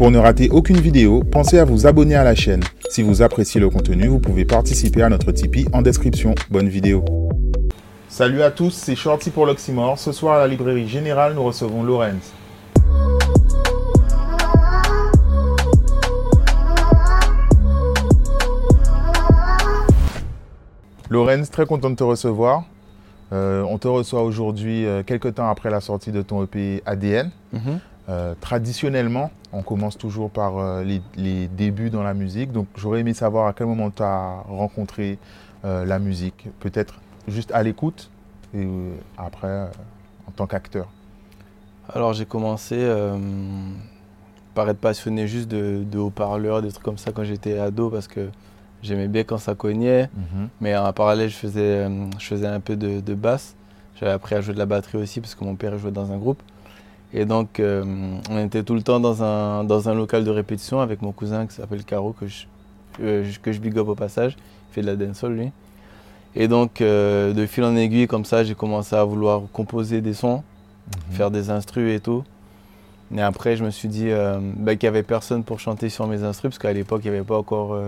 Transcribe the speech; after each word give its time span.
Pour 0.00 0.10
ne 0.10 0.16
rater 0.16 0.48
aucune 0.48 0.80
vidéo, 0.80 1.22
pensez 1.22 1.58
à 1.58 1.66
vous 1.66 1.86
abonner 1.86 2.14
à 2.14 2.24
la 2.24 2.34
chaîne. 2.34 2.62
Si 2.88 3.02
vous 3.02 3.20
appréciez 3.20 3.60
le 3.60 3.68
contenu, 3.68 4.06
vous 4.06 4.18
pouvez 4.18 4.46
participer 4.46 5.02
à 5.02 5.10
notre 5.10 5.30
Tipeee 5.30 5.66
en 5.74 5.82
description. 5.82 6.34
Bonne 6.48 6.70
vidéo. 6.70 7.04
Salut 8.08 8.40
à 8.40 8.50
tous, 8.50 8.70
c'est 8.70 8.96
Shorty 8.96 9.28
pour 9.28 9.44
l'Oxymore. 9.44 9.98
Ce 9.98 10.12
soir 10.12 10.36
à 10.36 10.38
la 10.38 10.48
librairie 10.48 10.88
générale, 10.88 11.34
nous 11.34 11.44
recevons 11.44 11.82
Lorenz. 11.82 12.32
Lorenz, 21.10 21.50
très 21.50 21.66
content 21.66 21.90
de 21.90 21.96
te 21.96 22.04
recevoir. 22.04 22.64
Euh, 23.34 23.62
on 23.68 23.76
te 23.76 23.86
reçoit 23.86 24.22
aujourd'hui, 24.22 24.86
euh, 24.86 25.02
quelques 25.02 25.34
temps 25.34 25.50
après 25.50 25.68
la 25.68 25.82
sortie 25.82 26.10
de 26.10 26.22
ton 26.22 26.42
EP 26.42 26.82
ADN. 26.86 27.30
Mhm. 27.52 27.80
Euh, 28.10 28.34
traditionnellement, 28.40 29.30
on 29.52 29.62
commence 29.62 29.96
toujours 29.96 30.30
par 30.30 30.58
euh, 30.58 30.82
les, 30.82 31.00
les 31.16 31.46
débuts 31.46 31.90
dans 31.90 32.02
la 32.02 32.12
musique. 32.12 32.50
Donc, 32.50 32.66
j'aurais 32.76 33.00
aimé 33.00 33.14
savoir 33.14 33.46
à 33.46 33.52
quel 33.52 33.68
moment 33.68 33.90
tu 33.90 34.02
as 34.02 34.42
rencontré 34.48 35.18
euh, 35.64 35.84
la 35.84 36.00
musique. 36.00 36.48
Peut-être 36.58 37.00
juste 37.28 37.52
à 37.52 37.62
l'écoute 37.62 38.10
et 38.52 38.66
après 39.16 39.70
en 40.26 40.32
tant 40.34 40.46
qu'acteur. 40.46 40.88
Alors 41.92 42.12
j'ai 42.12 42.24
commencé 42.24 42.88
par 44.54 44.68
être 44.68 44.78
passionné 44.78 45.26
juste 45.26 45.48
de, 45.48 45.84
de 45.84 45.98
haut-parleurs, 45.98 46.62
des 46.62 46.70
trucs 46.70 46.84
comme 46.84 46.98
ça 46.98 47.12
quand 47.12 47.24
j'étais 47.24 47.58
ado 47.58 47.90
parce 47.90 48.08
que 48.08 48.28
j'aimais 48.82 49.08
bien 49.08 49.22
quand 49.24 49.38
ça 49.38 49.54
cognait. 49.54 50.08
Mais 50.60 50.76
en 50.76 50.92
parallèle, 50.92 51.28
je 51.28 51.36
faisais, 51.36 51.88
je 52.18 52.26
faisais 52.26 52.46
un 52.46 52.60
peu 52.60 52.74
de, 52.76 53.00
de 53.00 53.14
basse. 53.14 53.54
J'avais 53.96 54.12
appris 54.12 54.34
à 54.34 54.40
jouer 54.40 54.54
de 54.54 54.58
la 54.58 54.66
batterie 54.66 54.98
aussi 54.98 55.20
parce 55.20 55.34
que 55.34 55.44
mon 55.44 55.56
père 55.56 55.76
jouait 55.78 55.90
dans 55.90 56.10
un 56.10 56.16
groupe. 56.16 56.42
Et 57.12 57.24
donc 57.24 57.58
euh, 57.58 57.84
on 58.30 58.38
était 58.38 58.62
tout 58.62 58.74
le 58.74 58.82
temps 58.82 59.00
dans 59.00 59.22
un, 59.22 59.64
dans 59.64 59.88
un 59.88 59.94
local 59.94 60.24
de 60.24 60.30
répétition 60.30 60.80
avec 60.80 61.02
mon 61.02 61.12
cousin 61.12 61.46
qui 61.46 61.54
s'appelle 61.54 61.84
Caro, 61.84 62.12
que 62.12 62.26
je, 62.26 62.46
euh, 63.02 63.28
que 63.42 63.52
je 63.52 63.60
big 63.60 63.76
up 63.78 63.88
au 63.88 63.94
passage. 63.94 64.36
Il 64.70 64.74
fait 64.74 64.80
de 64.82 64.86
la 64.86 64.96
dancehall 64.96 65.34
lui. 65.34 65.50
Et 66.36 66.46
donc 66.46 66.80
euh, 66.80 67.32
de 67.32 67.46
fil 67.46 67.64
en 67.64 67.74
aiguille 67.74 68.06
comme 68.06 68.24
ça, 68.24 68.44
j'ai 68.44 68.54
commencé 68.54 68.94
à 68.94 69.04
vouloir 69.04 69.42
composer 69.52 70.00
des 70.00 70.14
sons. 70.14 70.42
Mhm. 71.08 71.16
faire 71.16 71.30
des 71.30 71.50
instrus 71.50 71.94
et 71.94 72.00
tout. 72.00 72.24
Et 73.14 73.20
après, 73.20 73.56
je 73.56 73.64
me 73.64 73.70
suis 73.70 73.88
dit 73.88 74.08
bah, 74.56 74.74
qu'il 74.76 74.88
n'y 74.88 74.96
avait 74.96 75.02
personne 75.02 75.44
pour 75.44 75.60
chanter 75.60 75.88
sur 75.88 76.06
mes 76.06 76.22
instrus, 76.22 76.50
parce 76.50 76.58
qu'à 76.58 76.72
l'époque, 76.72 77.02
il 77.04 77.10
n'y 77.10 77.16
avait 77.16 77.26
pas 77.26 77.38
encore 77.38 77.78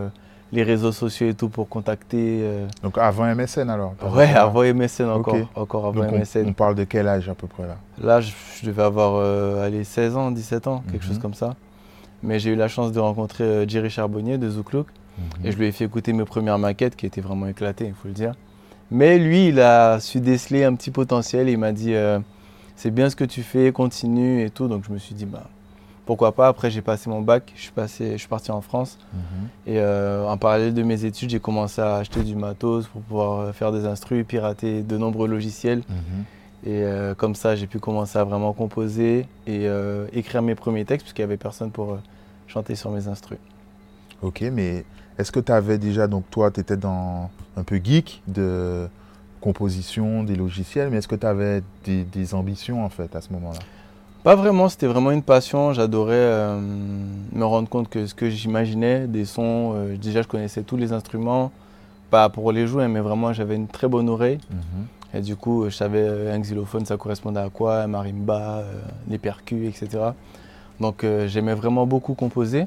les 0.52 0.62
réseaux 0.62 0.92
sociaux 0.92 1.28
et 1.28 1.34
tout 1.34 1.48
pour 1.48 1.68
contacter. 1.68 2.40
euh, 2.42 2.66
Donc, 2.82 2.98
avant 2.98 3.24
MSN 3.34 3.70
alors 3.70 3.94
Ouais, 4.14 4.32
avant 4.34 4.62
MSN 4.62 5.08
encore, 5.08 5.34
Ok. 5.34 5.46
encore 5.54 5.86
avant 5.86 6.02
Donc, 6.02 6.12
on, 6.12 6.18
MSN. 6.18 6.46
on 6.48 6.52
parle 6.52 6.74
de 6.74 6.84
quel 6.84 7.08
âge 7.08 7.28
à 7.28 7.34
peu 7.34 7.46
près 7.46 7.66
là? 7.66 7.76
Là, 8.02 8.20
je, 8.20 8.32
je 8.60 8.66
devais 8.66 8.82
avoir 8.82 9.14
euh, 9.16 9.64
allez, 9.66 9.84
16 9.84 10.16
ans, 10.16 10.30
17 10.30 10.66
ans, 10.66 10.82
quelque 10.90 11.02
Mhm. 11.02 11.08
chose 11.08 11.18
comme 11.18 11.34
ça. 11.34 11.56
Mais 12.22 12.38
j'ai 12.38 12.50
eu 12.50 12.56
la 12.56 12.68
chance 12.68 12.92
de 12.92 13.00
rencontrer 13.00 13.44
euh, 13.44 13.68
Jerry 13.68 13.90
Charbonnier 13.90 14.38
de 14.38 14.48
Zouklouk. 14.48 14.86
Et 15.44 15.52
je 15.52 15.58
lui 15.58 15.66
ai 15.66 15.72
fait 15.72 15.84
écouter 15.84 16.12
mes 16.14 16.24
premières 16.24 16.58
maquettes 16.58 16.96
qui 16.96 17.04
étaient 17.06 17.20
vraiment 17.20 17.46
éclatées, 17.46 17.86
il 17.86 17.92
faut 17.94 18.08
le 18.08 18.14
dire. 18.14 18.32
Mais 18.90 19.18
lui, 19.18 19.48
il 19.48 19.60
a 19.60 20.00
su 20.00 20.20
déceler 20.20 20.64
un 20.64 20.74
petit 20.74 20.90
potentiel. 20.90 21.48
Il 21.48 21.58
m'a 21.58 21.72
dit 21.72 21.94
euh, 21.94 22.18
c'est 22.76 22.90
bien 22.90 23.10
ce 23.10 23.16
que 23.16 23.24
tu 23.24 23.42
fais, 23.42 23.72
continue 23.72 24.42
et 24.44 24.50
tout. 24.50 24.68
Donc 24.68 24.84
je 24.86 24.92
me 24.92 24.98
suis 24.98 25.14
dit 25.14 25.26
bah 25.26 25.44
pourquoi 26.04 26.32
pas. 26.32 26.48
Après 26.48 26.70
j'ai 26.70 26.82
passé 26.82 27.08
mon 27.10 27.20
bac, 27.22 27.52
je 27.56 27.62
suis 27.62 27.72
passé, 27.72 28.12
je 28.12 28.16
suis 28.18 28.28
parti 28.28 28.50
en 28.50 28.60
France 28.60 28.98
Mhm. 29.12 29.20
et 29.66 29.78
euh, 29.80 30.26
en 30.26 30.36
parallèle 30.36 30.74
de 30.74 30.82
mes 30.82 31.04
études, 31.04 31.30
j'ai 31.30 31.40
commencé 31.40 31.80
à 31.80 31.96
acheter 31.96 32.22
du 32.22 32.34
matos 32.36 32.86
pour 32.88 33.02
pouvoir 33.02 33.40
euh, 33.40 33.52
faire 33.52 33.70
des 33.72 33.86
instrus, 33.86 34.24
pirater 34.26 34.82
de 34.82 34.96
nombreux 34.98 35.28
logiciels. 35.28 35.82
Mhm. 35.88 36.24
Et 36.64 36.82
euh, 36.84 37.14
comme 37.14 37.34
ça, 37.34 37.56
j'ai 37.56 37.66
pu 37.66 37.78
commencer 37.80 38.18
à 38.18 38.24
vraiment 38.24 38.52
composer 38.52 39.26
et 39.46 39.66
euh, 39.66 40.06
écrire 40.12 40.42
mes 40.42 40.54
premiers 40.54 40.84
textes 40.84 41.04
puisqu'il 41.04 41.22
n'y 41.22 41.24
avait 41.24 41.36
personne 41.36 41.70
pour 41.72 41.98
chanter 42.46 42.74
sur 42.76 42.90
mes 42.90 43.08
instrus. 43.08 43.38
Ok, 44.22 44.42
mais 44.52 44.84
est-ce 45.18 45.32
que 45.32 45.40
tu 45.40 45.50
avais 45.50 45.78
déjà, 45.78 46.06
donc 46.06 46.24
toi, 46.30 46.50
tu 46.52 46.60
étais 46.60 46.76
dans 46.76 47.30
un 47.56 47.64
peu 47.64 47.80
geek 47.82 48.22
de 48.28 48.88
composition, 49.40 50.22
des 50.22 50.36
logiciels, 50.36 50.88
mais 50.90 50.98
est-ce 50.98 51.08
que 51.08 51.16
tu 51.16 51.26
avais 51.26 51.62
des, 51.84 52.04
des 52.04 52.34
ambitions 52.34 52.84
en 52.84 52.88
fait 52.88 53.14
à 53.16 53.20
ce 53.20 53.32
moment-là? 53.32 53.58
Pas 54.24 54.36
vraiment, 54.36 54.68
c'était 54.68 54.86
vraiment 54.86 55.10
une 55.10 55.22
passion. 55.22 55.72
J'adorais 55.72 56.14
euh, 56.14 56.60
me 57.32 57.44
rendre 57.44 57.68
compte 57.68 57.88
que 57.88 58.06
ce 58.06 58.14
que 58.14 58.30
j'imaginais, 58.30 59.08
des 59.08 59.24
sons, 59.24 59.72
euh, 59.74 59.96
déjà 59.96 60.22
je 60.22 60.28
connaissais 60.28 60.62
tous 60.62 60.76
les 60.76 60.92
instruments, 60.92 61.50
pas 62.08 62.28
pour 62.28 62.52
les 62.52 62.68
jouer, 62.68 62.86
mais 62.86 63.00
vraiment 63.00 63.32
j'avais 63.32 63.56
une 63.56 63.66
très 63.66 63.88
bonne 63.88 64.08
oreille. 64.08 64.38
Et 65.12 65.20
du 65.20 65.34
coup, 65.34 65.64
je 65.68 65.74
savais 65.74 66.02
euh, 66.02 66.34
un 66.34 66.38
xylophone, 66.38 66.86
ça 66.86 66.96
correspondait 66.96 67.40
à 67.40 67.50
quoi, 67.50 67.82
un 67.82 67.88
marimba, 67.88 68.58
euh, 68.58 68.80
les 69.08 69.18
percus, 69.18 69.68
etc. 69.68 70.12
Donc 70.78 71.02
euh, 71.02 71.26
j'aimais 71.26 71.54
vraiment 71.54 71.84
beaucoup 71.86 72.14
composer. 72.14 72.66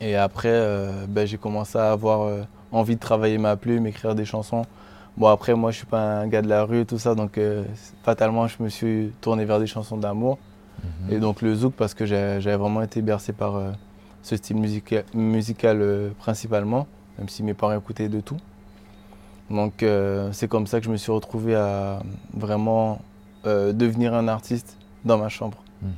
Et 0.00 0.16
après, 0.16 0.48
euh, 0.50 1.06
ben, 1.06 1.26
j'ai 1.26 1.38
commencé 1.38 1.78
à 1.78 1.92
avoir 1.92 2.22
euh, 2.22 2.42
envie 2.72 2.96
de 2.96 3.00
travailler 3.00 3.38
ma 3.38 3.56
plume, 3.56 3.86
écrire 3.86 4.14
des 4.14 4.24
chansons. 4.24 4.64
Bon, 5.16 5.28
après, 5.28 5.54
moi, 5.54 5.70
je 5.70 5.78
suis 5.78 5.86
pas 5.86 6.20
un 6.20 6.26
gars 6.28 6.42
de 6.42 6.48
la 6.48 6.64
rue, 6.64 6.84
tout 6.84 6.98
ça, 6.98 7.14
donc 7.14 7.38
euh, 7.38 7.64
fatalement, 8.02 8.46
je 8.48 8.56
me 8.62 8.68
suis 8.68 9.12
tourné 9.20 9.44
vers 9.46 9.58
des 9.58 9.66
chansons 9.66 9.96
d'amour. 9.96 10.38
Mhm. 11.08 11.14
Et 11.14 11.18
donc 11.18 11.40
le 11.40 11.54
zouk 11.54 11.72
parce 11.74 11.94
que 11.94 12.04
j'avais 12.04 12.56
vraiment 12.56 12.82
été 12.82 13.00
bercé 13.00 13.32
par 13.32 13.56
euh, 13.56 13.70
ce 14.22 14.36
style 14.36 14.56
musica- 14.58 15.04
musical 15.14 15.78
euh, 15.80 16.10
principalement, 16.18 16.86
même 17.18 17.30
si 17.30 17.42
mes 17.42 17.54
parents 17.54 17.74
écoutaient 17.76 18.10
de 18.10 18.20
tout. 18.20 18.36
Donc 19.48 19.84
c'est 20.32 20.48
comme 20.48 20.66
ça 20.66 20.80
que 20.80 20.86
je 20.86 20.90
me 20.90 20.96
suis 20.96 21.12
retrouvé 21.12 21.54
à 21.54 22.00
vraiment 22.34 22.98
devenir 23.44 24.12
un 24.12 24.26
artiste 24.26 24.76
dans 25.04 25.18
ma 25.18 25.28
chambre. 25.28 25.58
Mhm. 25.82 25.90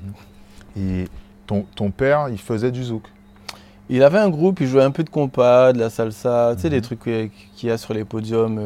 Et 0.77 1.09
ton, 1.47 1.65
ton 1.75 1.91
père, 1.91 2.29
il 2.29 2.37
faisait 2.39 2.71
du 2.71 2.85
zouk? 2.85 3.05
Il 3.89 4.03
avait 4.03 4.19
un 4.19 4.29
groupe, 4.29 4.61
il 4.61 4.67
jouait 4.67 4.83
un 4.83 4.91
peu 4.91 5.03
de 5.03 5.09
compas, 5.09 5.73
de 5.73 5.79
la 5.79 5.89
salsa, 5.89 6.53
tu 6.57 6.61
sais 6.63 6.69
Mhm. 6.69 6.75
les 6.75 6.81
trucs 6.83 7.01
qu'il 7.01 7.69
y 7.69 7.71
a 7.71 7.79
sur 7.79 7.95
les 7.95 8.05
podiums, 8.05 8.59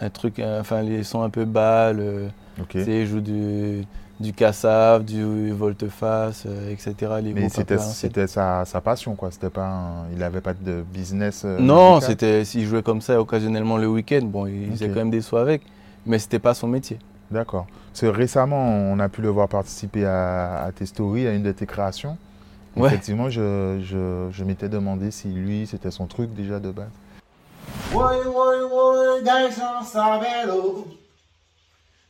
un 0.00 0.10
truc, 0.10 0.38
euh, 0.38 0.60
enfin 0.60 0.82
les 0.82 1.02
sons 1.04 1.22
un 1.22 1.30
peu 1.30 1.44
bal, 1.44 1.98
euh, 2.00 2.28
Ok. 2.60 2.68
tu 2.70 2.84
sais, 2.84 3.00
il 3.02 3.06
joue 3.06 3.20
du, 3.20 3.84
du 4.20 4.32
cassav, 4.32 5.04
du 5.04 5.50
volte-face, 5.52 6.44
euh, 6.46 6.70
etc. 6.70 6.94
Les 7.22 7.32
Mais 7.32 7.48
c'était 7.48 8.26
sa, 8.26 8.64
sa 8.64 8.80
passion, 8.80 9.14
quoi. 9.14 9.30
C'était 9.30 9.50
pas 9.50 9.66
un- 9.66 10.08
il 10.12 10.18
n'avait 10.18 10.40
pas 10.40 10.54
de 10.54 10.82
business. 10.92 11.42
euh, 11.44 11.58
Non, 11.60 12.00
c'était 12.00 12.44
s'il 12.44 12.66
jouait 12.66 12.82
comme 12.82 13.00
ça 13.00 13.20
occasionnellement 13.20 13.76
le 13.76 13.88
week-end. 13.88 14.22
Bon, 14.24 14.46
il 14.46 14.70
faisait 14.72 14.88
quand 14.88 14.96
même 14.96 15.10
des 15.10 15.20
sous 15.20 15.36
avec, 15.36 15.62
mais 16.06 16.18
c'était 16.18 16.38
pas 16.38 16.54
son 16.54 16.68
métier. 16.68 16.98
D'accord. 17.30 17.66
Récemment, 18.02 18.66
on 18.68 18.98
a 18.98 19.08
pu 19.08 19.22
le 19.22 19.28
voir 19.28 19.48
participer 19.48 20.04
à, 20.04 20.64
à 20.64 20.72
tes 20.72 20.86
stories, 20.86 21.26
à 21.26 21.32
une 21.32 21.42
de 21.42 21.52
tes 21.52 21.66
créations. 21.66 22.16
Ouais. 22.76 22.88
Effectivement, 22.88 23.30
je, 23.30 23.78
je, 23.84 24.28
je 24.32 24.44
m'étais 24.44 24.68
demandé 24.68 25.10
si 25.12 25.28
lui, 25.28 25.66
c'était 25.66 25.92
son 25.92 26.06
truc 26.06 26.34
déjà 26.34 26.58
de 26.58 26.70
base. 26.72 26.88
Oi, 27.94 28.26
oi, 28.26 28.62
oi, 28.72 29.22
garçon 29.22 29.84
sa 29.84 30.18
vélo. 30.18 30.86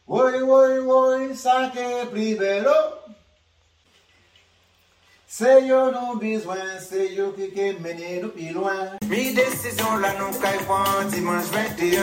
Oi, 0.07 0.43
oi, 0.43 0.79
oi, 0.81 1.35
ça 1.35 1.71
que 1.75 2.07
plus 2.07 2.35
vélo. 2.35 2.71
C'est 5.27 5.67
yo 5.67 5.91
nous 5.91 6.21
besoin, 6.21 6.79
c'est 6.79 7.13
yo 7.13 7.33
qui 7.33 7.51
qui 7.51 7.75
mène 7.83 8.23
nous 8.23 8.29
plus 8.29 8.53
loin. 8.53 8.93
Mi 9.09 9.35
décision 9.35 9.97
là 9.97 10.11
nous 10.19 10.39
prend 10.39 11.09
dimanche 11.11 11.51
21, 11.51 12.03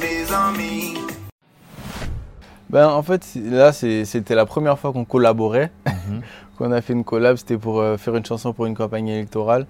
mes 0.00 0.32
amis. 0.32 0.94
Ben, 2.70 2.88
en 2.88 3.02
fait, 3.02 3.26
là, 3.34 3.72
c'était 3.72 4.34
la 4.34 4.46
première 4.46 4.78
fois 4.78 4.92
qu'on 4.92 5.04
collaborait. 5.04 5.70
qu'on 6.56 6.72
a 6.72 6.80
fait 6.80 6.92
une 6.92 7.04
collab, 7.04 7.36
c'était 7.36 7.58
pour 7.58 7.80
euh, 7.80 7.96
faire 7.96 8.16
une 8.16 8.24
chanson 8.24 8.52
pour 8.52 8.66
une 8.66 8.76
campagne 8.76 9.08
électorale. 9.08 9.66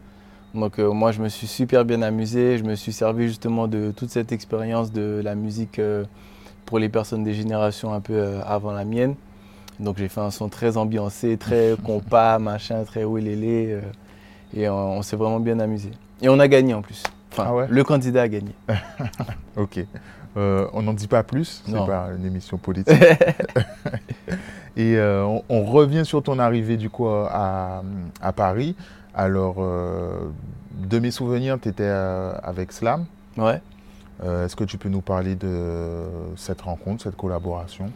Donc, 0.54 0.78
euh, 0.78 0.92
moi, 0.92 1.12
je 1.12 1.22
me 1.22 1.28
suis 1.28 1.46
super 1.46 1.84
bien 1.84 2.02
amusé. 2.02 2.58
Je 2.58 2.64
me 2.64 2.74
suis 2.74 2.92
servi 2.92 3.26
justement 3.28 3.68
de 3.68 3.90
toute 3.96 4.10
cette 4.10 4.32
expérience 4.32 4.92
de 4.92 5.20
la 5.24 5.34
musique 5.34 5.78
euh, 5.78 6.04
pour 6.66 6.78
les 6.78 6.88
personnes 6.88 7.24
des 7.24 7.32
générations 7.34 7.92
un 7.94 8.00
peu 8.00 8.12
euh, 8.14 8.40
avant 8.44 8.72
la 8.72 8.84
mienne. 8.84 9.14
Donc, 9.80 9.96
j'ai 9.98 10.08
fait 10.08 10.20
un 10.20 10.30
son 10.30 10.48
très 10.48 10.76
ambiancé, 10.76 11.38
très 11.38 11.74
compas, 11.84 12.38
machin, 12.38 12.84
très 12.84 13.04
ouélélé. 13.04 13.78
et 14.54 14.68
on, 14.68 14.98
on 14.98 15.02
s'est 15.02 15.16
vraiment 15.16 15.40
bien 15.40 15.58
amusé. 15.58 15.90
Et 16.20 16.28
on 16.28 16.38
a 16.38 16.48
gagné 16.48 16.74
en 16.74 16.82
plus. 16.82 17.02
Enfin, 17.32 17.44
Ah 17.48 17.54
ouais 17.54 17.66
le 17.68 17.82
candidat 17.82 18.22
a 18.22 18.28
gagné. 18.28 18.52
Ok. 19.56 19.84
On 20.34 20.80
n'en 20.82 20.94
dit 20.94 21.08
pas 21.08 21.22
plus, 21.22 21.62
c'est 21.66 21.72
pas 21.74 22.08
une 22.16 22.24
émission 22.24 22.56
politique. 22.56 22.96
Et 24.78 24.98
on, 24.98 25.44
on 25.50 25.64
revient 25.64 26.06
sur 26.06 26.22
ton 26.22 26.38
arrivée 26.38 26.78
du 26.78 26.88
coup 26.88 27.06
à, 27.06 27.82
à 28.22 28.32
Paris. 28.32 28.74
Alors, 29.14 29.56
euh, 29.58 30.18
de 30.88 30.98
mes 30.98 31.10
souvenirs, 31.10 31.58
tu 31.60 31.68
étais 31.68 31.84
avec 31.88 32.72
Slam. 32.72 33.04
Ouais. 33.36 33.60
Euh, 34.24 34.46
Est-ce 34.46 34.56
que 34.56 34.64
tu 34.64 34.78
peux 34.78 34.88
nous 34.88 35.00
parler 35.00 35.34
de 35.34 36.04
cette 36.36 36.60
rencontre, 36.62 37.02
cette 37.02 37.16
collaboration? 37.16 37.86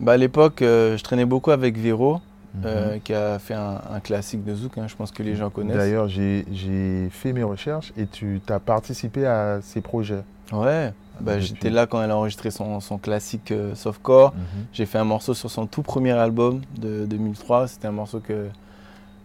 Bah, 0.00 0.12
à 0.12 0.16
l'époque, 0.16 0.62
euh, 0.62 0.96
je 0.96 1.04
traînais 1.04 1.24
beaucoup 1.26 1.50
avec 1.52 1.78
Véro, 1.78 2.20
Mhm. 2.54 2.62
euh, 2.66 2.98
qui 3.02 3.14
a 3.14 3.38
fait 3.38 3.54
un, 3.54 3.80
un 3.90 4.00
classique 4.00 4.44
de 4.44 4.54
Zouk, 4.54 4.76
hein, 4.76 4.84
je 4.86 4.94
pense 4.94 5.10
que 5.10 5.22
les 5.22 5.36
gens 5.36 5.48
connaissent. 5.48 5.74
D'ailleurs, 5.76 6.08
j'ai 6.08 7.08
fait 7.10 7.32
mes 7.32 7.42
recherches 7.44 7.94
et 7.96 8.06
tu 8.06 8.42
as 8.50 8.60
participé 8.60 9.24
à 9.26 9.60
ces 9.62 9.80
projets. 9.80 10.22
Ouais, 10.52 10.92
bah, 11.20 11.38
j'étais 11.40 11.70
là 11.70 11.86
quand 11.86 12.02
elle 12.02 12.10
a 12.10 12.16
enregistré 12.16 12.50
son, 12.50 12.80
son 12.80 12.98
classique 12.98 13.52
euh, 13.52 13.74
Softcore. 13.74 14.34
Mhm. 14.34 14.64
J'ai 14.74 14.84
fait 14.84 14.98
un 14.98 15.04
morceau 15.04 15.32
sur 15.32 15.50
son 15.50 15.66
tout 15.66 15.80
premier 15.82 16.10
album 16.12 16.60
de 16.78 17.06
2003. 17.06 17.68
C'était 17.68 17.86
un 17.88 17.92
morceau 17.92 18.20
que 18.20 18.48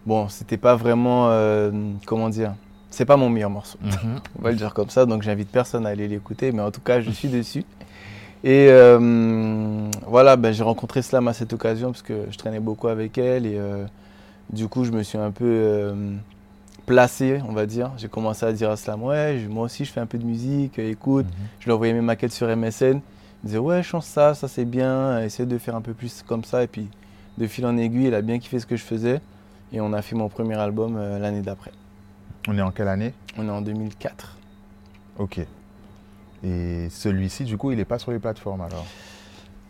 bon, 0.06 0.28
c'était 0.28 0.56
pas 0.56 0.76
vraiment, 0.76 1.28
euh, 1.30 1.70
comment 2.06 2.28
dire, 2.28 2.54
c'est 2.90 3.04
pas 3.04 3.16
mon 3.16 3.30
meilleur 3.30 3.50
morceau. 3.50 3.78
Mhm. 3.82 4.20
On 4.38 4.42
va 4.42 4.50
le 4.50 4.56
dire 4.56 4.74
comme 4.74 4.90
ça, 4.90 5.06
donc 5.06 5.22
j'invite 5.22 5.50
personne 5.50 5.86
à 5.86 5.90
aller 5.90 6.08
l'écouter, 6.08 6.52
mais 6.52 6.62
en 6.62 6.70
tout 6.70 6.80
cas, 6.80 7.00
je 7.00 7.10
suis 7.10 7.28
dessus. 7.30 7.64
Et 8.44 8.68
euh, 8.70 9.90
voilà, 10.06 10.36
ben, 10.36 10.52
j'ai 10.52 10.62
rencontré 10.62 11.02
Slam 11.02 11.26
à 11.26 11.32
cette 11.32 11.52
occasion 11.52 11.90
parce 11.90 12.02
que 12.02 12.26
je 12.30 12.38
traînais 12.38 12.60
beaucoup 12.60 12.86
avec 12.86 13.18
elle 13.18 13.46
et 13.46 13.56
euh, 13.58 13.84
du 14.52 14.68
coup, 14.68 14.84
je 14.84 14.92
me 14.92 15.02
suis 15.02 15.18
un 15.18 15.32
peu 15.32 15.92
placé, 16.86 17.40
on 17.48 17.52
va 17.52 17.66
dire. 17.66 17.90
J'ai 17.96 18.08
commencé 18.08 18.46
à 18.46 18.52
dire 18.52 18.70
à 18.70 18.76
Slam, 18.76 19.02
ouais, 19.02 19.44
moi 19.48 19.64
aussi, 19.64 19.84
je 19.84 19.92
fais 19.92 20.00
un 20.00 20.06
peu 20.06 20.18
de 20.18 20.24
musique, 20.24 20.78
écoute. 20.78 21.26
Mhm. 21.26 21.46
Je 21.60 21.64
lui 21.66 21.72
envoyais 21.72 21.92
mes 21.92 22.00
maquettes 22.00 22.32
sur 22.32 22.46
MSN. 22.46 23.00
Il 23.42 23.46
disait, 23.46 23.58
ouais, 23.58 23.82
chante 23.82 24.04
ça, 24.04 24.34
ça 24.34 24.48
c'est 24.48 24.64
bien, 24.64 25.22
essaie 25.22 25.46
de 25.46 25.58
faire 25.58 25.76
un 25.76 25.80
peu 25.80 25.92
plus 25.92 26.24
comme 26.26 26.44
ça. 26.44 26.64
Et 26.64 26.66
puis, 26.66 26.88
de 27.38 27.46
fil 27.46 27.64
en 27.66 27.76
aiguille, 27.76 28.06
il 28.06 28.14
a 28.14 28.22
bien 28.22 28.38
kiffé 28.38 28.58
ce 28.58 28.66
que 28.66 28.76
je 28.76 28.82
faisais. 28.82 29.20
Et 29.72 29.80
on 29.80 29.92
a 29.92 30.02
fait 30.02 30.14
mon 30.16 30.28
premier 30.28 30.54
album 30.56 30.96
euh, 30.96 31.18
l'année 31.18 31.42
d'après. 31.42 31.72
On 32.48 32.56
est 32.56 32.62
en 32.62 32.70
quelle 32.70 32.88
année? 32.88 33.12
On 33.36 33.46
est 33.46 33.50
en 33.50 33.60
2004. 33.60 34.36
Ok. 35.18 35.40
Et 36.44 36.88
celui-ci, 36.90 37.44
du 37.44 37.56
coup, 37.56 37.72
il 37.72 37.76
n'est 37.78 37.84
pas 37.84 37.98
sur 37.98 38.12
les 38.12 38.18
plateformes 38.18 38.60
alors? 38.62 38.86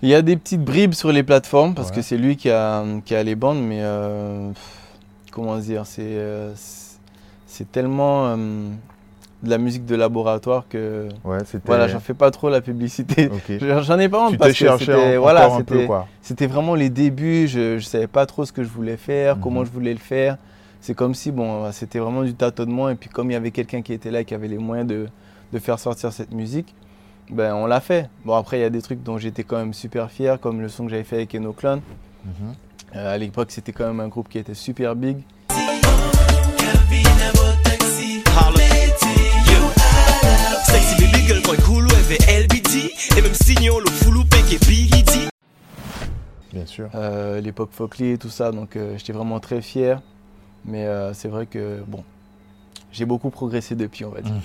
Il 0.02 0.08
y 0.08 0.14
a 0.14 0.22
des 0.22 0.36
petites 0.36 0.62
bribes 0.62 0.92
sur 0.94 1.10
les 1.10 1.24
plateformes 1.24 1.74
parce 1.74 1.88
Ouais. 1.88 1.96
que 1.96 2.02
c'est 2.02 2.16
lui 2.18 2.36
qui 2.36 2.50
a, 2.50 2.84
qui 3.04 3.14
a 3.16 3.22
les 3.24 3.34
bandes, 3.34 3.60
mais 3.60 3.80
euh, 3.82 4.52
comment 5.32 5.56
dire, 5.58 5.86
c'est 5.86 6.02
euh, 6.04 6.52
c'est- 6.54 7.70
tellement 7.72 8.36
de 9.42 9.50
la 9.50 9.58
musique 9.58 9.86
de 9.86 9.94
laboratoire 9.94 10.64
que 10.68 11.08
Ouais, 11.24 11.38
voilà, 11.64 11.86
j'en 11.88 12.00
fais 12.00 12.14
pas 12.14 12.30
trop 12.30 12.48
la 12.50 12.60
publicité. 12.60 13.30
J'en 13.60 13.98
ai 13.98 14.08
pas 14.08 14.24
honte 14.24 14.32
Tu 14.32 14.36
te 14.36 14.42
parce 14.42 14.52
que 14.52 14.58
cherchais 14.58 14.84
c'était 14.86 15.16
voilà, 15.16 15.46
encore 15.46 15.58
un 15.58 15.62
peu, 15.62 15.86
c'était 16.22 16.46
vraiment 16.46 16.74
les 16.74 16.90
débuts. 16.90 17.46
Je 17.46 17.74
ne 17.74 17.78
savais 17.80 18.08
pas 18.08 18.26
trop 18.26 18.44
ce 18.44 18.52
que 18.52 18.64
je 18.64 18.68
voulais 18.68 18.96
faire, 18.96 19.36
Mhm. 19.36 19.42
comment 19.42 19.64
je 19.64 19.70
voulais 19.70 19.92
le 19.92 20.00
faire. 20.00 20.38
C'est 20.80 20.94
comme 20.94 21.14
si 21.14 21.30
bon, 21.30 21.70
c'était 21.72 21.98
vraiment 21.98 22.22
du 22.22 22.34
tâtonnement 22.34 22.88
et 22.88 22.94
puis 22.94 23.08
comme 23.10 23.30
il 23.30 23.34
y 23.34 23.36
avait 23.36 23.50
quelqu'un 23.52 23.82
qui 23.82 23.92
était 23.92 24.10
là, 24.10 24.24
qui 24.24 24.34
avait 24.34 24.48
les 24.48 24.58
moyens 24.58 24.88
de, 24.88 25.06
de 25.52 25.58
faire 25.58 25.78
sortir 25.78 26.12
cette 26.12 26.32
musique, 26.32 26.74
ben 27.30 27.54
on 27.54 27.66
l'a 27.66 27.80
fait. 27.80 28.08
Bon 28.24 28.34
après 28.34 28.58
il 28.58 28.62
y 28.62 28.64
a 28.64 28.70
des 28.70 28.82
trucs 28.82 29.02
dont 29.02 29.18
j'étais 29.18 29.44
quand 29.44 29.56
même 29.58 29.74
super 29.74 30.10
fier, 30.10 30.40
comme 30.40 30.60
le 30.60 30.68
son 30.68 30.84
que 30.84 30.90
j'avais 30.90 31.04
fait 31.04 31.16
avec 31.16 31.34
Enoclone. 31.34 31.80
Mhm. 32.24 32.32
Euh, 32.96 33.14
à 33.14 33.18
l'époque 33.18 33.50
c'était 33.50 33.72
quand 33.72 33.86
même 33.86 34.00
un 34.00 34.08
groupe 34.08 34.28
qui 34.28 34.38
était 34.38 34.54
super 34.54 34.96
big. 34.96 35.18
Cool 41.56 41.86
avec 41.92 42.20
LBD 42.26 42.92
Et 43.16 43.22
même 43.22 43.34
signal 43.34 43.80
le 43.84 43.90
full 43.90 44.24
pek 44.26 44.52
et 44.52 44.58
BD 44.58 45.28
Bien 46.52 46.66
sûr. 46.66 46.88
Euh, 46.94 47.40
l'époque 47.40 47.70
Folklore 47.72 48.10
et 48.10 48.18
tout 48.18 48.28
ça, 48.28 48.52
donc 48.52 48.76
euh, 48.76 48.96
j'étais 48.98 49.12
vraiment 49.12 49.40
très 49.40 49.62
fier. 49.62 50.02
Mais 50.64 50.86
euh, 50.86 51.14
c'est 51.14 51.28
vrai 51.28 51.46
que 51.46 51.82
bon, 51.86 52.04
j'ai 52.92 53.04
beaucoup 53.04 53.30
progressé 53.30 53.74
depuis 53.74 54.04
on 54.04 54.10
va 54.10 54.20
dire. 54.20 54.34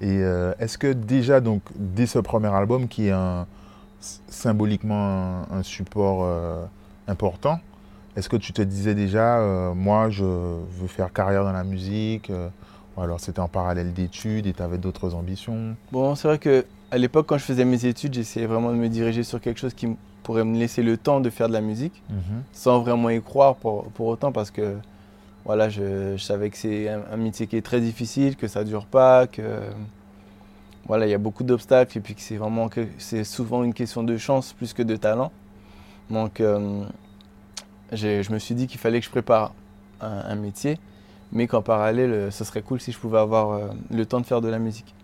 Et 0.00 0.22
euh, 0.22 0.52
est-ce 0.60 0.78
que 0.78 0.92
déjà, 0.92 1.40
donc, 1.40 1.62
dès 1.74 2.06
ce 2.06 2.20
premier 2.20 2.54
album, 2.54 2.86
qui 2.86 3.08
est 3.08 3.12
un, 3.12 3.46
symboliquement 4.00 5.44
un, 5.50 5.58
un 5.58 5.62
support 5.64 6.20
euh, 6.22 6.64
important, 7.08 7.58
est-ce 8.16 8.28
que 8.28 8.36
tu 8.36 8.52
te 8.52 8.62
disais 8.62 8.94
déjà, 8.94 9.38
euh, 9.38 9.74
moi, 9.74 10.08
je 10.10 10.24
veux 10.24 10.86
faire 10.86 11.12
carrière 11.12 11.44
dans 11.44 11.52
la 11.52 11.64
musique 11.64 12.30
euh, 12.30 12.48
alors 13.00 13.20
c'était 13.20 13.40
en 13.40 13.48
parallèle 13.48 13.92
d'études 13.92 14.46
et 14.46 14.52
tu 14.52 14.62
avais 14.62 14.78
d'autres 14.78 15.14
ambitions? 15.14 15.76
Bon, 15.92 16.14
c'est 16.14 16.28
vrai 16.28 16.38
que 16.38 16.64
à 16.90 16.98
l'époque, 16.98 17.26
quand 17.26 17.38
je 17.38 17.44
faisais 17.44 17.64
mes 17.64 17.84
études, 17.84 18.14
j'essayais 18.14 18.46
vraiment 18.46 18.70
de 18.70 18.76
me 18.76 18.88
diriger 18.88 19.22
sur 19.22 19.40
quelque 19.40 19.60
chose 19.60 19.74
qui 19.74 19.88
pourrait 20.22 20.44
me 20.44 20.58
laisser 20.58 20.82
le 20.82 20.96
temps 20.96 21.20
de 21.20 21.30
faire 21.30 21.48
de 21.48 21.52
la 21.52 21.60
musique, 21.60 22.02
sans 22.52 22.80
vraiment 22.80 23.10
y 23.10 23.22
croire 23.22 23.56
pour, 23.56 23.84
pour 23.92 24.06
autant, 24.06 24.32
parce 24.32 24.50
que 24.50 24.76
voilà, 25.44 25.68
je, 25.68 26.16
je 26.16 26.22
savais 26.22 26.50
que 26.50 26.56
c'est 26.56 26.88
un, 26.88 27.02
un 27.12 27.16
métier 27.16 27.46
qui 27.46 27.56
est 27.56 27.62
très 27.62 27.80
difficile, 27.80 28.36
que 28.36 28.48
ça 28.48 28.64
dure 28.64 28.86
pas, 28.86 29.26
que 29.26 29.42
voilà, 30.86 31.06
il 31.06 31.10
y 31.10 31.14
a 31.14 31.18
beaucoup 31.18 31.44
d'obstacles 31.44 31.98
et 31.98 32.00
puis 32.00 32.14
que 32.14 32.20
c'est 32.20 32.36
vraiment 32.36 32.68
que 32.68 32.86
c'est 32.98 33.24
souvent 33.24 33.62
une 33.62 33.74
question 33.74 34.02
de 34.02 34.16
chance 34.16 34.52
plus 34.54 34.72
que 34.72 34.82
de 34.82 34.96
talent. 34.96 35.30
Donc, 36.10 36.40
euh, 36.40 36.84
je 37.92 38.32
me 38.32 38.38
suis 38.38 38.54
dit 38.54 38.66
qu'il 38.66 38.80
fallait 38.80 39.00
que 39.00 39.06
je 39.06 39.10
prépare 39.10 39.52
un, 40.00 40.22
un 40.30 40.34
métier, 40.34 40.78
mais 41.32 41.46
qu'en 41.46 41.62
parallèle, 41.62 42.10
euh, 42.10 42.30
ce 42.30 42.44
serait 42.44 42.62
cool 42.62 42.80
si 42.80 42.92
je 42.92 42.98
pouvais 42.98 43.18
avoir 43.18 43.50
euh, 43.50 43.68
le 43.90 44.06
temps 44.06 44.20
de 44.20 44.26
faire 44.26 44.40
de 44.40 44.48
la 44.48 44.58
musique. 44.58 44.94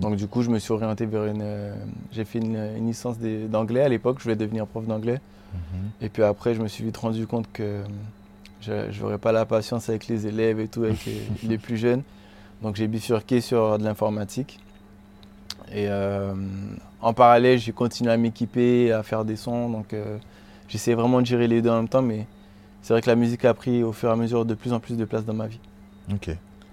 Donc 0.00 0.16
du 0.16 0.26
coup, 0.26 0.42
je 0.42 0.50
me 0.50 0.58
suis 0.58 0.72
orienté 0.72 1.06
vers 1.06 1.24
une... 1.26 1.40
euh, 1.42 1.74
j'ai 2.12 2.24
fait 2.24 2.40
une, 2.40 2.56
une 2.76 2.86
licence 2.86 3.16
d'anglais 3.18 3.82
à 3.82 3.88
l'époque, 3.88 4.16
je 4.18 4.24
voulais 4.24 4.36
devenir 4.36 4.66
prof 4.66 4.86
d'anglais. 4.86 5.20
Et 6.00 6.08
puis 6.08 6.24
après, 6.24 6.54
je 6.54 6.60
me 6.60 6.66
suis 6.66 6.82
vite 6.82 6.96
rendu 6.96 7.28
compte 7.28 7.46
que 7.52 7.82
je 8.60 9.00
n'aurais 9.00 9.18
pas 9.18 9.30
la 9.30 9.46
patience 9.46 9.88
avec 9.88 10.08
les 10.08 10.26
élèves 10.26 10.58
et 10.58 10.66
tout, 10.66 10.82
avec 10.82 11.04
les, 11.06 11.22
les 11.48 11.58
plus 11.58 11.76
jeunes. 11.76 12.02
Donc 12.62 12.74
j'ai 12.76 12.88
bifurqué 12.88 13.40
sur 13.40 13.78
de 13.78 13.84
l'informatique. 13.84 14.58
Et 15.72 15.86
euh, 15.88 16.34
en 17.00 17.12
parallèle, 17.12 17.58
j'ai 17.58 17.72
continué 17.72 18.10
à 18.10 18.16
m'équiper, 18.16 18.92
à 18.92 19.02
faire 19.02 19.24
des 19.24 19.36
sons. 19.36 19.68
Donc 19.70 19.92
euh, 19.92 20.18
j'essayais 20.68 20.96
vraiment 20.96 21.20
de 21.20 21.26
gérer 21.26 21.46
les 21.46 21.62
deux 21.62 21.70
en 21.70 21.76
même 21.76 21.88
temps, 21.88 22.02
mais 22.02 22.26
c'est 22.84 22.92
vrai 22.92 23.00
que 23.00 23.08
la 23.08 23.16
musique 23.16 23.46
a 23.46 23.54
pris 23.54 23.82
au 23.82 23.92
fur 23.92 24.10
et 24.10 24.12
à 24.12 24.16
mesure 24.16 24.44
de 24.44 24.52
plus 24.52 24.74
en 24.74 24.78
plus 24.78 24.98
de 24.98 25.06
place 25.06 25.24
dans 25.24 25.32
ma 25.32 25.46
vie. 25.46 25.58
Ok. 26.12 26.28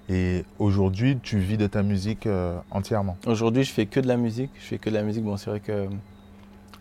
Et 0.09 0.43
aujourd'hui, 0.59 1.17
tu 1.23 1.39
vis 1.39 1.55
de 1.55 1.67
ta 1.67 1.83
musique 1.83 2.27
euh, 2.27 2.57
entièrement? 2.69 3.15
Aujourd'hui, 3.25 3.63
je 3.63 3.71
fais 3.71 3.85
que 3.85 4.01
de 4.01 4.09
la 4.09 4.17
musique. 4.17 4.51
Je 4.59 4.65
fais 4.65 4.77
que 4.77 4.89
de 4.89 4.95
la 4.95 5.03
musique. 5.03 5.23
Bon, 5.23 5.37
c'est 5.37 5.49
vrai 5.49 5.61
que 5.61 5.87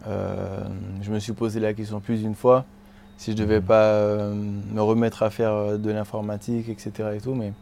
euh, 0.08 0.64
je 1.00 1.12
me 1.12 1.20
suis 1.20 1.32
posé 1.32 1.60
la 1.60 1.72
question 1.74 2.00
plus 2.00 2.22
d'une 2.22 2.34
fois 2.34 2.64
si 3.18 3.30
je 3.30 3.36
devais 3.36 3.60
Mhm. 3.60 3.66
pas 3.66 3.82
euh, 3.84 4.34
me 4.34 4.82
remettre 4.82 5.22
à 5.22 5.30
faire 5.30 5.78
de 5.78 5.90
l'informatique, 5.92 6.68
etc. 6.68 7.14
Et 7.14 7.20
tout, 7.20 7.34
mais 7.34 7.52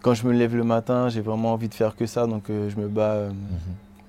quand 0.00 0.14
je 0.14 0.26
me 0.26 0.32
lève 0.32 0.56
le 0.56 0.64
matin, 0.64 1.10
j'ai 1.10 1.20
vraiment 1.20 1.52
envie 1.52 1.68
de 1.68 1.74
faire 1.74 1.94
que 1.94 2.06
ça, 2.06 2.26
donc 2.26 2.44
je 2.48 2.80
me 2.80 2.88
bats 2.88 3.12
euh, 3.16 3.30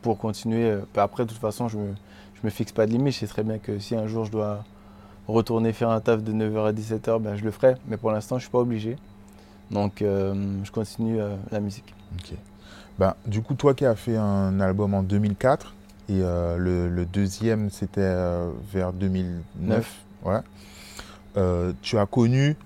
pour 0.02 0.18
continuer. 0.18 0.74
Puis 0.94 1.02
Après, 1.02 1.26
de 1.26 1.30
toute 1.30 1.42
façon, 1.42 1.68
je 1.68 1.78
me, 1.78 1.88
je 2.36 2.40
me 2.44 2.50
fixe 2.50 2.72
pas 2.72 2.86
de 2.86 2.92
limite. 2.92 3.14
Je 3.14 3.20
sais 3.20 3.28
très 3.28 3.44
bien 3.44 3.58
que 3.58 3.78
si 3.80 3.94
un 3.94 4.08
jour 4.08 4.24
je 4.24 4.32
dois 4.32 4.64
retourner 5.32 5.74
faire 5.74 5.90
un 5.90 6.00
taf 6.00 6.24
de 6.24 6.32
9h 6.32 6.68
à 6.68 6.74
17h, 6.74 7.22
ben, 7.22 7.36
je 7.36 7.44
le 7.44 7.52
ferai. 7.52 7.76
Mais 7.88 7.98
pour 7.98 8.12
l'instant, 8.12 8.38
je 8.38 8.44
suis 8.44 8.52
pas 8.52 8.60
obligé. 8.60 8.98
Donc, 9.72 10.02
euh, 10.02 10.34
je 10.64 10.72
continue 10.72 11.20
euh, 11.20 11.36
la 11.52 11.60
musique. 11.60 11.94
Ok. 12.14 12.36
Ben, 13.00 13.16
du 13.26 13.42
coup, 13.42 13.56
toi 13.56 13.74
qui 13.74 13.86
as 13.86 13.96
fait 13.96 14.18
un 14.18 14.60
album 14.60 14.94
en 14.94 15.04
2004 15.04 15.74
et 16.10 16.20
euh, 16.22 16.58
le, 16.58 16.90
le 16.90 17.06
deuxième, 17.06 17.70
c'était 17.70 18.14
vers 18.72 18.94
2009. 18.94 19.44
Neuf. 19.60 20.06
Ouais. 20.24 21.74
Tu 21.82 21.98
as 21.98 22.06
connu 22.06 22.58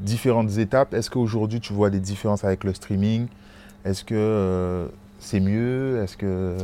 différentes 0.00 0.56
étapes. 0.56 0.94
Est-ce 0.94 1.10
qu'aujourd'hui, 1.10 1.60
tu 1.60 1.74
vois 1.74 1.90
des 1.90 2.00
différences 2.00 2.44
avec 2.44 2.64
le 2.64 2.72
streaming? 2.72 3.26
Est-ce 3.84 4.02
que 4.02 4.90
c'est 5.20 5.40
mieux? 5.40 6.02
Est-ce 6.02 6.16
que... 6.16 6.56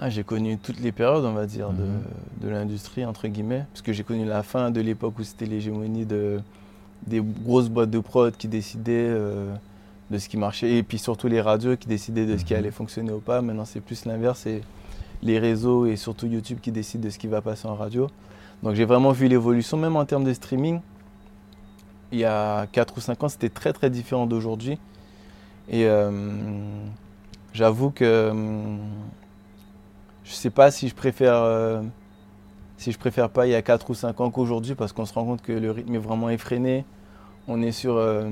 Ah, 0.00 0.10
j'ai 0.10 0.22
connu 0.22 0.58
toutes 0.58 0.78
les 0.80 0.92
périodes, 0.92 1.24
on 1.24 1.32
va 1.32 1.46
dire, 1.46 1.70
Mhm. 1.70 1.76
de, 2.40 2.46
de 2.46 2.50
l'industrie, 2.52 3.04
entre 3.04 3.26
guillemets. 3.26 3.64
Parce 3.72 3.82
que 3.82 3.92
j'ai 3.92 4.04
connu 4.04 4.24
la 4.24 4.42
fin 4.44 4.70
de 4.70 4.80
l'époque 4.80 5.18
où 5.18 5.24
c'était 5.24 5.46
l'hégémonie 5.46 6.06
de, 6.06 6.40
des 7.06 7.20
grosses 7.20 7.68
boîtes 7.68 7.90
de 7.90 7.98
prod 7.98 8.36
qui 8.36 8.46
décidaient 8.46 9.08
euh, 9.10 9.52
de 10.10 10.18
ce 10.18 10.28
qui 10.28 10.36
marchait. 10.36 10.76
Et 10.76 10.82
puis 10.84 10.98
surtout 10.98 11.26
les 11.26 11.40
radios 11.40 11.76
qui 11.76 11.88
décidaient 11.88 12.26
de 12.26 12.36
ce 12.36 12.44
qui 12.44 12.52
Mhm. 12.54 12.58
allait 12.60 12.70
fonctionner 12.70 13.12
ou 13.12 13.18
pas. 13.18 13.42
Maintenant, 13.42 13.64
c'est 13.64 13.80
plus 13.80 14.04
l'inverse. 14.04 14.40
C'est 14.44 14.60
les 15.22 15.40
réseaux 15.40 15.84
et 15.86 15.96
surtout 15.96 16.26
YouTube 16.28 16.58
qui 16.62 16.70
décident 16.70 17.02
de 17.04 17.10
ce 17.10 17.18
qui 17.18 17.26
va 17.26 17.40
passer 17.40 17.66
en 17.66 17.74
radio. 17.74 18.08
Donc 18.62 18.74
j'ai 18.76 18.84
vraiment 18.84 19.10
vu 19.10 19.26
l'évolution, 19.26 19.76
même 19.76 19.96
en 19.96 20.04
termes 20.04 20.24
de 20.24 20.32
streaming. 20.32 20.80
Il 22.12 22.20
y 22.20 22.24
a 22.24 22.66
4 22.70 22.96
ou 22.96 23.00
5 23.00 23.22
ans, 23.24 23.28
c'était 23.28 23.48
très 23.48 23.72
très 23.72 23.90
différent 23.90 24.26
d'aujourd'hui. 24.26 24.78
Et 25.68 25.86
euh, 25.86 26.10
j'avoue 27.52 27.90
que 27.90 28.04
euh, 28.04 28.76
je 30.28 30.34
sais 30.34 30.50
pas 30.50 30.70
si 30.70 30.88
je 30.88 30.94
préfère 30.94 31.36
euh, 31.36 31.80
si 32.76 32.92
je 32.92 32.98
préfère 32.98 33.30
pas 33.30 33.46
il 33.46 33.50
y 33.50 33.54
a 33.54 33.62
4 33.62 33.88
ou 33.90 33.94
5 33.94 34.20
ans 34.20 34.30
qu'aujourd'hui 34.30 34.74
parce 34.74 34.92
qu'on 34.92 35.06
se 35.06 35.14
rend 35.14 35.24
compte 35.24 35.42
que 35.42 35.52
le 35.52 35.70
rythme 35.70 35.94
est 35.94 35.98
vraiment 35.98 36.28
effréné. 36.28 36.84
On 37.48 37.62
est 37.62 37.72
sur 37.72 37.96
euh, 37.96 38.28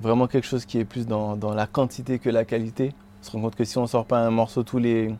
vraiment 0.00 0.26
quelque 0.26 0.46
chose 0.46 0.64
qui 0.64 0.78
est 0.78 0.86
plus 0.86 1.06
dans, 1.06 1.36
dans 1.36 1.52
la 1.52 1.66
quantité 1.66 2.18
que 2.18 2.30
la 2.30 2.46
qualité. 2.46 2.94
On 3.20 3.26
se 3.26 3.30
rend 3.32 3.42
compte 3.42 3.54
que 3.54 3.64
si 3.64 3.76
on 3.76 3.86
sort 3.86 4.06
pas 4.06 4.18
un 4.18 4.30
morceau 4.30 4.62
tous 4.62 4.78
les 4.78 5.14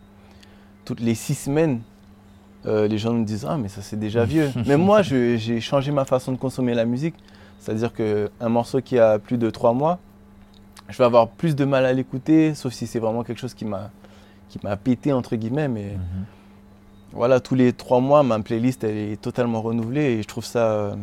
toutes 0.87 1.00
les 1.00 1.14
6 1.14 1.34
semaines, 1.34 1.80
euh, 2.64 2.88
les 2.88 2.96
gens 2.96 3.12
nous 3.12 3.25
disent 3.25 3.46
ah 3.46 3.58
mais 3.58 3.68
ça 3.68 3.82
c'est 3.82 3.98
déjà 3.98 4.25
vieux. 4.25 4.50
mais 4.66 4.78
moi 4.78 5.02
j'ai 5.02 5.60
changé 5.60 5.92
ma 5.92 6.06
façon 6.06 6.32
de 6.32 6.38
consommer 6.38 6.72
la 6.72 6.87
musique. 6.87 7.14
C'est-à-dire 7.58 7.92
qu'un 7.92 8.48
morceau 8.48 8.80
qui 8.80 8.98
a 8.98 9.18
plus 9.18 9.37
de 9.37 9.50
3 9.50 9.75
mois, 9.75 9.98
je 10.88 10.96
vais 10.96 11.04
avoir 11.04 11.28
plus 11.28 11.54
de 11.54 11.66
mal 11.66 11.84
à 11.84 11.92
l'écouter, 11.92 12.54
sauf 12.54 12.72
si 12.72 12.87
c'est 12.87 13.00
vraiment 13.00 13.22
quelque 13.22 13.40
chose 13.40 13.52
qui 13.52 13.66
m'a 13.66 13.90
qui 14.49 14.59
m'a 14.62 14.76
pété 14.76 15.12
entre 15.12 15.37
guillemets. 15.37 15.69
Mais 15.69 15.97
voilà, 17.12 17.40
tous 17.40 17.55
les 17.55 17.73
trois 17.73 18.00
mois, 18.00 18.23
ma 18.23 18.38
playlist 18.40 18.85
elle 18.85 18.97
est 18.97 19.21
totalement 19.21 19.62
renouvelée 19.62 20.05
et 20.19 20.23
je 20.23 20.28
trouve 20.28 20.45
ça, 20.45 20.71
euh, 20.73 20.95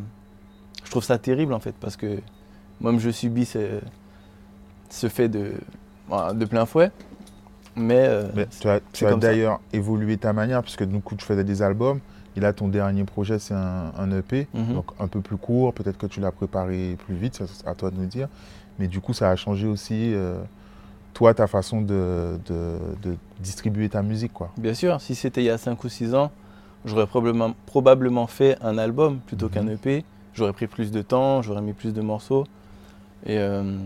je 0.84 0.92
trouve 0.92 1.04
ça 1.04 1.18
terrible 1.18 1.54
en 1.54 1.60
fait 1.60 1.75
parce 1.80 1.96
que 1.98 2.20
moi-même 2.80 3.00
je 3.00 3.10
subis 3.10 3.46
ce, 3.46 3.80
ce 4.90 5.08
fait 5.10 5.30
de, 5.30 5.54
voilà, 6.08 6.34
de 6.34 6.46
plein 6.46 6.66
fouet. 6.66 6.92
Mais, 7.78 8.06
euh, 8.08 8.28
Mais 8.36 8.48
tu 8.48 8.70
as, 8.70 9.16
d'ailleurs 9.16 9.60
évolué 9.74 10.16
ta 10.16 10.32
manière, 10.32 10.62
puisque 10.64 10.84
du 10.86 11.02
coup, 11.02 11.16
tu 11.16 11.25
faisais 11.25 11.44
des 11.44 11.62
albums, 11.62 12.00
Et 12.38 12.40
là, 12.40 12.54
ton 12.54 12.70
dernier 12.70 13.04
projet, 13.04 13.38
c'est 13.40 13.54
un, 13.54 13.92
un 13.98 14.12
EP, 14.18 14.48
Mhm. 14.54 14.74
donc 14.75 14.86
un 15.00 15.08
peu 15.08 15.20
plus 15.22 15.36
court. 15.38 15.74
Peut-être 15.74 15.98
que 15.98 16.06
tu 16.06 16.20
l'as 16.22 16.32
préparé 16.32 16.96
plus 17.06 17.16
vite, 17.16 17.36
ça, 17.36 17.46
c'est 17.48 17.68
à 17.68 17.74
toi 17.75 17.92
de 17.92 17.98
nous 17.98 18.06
dire. 18.06 18.28
Mais 18.80 18.88
du 18.88 19.00
coup, 19.02 19.12
ça 19.14 19.30
a 19.30 19.36
changé 19.36 19.68
aussi, 19.68 20.14
euh, 20.14 20.38
toi, 21.15 21.34
ta 21.34 21.48
façon 21.48 21.81
de, 21.81 22.38
de- 22.45 22.77
de 23.01 23.15
distribuer 23.39 23.89
ta 23.89 24.03
musique, 24.03 24.34
quoi. 24.34 24.51
Bien 24.57 24.74
sûr, 24.75 25.01
si 25.01 25.15
c'était 25.15 25.41
il 25.41 25.45
y 25.45 25.50
a 25.50 25.57
5 25.57 25.84
ou 25.84 25.89
6 25.89 26.13
ans, 26.13 26.29
j'aurais 26.86 27.07
probablement, 27.07 27.55
probablement 27.65 28.27
fait 28.27 28.57
un 28.62 28.77
album 28.77 29.19
plutôt 29.25 29.50
qu'un 29.50 29.63
Mhm. 29.63 29.72
EP. 29.72 30.03
J'aurais 30.34 30.53
pris 30.53 30.67
plus 30.67 30.91
de 30.91 31.01
temps, 31.01 31.41
j'aurais 31.41 31.62
mis 31.62 31.72
plus 31.74 31.93
de 31.93 32.01
morceaux. 32.01 32.43
Et, 33.25 33.38
euh, 33.39 33.77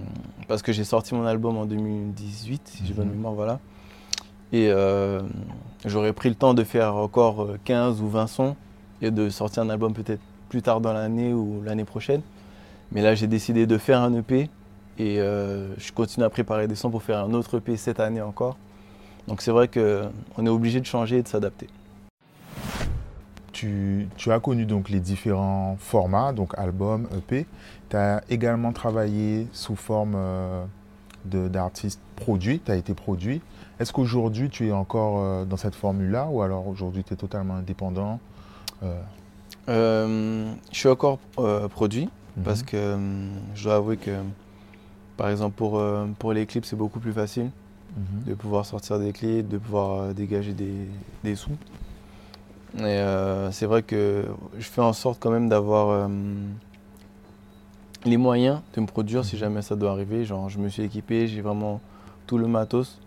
parce 0.47 0.61
que 0.63 0.73
j'ai 0.73 0.83
sorti 0.83 1.13
mon 1.15 1.25
album 1.25 1.55
en 1.55 1.65
2018, 1.65 2.61
si 2.67 2.85
j'ai 2.85 2.93
bonne 2.93 3.07
Mhm. 3.07 3.13
mémoire, 3.15 3.33
voilà. 3.33 3.59
Et 4.51 4.69
euh, 4.71 5.21
j'aurais 5.85 6.11
pris 6.13 6.29
le 6.29 6.35
temps 6.35 6.55
de 6.55 6.63
faire 6.63 6.95
encore 6.95 7.43
euh, 7.43 7.59
15 7.63 8.01
ou 8.01 8.09
20 8.09 8.25
sons 8.27 8.55
et 9.03 9.11
de 9.11 9.29
sortir 9.29 9.61
un 9.63 9.69
album 9.69 9.93
peut-être 9.93 10.19
plus 10.49 10.63
tard 10.63 10.81
dans 10.81 10.91
l'année 10.93 11.31
ou 11.33 11.61
l'année 11.63 11.85
prochaine. 11.85 12.21
Mais 12.91 13.03
là, 13.03 13.13
j'ai 13.13 13.27
décidé 13.27 13.67
de 13.67 13.77
faire 13.77 14.01
un 14.01 14.11
EP 14.15 14.49
et 14.99 15.19
euh, 15.19 15.73
je 15.77 15.91
continue 15.91 16.25
à 16.25 16.29
préparer 16.29 16.67
des 16.67 16.75
sons 16.75 16.91
pour 16.91 17.01
faire 17.01 17.19
un 17.19 17.33
autre 17.33 17.57
EP 17.57 17.77
cette 17.77 17.99
année 17.99 18.21
encore. 18.21 18.57
Donc 19.27 19.41
c'est 19.41 19.51
vrai 19.51 19.67
qu'on 19.67 20.45
est 20.45 20.49
obligé 20.49 20.79
de 20.79 20.85
changer 20.85 21.17
et 21.17 21.23
de 21.23 21.27
s'adapter. 21.27 21.67
Tu, 23.53 24.07
tu 24.17 24.31
as 24.31 24.39
connu 24.39 24.65
donc 24.65 24.89
les 24.89 24.99
différents 24.99 25.77
formats, 25.79 26.33
donc 26.33 26.57
album, 26.57 27.07
EP. 27.17 27.45
Tu 27.89 27.95
as 27.95 28.21
également 28.29 28.73
travaillé 28.73 29.47
sous 29.53 29.75
forme 29.75 30.13
euh, 30.15 30.65
d'artiste 31.25 32.01
produit, 32.15 32.59
tu 32.59 32.71
as 32.71 32.75
été 32.75 32.93
produit. 32.93 33.41
Est-ce 33.79 33.93
qu'aujourd'hui 33.93 34.49
tu 34.49 34.67
es 34.67 34.71
encore 34.73 35.19
euh, 35.19 35.45
dans 35.45 35.57
cette 35.57 35.75
formule-là 35.75 36.27
ou 36.29 36.41
alors 36.41 36.67
aujourd'hui 36.67 37.03
tu 37.05 37.13
es 37.13 37.17
totalement 37.17 37.55
indépendant 37.55 38.19
Euh, 39.67 40.51
je 40.71 40.77
suis 40.77 40.89
encore 40.89 41.19
produit 41.69 42.09
parce 42.43 42.61
mhm. 42.61 42.65
que 42.65 42.77
euh, 42.77 42.97
je 43.55 43.63
dois 43.63 43.75
avouer 43.75 43.97
que, 43.97 44.11
par 45.19 45.29
exemple, 45.29 45.55
pour, 45.57 45.77
euh, 45.77 46.05
pour 46.17 46.31
les 46.31 46.45
clips, 46.45 46.63
c'est 46.65 46.77
beaucoup 46.77 46.99
plus 47.01 47.11
facile 47.13 47.49
Mhm. 47.97 48.23
de 48.27 48.33
pouvoir 48.35 48.65
sortir 48.65 48.99
des 48.99 49.11
clips, 49.11 49.47
de 49.49 49.57
pouvoir 49.57 50.01
euh, 50.01 50.13
dégager 50.13 50.53
des, 50.53 50.73
des 51.23 51.35
sous. 51.35 51.51
Et 52.77 52.83
euh, 52.83 53.51
c'est 53.51 53.65
vrai 53.65 53.81
que 53.83 54.25
je 54.57 54.63
fais 54.65 54.81
en 54.81 54.93
sorte 54.93 55.17
quand 55.19 55.31
même 55.31 55.49
d'avoir 55.49 55.89
euh, 55.89 56.07
les 58.05 58.17
moyens 58.17 58.61
de 58.75 58.81
me 58.81 58.85
produire 58.85 59.25
si 59.25 59.37
jamais 59.37 59.61
ça 59.61 59.75
doit 59.75 59.91
arriver. 59.91 60.23
Genre, 60.23 60.47
je 60.49 60.57
me 60.59 60.69
suis 60.69 60.83
équipé, 60.83 61.27
j'ai 61.27 61.41
vraiment 61.41 61.81
tout 62.27 62.37
le 62.37 62.47
matos 62.47 62.99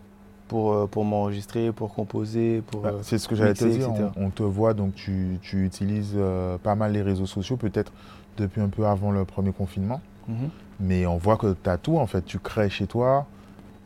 pour, 0.48 0.88
pour 0.90 1.04
m'enregistrer, 1.04 1.72
pour 1.72 1.94
composer, 1.94 2.60
pour. 2.66 2.82
Bah, 2.82 2.92
C'est 3.02 3.18
ce 3.18 3.28
que 3.28 3.34
j'allais 3.36 3.54
te 3.54 3.64
dire. 3.64 3.88
On, 4.16 4.26
on 4.26 4.30
te 4.30 4.42
voit 4.42 4.74
donc 4.74 4.94
tu, 4.94 5.38
tu 5.40 5.64
utilises 5.64 6.14
euh, 6.16 6.58
pas 6.58 6.74
mal 6.74 6.92
les 6.92 7.02
réseaux 7.02 7.26
sociaux, 7.26 7.56
peut-être 7.56 7.92
depuis 8.36 8.60
un 8.60 8.68
peu 8.68 8.84
avant 8.86 9.12
le 9.12 9.24
premier 9.24 9.52
confinement. 9.52 10.00
Mhm. 10.28 10.50
Mais 10.80 11.06
on 11.06 11.16
voit 11.16 11.36
que 11.36 11.54
tu 11.62 11.70
as 11.70 11.78
tout 11.78 11.98
en 11.98 12.06
fait. 12.06 12.22
Tu 12.24 12.38
crées 12.38 12.70
chez 12.70 12.86
toi. 12.86 13.26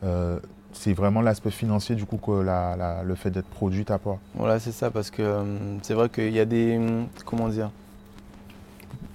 Euh, 0.03 0.39
c'est 0.73 0.93
vraiment 0.93 1.21
l'aspect 1.21 1.51
financier 1.51 1.95
du 1.95 2.05
coup 2.05 2.17
que 2.17 2.31
la- 2.41 2.75
la- 2.75 3.03
le 3.03 3.15
fait 3.15 3.29
d'être 3.31 3.47
produit 3.47 3.83
t'apporte. 3.85 4.19
Voilà, 4.35 4.59
c'est 4.59 4.71
ça, 4.71 4.91
parce 4.91 5.09
que 5.09 5.21
euh, 5.21 5.43
c'est 5.81 5.93
vrai 5.93 6.09
qu'il 6.09 6.31
y 6.31 6.39
a 6.39 6.45
des. 6.45 6.79
Comment 7.25 7.49
dire 7.49 7.71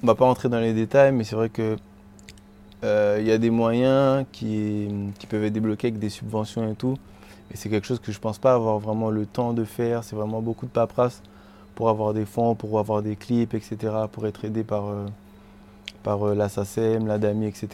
On 0.02 0.06
va 0.06 0.14
pas 0.14 0.24
rentrer 0.24 0.48
dans 0.48 0.58
les 0.60 0.72
détails, 0.74 1.12
mais 1.12 1.24
c'est 1.24 1.36
vrai 1.36 1.48
que 1.48 1.76
euh, 2.84 3.18
il 3.20 3.26
y 3.26 3.30
a 3.32 3.38
des 3.38 3.50
moyens 3.50 4.24
qui, 4.32 4.88
qui 5.18 5.26
peuvent 5.26 5.44
être 5.44 5.52
débloqués 5.52 5.88
avec 5.88 6.00
des 6.00 6.08
subventions 6.10 6.68
et 6.70 6.74
tout. 6.74 6.96
Et 7.52 7.56
c'est 7.56 7.68
quelque 7.68 7.86
chose 7.86 8.00
que 8.00 8.10
je 8.12 8.18
pense 8.18 8.38
pas 8.38 8.54
avoir 8.54 8.78
vraiment 8.78 9.10
le 9.10 9.26
temps 9.26 9.52
de 9.52 9.64
faire. 9.64 10.02
C'est 10.04 10.16
vraiment 10.16 10.40
beaucoup 10.42 10.66
de 10.66 10.70
paperasse 10.72 11.22
pour 11.74 11.88
avoir 11.88 12.12
des 12.14 12.24
fonds, 12.24 12.54
pour 12.54 12.78
avoir 12.78 13.02
des 13.02 13.14
clips, 13.16 13.54
etc., 13.54 13.76
pour 14.10 14.26
être 14.26 14.44
aidé 14.44 14.64
par, 14.64 14.86
euh, 14.88 15.06
par 16.02 16.26
euh, 16.28 16.34
la 16.34 16.48
SACEM, 16.48 17.06
la 17.06 17.18
DAMI, 17.18 17.46
etc. 17.46 17.68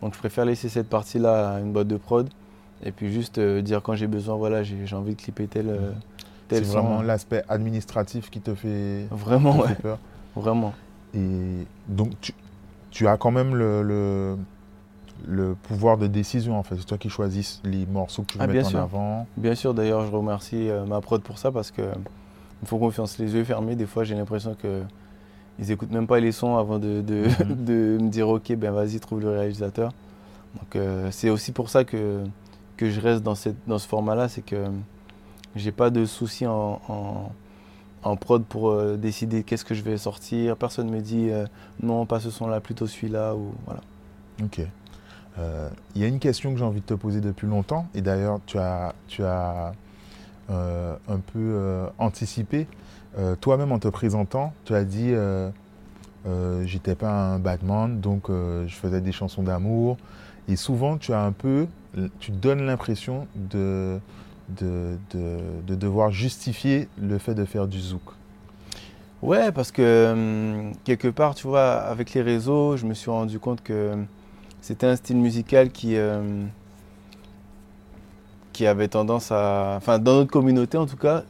Donc 0.00 0.14
je 0.14 0.18
préfère 0.18 0.44
laisser 0.44 0.68
cette 0.68 0.88
partie-là 0.88 1.54
à 1.56 1.60
une 1.60 1.72
boîte 1.72 1.88
de 1.88 1.96
prod. 1.96 2.28
Et 2.84 2.90
puis 2.92 3.12
juste 3.12 3.38
euh, 3.38 3.62
dire 3.62 3.82
quand 3.82 3.94
j'ai 3.94 4.08
besoin, 4.08 4.34
voilà, 4.36 4.62
j'ai 4.64 4.76
envie 4.96 5.14
de 5.14 5.20
clipper 5.20 5.46
tel, 5.46 5.68
euh, 5.68 5.92
C'est 6.48 6.56
tel 6.56 6.66
son. 6.66 6.72
vraiment 6.80 7.02
l'aspect 7.02 7.42
administratif 7.48 8.28
qui 8.30 8.40
te 8.40 8.54
fait, 8.54 9.06
Vraiment, 9.10 9.54
te 9.54 9.62
ouais, 9.62 9.68
fait 9.68 9.82
peur. 9.82 9.98
vraiment. 10.34 10.72
Et 11.14 11.66
donc 11.88 12.10
tu, 12.20 12.32
tu 12.90 13.06
as 13.06 13.16
quand 13.16 13.30
même 13.30 13.54
le, 13.54 13.82
le, 13.82 14.36
le 15.28 15.54
pouvoir 15.54 15.96
de 15.98 16.08
décision 16.08 16.58
en 16.58 16.62
fait. 16.64 16.74
C'est 16.76 16.86
toi 16.86 16.98
qui 16.98 17.08
choisis 17.10 17.60
les 17.64 17.86
morceaux 17.86 18.22
que 18.22 18.32
tu 18.32 18.38
veux 18.38 18.44
Ah, 18.44 18.48
mettre 18.48 18.66
en 18.66 18.70
sûr. 18.70 18.80
avant. 18.80 19.26
Bien 19.36 19.54
sûr, 19.54 19.74
d'ailleurs, 19.74 20.04
je 20.04 20.10
remercie 20.10 20.68
euh, 20.68 20.84
ma 20.84 21.00
prod 21.00 21.22
pour 21.22 21.38
ça 21.38 21.52
parce 21.52 21.70
que 21.70 21.82
me 21.82 22.66
font 22.66 22.78
confiance. 22.78 23.18
Les 23.18 23.32
yeux 23.34 23.44
fermés, 23.44 23.76
des 23.76 23.86
fois, 23.86 24.02
j'ai 24.02 24.14
l'impression 24.16 24.56
que 24.60 24.82
ils 25.58 25.70
écoutent 25.70 25.90
même 25.92 26.06
pas 26.06 26.20
les 26.20 26.32
sons 26.32 26.56
avant 26.56 26.78
de, 26.78 27.00
de, 27.02 27.24
Mhm. 27.44 27.64
de 27.64 27.98
me 28.00 28.08
dire 28.08 28.28
ok, 28.28 28.54
ben 28.56 28.70
vas-y, 28.72 28.98
trouve 29.00 29.20
le 29.20 29.30
réalisateur. 29.30 29.92
Donc 30.56 30.76
euh, 30.76 31.08
c'est 31.10 31.30
aussi 31.30 31.52
pour 31.52 31.68
ça 31.70 31.84
que, 31.84 32.22
que 32.76 32.90
je 32.90 33.00
reste 33.00 33.22
dans, 33.22 33.34
cette, 33.34 33.56
dans 33.66 33.78
ce 33.78 33.86
format-là, 33.88 34.28
c'est 34.28 34.42
que 34.42 34.64
j'ai 35.56 35.72
pas 35.72 35.90
de 35.90 36.04
soucis 36.04 36.46
en, 36.46 36.80
en, 36.88 37.32
en 38.02 38.16
prod 38.16 38.44
pour 38.44 38.70
euh, 38.70 38.96
décider 38.96 39.42
qu'est-ce 39.44 39.64
que 39.64 39.74
je 39.74 39.82
vais 39.82 39.96
sortir. 39.98 40.56
Personne 40.56 40.90
me 40.90 41.00
dit 41.00 41.30
euh, 41.30 41.46
non, 41.82 42.04
pas 42.06 42.20
ce 42.20 42.30
son-là, 42.30 42.60
plutôt 42.60 42.86
celui-là 42.86 43.34
ou 43.34 43.52
voilà. 43.66 43.80
Ok. 44.42 44.60
Il 45.94 46.00
y 46.02 46.04
a 46.04 46.08
une 46.08 46.18
question 46.18 46.52
que 46.52 46.58
j'ai 46.58 46.64
envie 46.64 46.82
de 46.82 46.86
te 46.86 46.92
poser 46.92 47.22
depuis 47.22 47.46
longtemps, 47.46 47.86
et 47.94 48.02
d'ailleurs 48.02 48.38
tu 48.44 48.58
as, 48.58 48.94
tu 49.08 49.24
as 49.24 49.72
un 50.50 51.18
peu 51.32 51.86
anticipé. 51.96 52.66
Euh, 53.18 53.36
Toi-même 53.40 53.72
en 53.72 53.78
te 53.78 53.88
présentant, 53.88 54.52
tu 54.64 54.74
as 54.74 54.84
dit 54.84 55.10
euh, 55.12 55.50
euh, 56.26 56.64
j'étais 56.66 56.94
pas 56.94 57.10
un 57.10 57.38
Batman, 57.38 58.00
donc 58.00 58.30
euh, 58.30 58.66
je 58.66 58.74
faisais 58.74 59.00
des 59.00 59.12
chansons 59.12 59.42
d'amour. 59.42 59.96
Et 60.48 60.56
souvent 60.56 60.96
tu 60.98 61.12
as 61.12 61.22
un 61.22 61.32
peu, 61.32 61.66
tu 62.20 62.30
donnes 62.32 62.62
l'impression 62.66 63.26
de, 63.36 63.98
de, 64.48 64.96
de, 65.10 65.38
de 65.66 65.74
devoir 65.74 66.10
justifier 66.10 66.88
le 67.00 67.18
fait 67.18 67.34
de 67.34 67.44
faire 67.44 67.68
du 67.68 67.80
zouk. 67.80 68.02
Ouais, 69.22 69.52
parce 69.52 69.70
que 69.70 70.12
hum, 70.12 70.72
quelque 70.84 71.08
part, 71.08 71.34
tu 71.34 71.46
vois, 71.46 71.74
avec 71.74 72.12
les 72.14 72.22
réseaux, 72.22 72.76
je 72.76 72.86
me 72.86 72.94
suis 72.94 73.10
rendu 73.10 73.38
compte 73.38 73.62
que 73.62 73.92
c'était 74.60 74.86
un 74.86 74.96
style 74.96 75.16
musical 75.18 75.70
qui, 75.70 75.96
qui 78.52 78.66
avait 78.66 78.88
tendance 78.88 79.32
à. 79.32 79.74
Enfin, 79.76 79.98
dans 79.98 80.14
notre 80.14 80.30
communauté 80.30 80.76
en 80.78 80.86
tout 80.86 80.96
cas, 80.96 81.24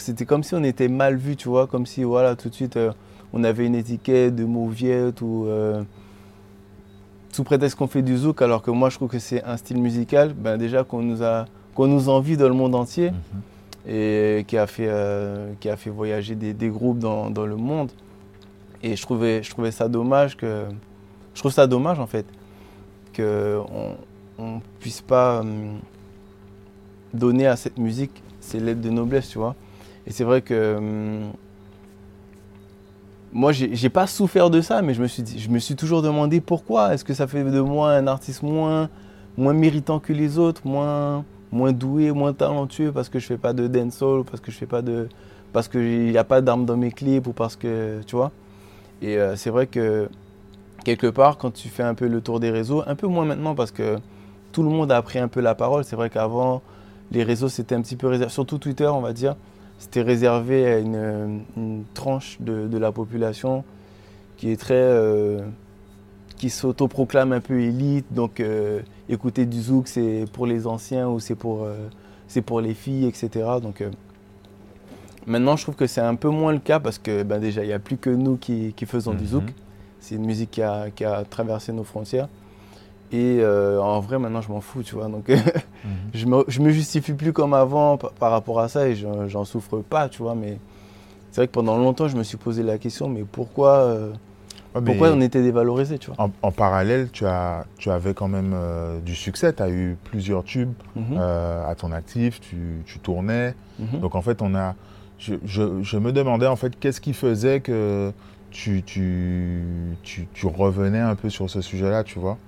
c'était 0.00 0.24
comme 0.26 0.42
si 0.42 0.54
on 0.54 0.62
était 0.64 0.88
mal 0.88 1.16
vu, 1.16 1.36
tu 1.36 1.48
vois, 1.48 1.66
comme 1.66 1.86
si, 1.86 2.02
voilà, 2.04 2.36
tout 2.36 2.48
de 2.48 2.54
suite, 2.54 2.76
euh, 2.76 2.92
on 3.32 3.44
avait 3.44 3.66
une 3.66 3.74
étiquette 3.74 4.34
de 4.34 4.44
mauviette 4.44 5.20
ou. 5.22 5.44
euh, 5.46 5.82
sous 7.32 7.44
prétexte 7.44 7.78
qu'on 7.78 7.86
fait 7.86 8.02
du 8.02 8.16
zouk, 8.16 8.42
alors 8.42 8.60
que 8.60 8.72
moi 8.72 8.90
je 8.90 8.96
trouve 8.96 9.08
que 9.08 9.20
c'est 9.20 9.44
un 9.44 9.56
style 9.56 9.78
musical, 9.80 10.32
ben 10.34 10.58
déjà 10.58 10.82
qu'on 10.82 11.00
nous 11.00 11.22
a 11.22 11.44
qu'on 11.76 11.86
nous 11.86 12.08
envie 12.08 12.36
dans 12.36 12.48
le 12.48 12.54
monde 12.54 12.74
entier 12.74 13.12
et 13.86 14.44
qui 14.48 14.58
a 14.58 14.66
fait, 14.66 14.88
euh, 14.88 15.52
qui 15.60 15.68
a 15.68 15.76
fait 15.76 15.90
voyager 15.90 16.34
des, 16.34 16.52
des 16.52 16.68
groupes 16.68 16.98
dans, 16.98 17.30
dans 17.30 17.46
le 17.46 17.54
monde. 17.54 17.92
Et 18.82 18.96
je 18.96 19.02
trouvais, 19.02 19.42
je 19.44 19.50
trouvais 19.50 19.70
ça 19.70 19.88
dommage 19.88 20.36
que. 20.36 20.64
Je 21.34 21.38
trouve 21.40 21.52
ça 21.52 21.68
dommage 21.68 22.00
en 22.00 22.06
fait 22.08 22.26
qu'on 23.16 23.64
on 24.38 24.60
puisse 24.80 25.00
pas 25.00 25.40
hum, 25.40 25.78
donner 27.14 27.46
à 27.46 27.54
cette 27.54 27.78
musique 27.78 28.22
ses 28.40 28.58
lettres 28.58 28.80
de 28.80 28.90
noblesse, 28.90 29.28
tu 29.28 29.38
vois. 29.38 29.54
Et 30.10 30.12
c'est 30.12 30.24
vrai 30.24 30.42
que. 30.42 30.76
hum, 30.76 31.32
moi, 33.32 33.52
j'ai 33.52 33.90
pas 33.90 34.08
souffert 34.08 34.50
de 34.50 34.60
ça, 34.60 34.82
mais 34.82 34.92
je 34.92 35.00
me 35.00 35.06
suis, 35.06 35.22
je 35.38 35.48
me 35.50 35.60
suis 35.60 35.76
toujours 35.76 36.02
demandé 36.02 36.40
pourquoi. 36.40 36.92
Est-ce 36.92 37.04
que 37.04 37.14
ça 37.14 37.28
fait 37.28 37.44
de 37.44 37.60
moi 37.60 37.92
un 37.92 38.08
artiste 38.08 38.42
moins, 38.42 38.88
moins 39.38 39.52
méritant 39.52 40.00
que 40.00 40.12
les 40.12 40.36
autres, 40.36 40.62
moins, 40.64 41.24
moins 41.52 41.70
doué, 41.70 42.10
moins 42.10 42.32
talentueux 42.32 42.90
parce 42.90 43.08
que 43.08 43.20
je 43.20 43.26
fais 43.26 43.36
pas 43.36 43.52
de 43.52 43.68
dancehall, 43.68 44.24
parce 44.24 44.40
que 44.40 44.50
je 44.50 44.56
fais 44.56 44.66
pas 44.66 44.82
de, 44.82 45.08
parce 45.52 45.68
qu'il 45.68 46.10
n'y 46.10 46.18
a 46.18 46.24
pas 46.24 46.40
d'armes 46.40 46.66
dans 46.66 46.76
mes 46.76 46.90
clips 46.90 47.28
ou 47.28 47.32
parce 47.32 47.54
que, 47.54 48.00
tu 48.04 48.16
vois. 48.16 48.32
Et 49.00 49.16
euh, 49.16 49.36
c'est 49.36 49.50
vrai 49.50 49.68
que 49.68 50.08
quelque 50.84 51.06
part, 51.06 51.38
quand 51.38 51.52
tu 51.52 51.68
fais 51.68 51.84
un 51.84 51.94
peu 51.94 52.08
le 52.08 52.20
tour 52.20 52.40
des 52.40 52.50
réseaux, 52.50 52.82
un 52.84 52.96
peu 52.96 53.06
moins 53.06 53.26
maintenant 53.26 53.54
parce 53.54 53.70
que 53.70 53.98
tout 54.50 54.64
le 54.64 54.70
monde 54.70 54.90
a 54.90 55.00
pris 55.02 55.20
un 55.20 55.28
peu 55.28 55.40
la 55.40 55.54
parole. 55.54 55.84
C'est 55.84 55.94
vrai 55.94 56.10
qu'avant, 56.10 56.62
les 57.12 57.22
réseaux 57.22 57.48
c'était 57.48 57.76
un 57.76 57.82
petit 57.82 57.94
peu 57.94 58.08
réservé, 58.08 58.32
surtout 58.32 58.58
Twitter, 58.58 58.86
on 58.86 59.00
va 59.00 59.12
dire, 59.12 59.36
c'était 59.80 60.02
réservé 60.02 60.66
à 60.66 60.78
une, 60.78 61.40
une 61.56 61.84
tranche 61.94 62.36
de, 62.38 62.68
de 62.68 62.78
la 62.78 62.92
population 62.92 63.64
qui 64.36 64.50
est 64.52 64.60
très, 64.60 64.74
euh, 64.74 65.40
qui 66.36 66.50
s'autoproclame 66.50 67.32
un 67.32 67.40
peu 67.40 67.60
élite. 67.60 68.04
Donc 68.10 68.40
euh, 68.40 68.82
écouter 69.08 69.46
du 69.46 69.60
zouk, 69.60 69.88
c'est 69.88 70.26
pour 70.34 70.46
les 70.46 70.66
anciens 70.66 71.08
ou 71.08 71.18
c'est 71.18 71.34
pour, 71.34 71.64
euh, 71.64 71.88
c'est 72.28 72.42
pour 72.42 72.60
les 72.60 72.74
filles, 72.74 73.06
etc. 73.06 73.30
Donc 73.62 73.82
maintenant, 75.26 75.56
je 75.56 75.62
trouve 75.62 75.76
que 75.76 75.86
c'est 75.86 76.02
un 76.02 76.14
peu 76.14 76.28
moins 76.28 76.52
le 76.52 76.58
cas 76.58 76.78
parce 76.78 76.98
que 76.98 77.22
ben, 77.22 77.40
déjà, 77.40 77.64
il 77.64 77.68
n'y 77.68 77.72
a 77.72 77.78
plus 77.78 77.96
que 77.96 78.10
nous 78.10 78.36
qui, 78.36 78.74
qui 78.76 78.84
faisons 78.84 79.14
du 79.14 79.26
zouk. 79.26 79.44
Mhm. 79.44 79.54
C'est 79.98 80.14
une 80.16 80.26
musique 80.26 80.50
qui 80.50 80.62
a, 80.62 80.90
qui 80.90 81.06
a 81.06 81.24
traversé 81.24 81.72
nos 81.72 81.84
frontières. 81.84 82.28
Et 83.12 83.38
euh, 83.40 83.80
en 83.80 84.00
vrai, 84.00 84.18
maintenant, 84.18 84.40
je 84.40 84.48
m'en 84.50 84.60
fous, 84.60 84.82
tu 84.82 84.94
vois. 84.94 85.08
Donc, 85.08 85.28
Mhm. 85.84 86.10
je 86.14 86.26
me, 86.26 86.44
je 86.48 86.60
me 86.60 86.70
justifie 86.70 87.12
plus 87.14 87.32
comme 87.32 87.54
avant 87.54 87.96
par, 87.96 88.12
par 88.12 88.30
rapport 88.30 88.60
à 88.60 88.68
ça 88.68 88.86
et 88.88 88.94
j'en 88.94 89.44
souffre 89.44 89.78
pas, 89.78 90.08
tu 90.08 90.22
vois. 90.22 90.34
Mais 90.34 90.58
c'est 91.30 91.40
vrai 91.40 91.46
que 91.48 91.52
pendant 91.52 91.76
longtemps, 91.78 92.08
je 92.08 92.16
me 92.16 92.22
suis 92.22 92.36
posé 92.36 92.62
la 92.62 92.78
question, 92.78 93.08
mais 93.08 93.24
pourquoi, 93.24 93.78
euh, 93.78 94.10
Ouais, 94.74 94.80
mais 94.82 94.86
pourquoi 94.86 95.08
on 95.10 95.20
était 95.20 95.42
dévalorisé, 95.42 95.98
tu 95.98 96.10
vois? 96.12 96.20
En, 96.24 96.30
en 96.42 96.52
parallèle, 96.52 97.10
tu, 97.10 97.26
as, 97.26 97.64
tu 97.78 97.90
avais 97.90 98.14
quand 98.14 98.28
même 98.28 98.52
euh, 98.54 99.00
du 99.00 99.16
succès. 99.16 99.52
Tu 99.52 99.62
as 99.62 99.68
eu 99.70 99.96
plusieurs 100.04 100.44
tubes 100.44 100.74
Mhm, 100.94 101.16
à 101.18 101.74
ton 101.76 101.90
actif, 101.90 102.40
tu, 102.40 102.56
tu 102.86 102.98
tournais. 103.00 103.54
mhm. 103.80 103.98
Donc 104.00 104.14
en 104.14 104.22
fait, 104.22 104.40
on 104.42 104.54
a. 104.54 104.74
Je, 105.18 105.34
je- 105.44 105.82
je 105.82 105.98
me 105.98 106.12
demandais 106.12 106.46
en 106.46 106.56
fait 106.56 106.78
qu'est-ce 106.78 107.00
qui 107.00 107.12
faisait 107.14 107.60
que 107.60 108.12
tu, 108.52 108.82
tu, 108.84 109.62
tu, 110.04 110.26
tu 110.32 110.46
revenais 110.46 111.00
un 111.00 111.14
peu 111.16 111.30
sur 111.30 111.50
ce 111.50 111.60
sujet-là, 111.60 112.04
tu 112.04 112.18
vois? 112.20 112.38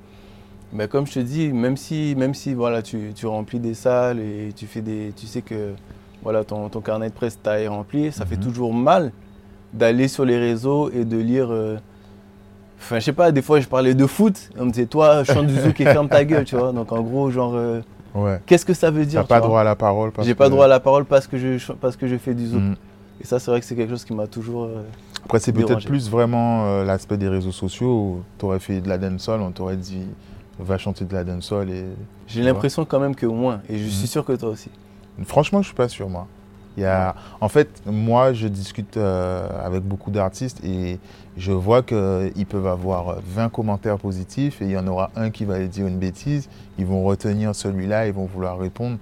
Mais 0.73 0.89
comme 0.89 1.07
je 1.07 1.13
te 1.13 1.19
dis, 1.19 1.53
même 1.53 1.77
si, 1.77 2.15
même 2.17 2.35
si 2.35 2.55
voilà, 2.55 2.81
tu, 2.83 3.13
tu 3.15 3.27
remplis 3.27 3.59
des 3.61 3.75
salles 3.75 4.19
et 4.21 4.53
tu, 4.57 4.67
fais 4.67 4.81
des, 4.81 5.13
tu 5.15 5.27
sais 5.27 5.43
que 5.43 5.73
voilà, 6.23 6.45
ton, 6.45 6.69
ton 6.69 6.81
carnet 6.81 7.09
de 7.09 7.15
presse 7.15 7.39
est 7.45 7.69
rempli, 7.69 8.11
ça 8.13 8.25
fait 8.25 8.37
Mhm. 8.37 8.43
toujours 8.43 8.73
mal 8.73 9.13
d'aller 9.75 10.09
sur 10.09 10.25
les 10.25 10.39
réseaux 10.39 10.91
et 10.91 11.05
de 11.05 11.17
lire. 11.19 11.49
euh, 11.51 11.77
Enfin, 12.79 12.99
je 12.99 13.05
sais 13.05 13.13
pas, 13.13 13.31
des 13.31 13.43
fois 13.43 13.61
je 13.61 13.69
parlais 13.69 13.95
de 13.95 14.07
foot, 14.07 14.51
on 14.59 14.65
me 14.65 14.71
disait 14.71 14.87
toi, 14.87 15.23
chante 15.25 15.47
du 15.47 15.55
zouk 15.61 15.81
et 15.81 15.85
ferme 15.85 16.09
ta 16.09 16.25
gueule, 16.25 16.45
tu 16.45 16.57
vois. 16.57 16.73
Donc 16.73 16.91
en 16.91 17.01
gros, 17.03 17.31
genre, 17.31 17.53
euh, 17.55 17.81
Ouais. 18.15 18.41
qu'est-ce 18.45 18.67
que 18.67 18.75
ça 18.75 18.91
veut 18.91 19.07
dire 19.07 19.21
T'as 19.23 19.41
pas 19.41 19.41
droit 19.41 19.61
à 19.61 19.65
la 19.65 19.77
parole. 19.77 20.11
J'ai 20.23 20.35
pas 20.35 20.47
que- 20.47 20.51
droit 20.51 20.65
à 20.65 20.69
la 20.69 20.81
parole 20.81 21.05
parce 21.05 21.27
que 21.29 21.39
je, 21.39 21.73
parce 21.75 21.97
que 21.97 22.07
je 22.09 22.17
fais 22.17 22.35
du 22.35 22.47
zouk. 22.47 22.61
Mm. 22.61 22.75
Et 23.21 23.25
ça, 23.27 23.39
c'est 23.39 23.51
vrai 23.53 23.61
que 23.61 23.67
c'est 23.67 23.77
quelque 23.77 23.91
chose 23.91 24.05
qui 24.05 24.13
m'a 24.15 24.27
toujours. 24.27 24.65
euh, 24.65 24.83
Après, 25.25 25.39
c'est 25.39 25.53
peut-être 25.53 25.85
plus 25.87 26.11
vraiment 26.11 26.65
euh, 26.67 26.85
l'aspect 26.85 27.17
des 27.17 27.29
réseaux 27.29 27.53
sociaux. 27.53 28.21
Tu 28.39 28.45
aurais 28.47 28.59
fait 28.59 28.81
de 28.81 28.89
la 28.89 28.99
dancehall, 28.99 29.41
on 29.43 29.53
t'aurait 29.53 29.77
dit 29.77 30.03
va 30.63 30.79
chanter 30.79 31.05
de 31.05 31.13
la 31.15 31.25
dancehall. 31.25 31.71
Et... 31.71 31.85
J'ai 32.27 32.43
l'impression 32.43 32.85
quand 32.85 33.01
même 33.01 33.15
que 33.15 33.27
moins. 33.27 33.61
Et 33.69 33.79
je 33.79 33.89
suis 33.89 34.03
Mhm. 34.03 34.07
sûr 34.07 34.25
que 34.25 34.33
toi 34.33 34.49
aussi. 34.51 34.71
Franchement, 35.25 35.61
je 35.63 35.67
suis 35.67 35.77
pas 35.77 35.89
sûr, 35.89 36.09
moi. 36.09 36.27
Il 36.79 36.83
y 36.83 36.87
a... 36.87 37.15
En 37.43 37.49
fait, 37.49 37.83
moi, 37.85 38.33
je 38.33 38.49
discute 38.49 38.97
euh, 38.97 39.47
avec 39.63 39.83
beaucoup 39.83 40.11
d'artistes 40.11 40.65
et 40.65 40.99
je 41.37 41.53
vois 41.53 41.83
qu'ils 41.83 42.47
peuvent 42.49 42.67
avoir 42.67 43.17
20 43.27 43.51
commentaires 43.51 43.99
positifs 43.99 44.63
et 44.63 44.65
il 44.65 44.71
y 44.71 44.79
en 44.79 44.87
aura 44.87 45.11
un 45.15 45.31
qui 45.31 45.45
va 45.45 45.59
dire 45.67 45.87
une 45.87 45.99
bêtise. 45.99 46.49
Ils 46.79 46.87
vont 46.87 47.05
retenir 47.05 47.55
celui-là, 47.55 48.07
ils 48.07 48.15
vont 48.15 48.25
vouloir 48.25 48.59
répondre. 48.59 48.97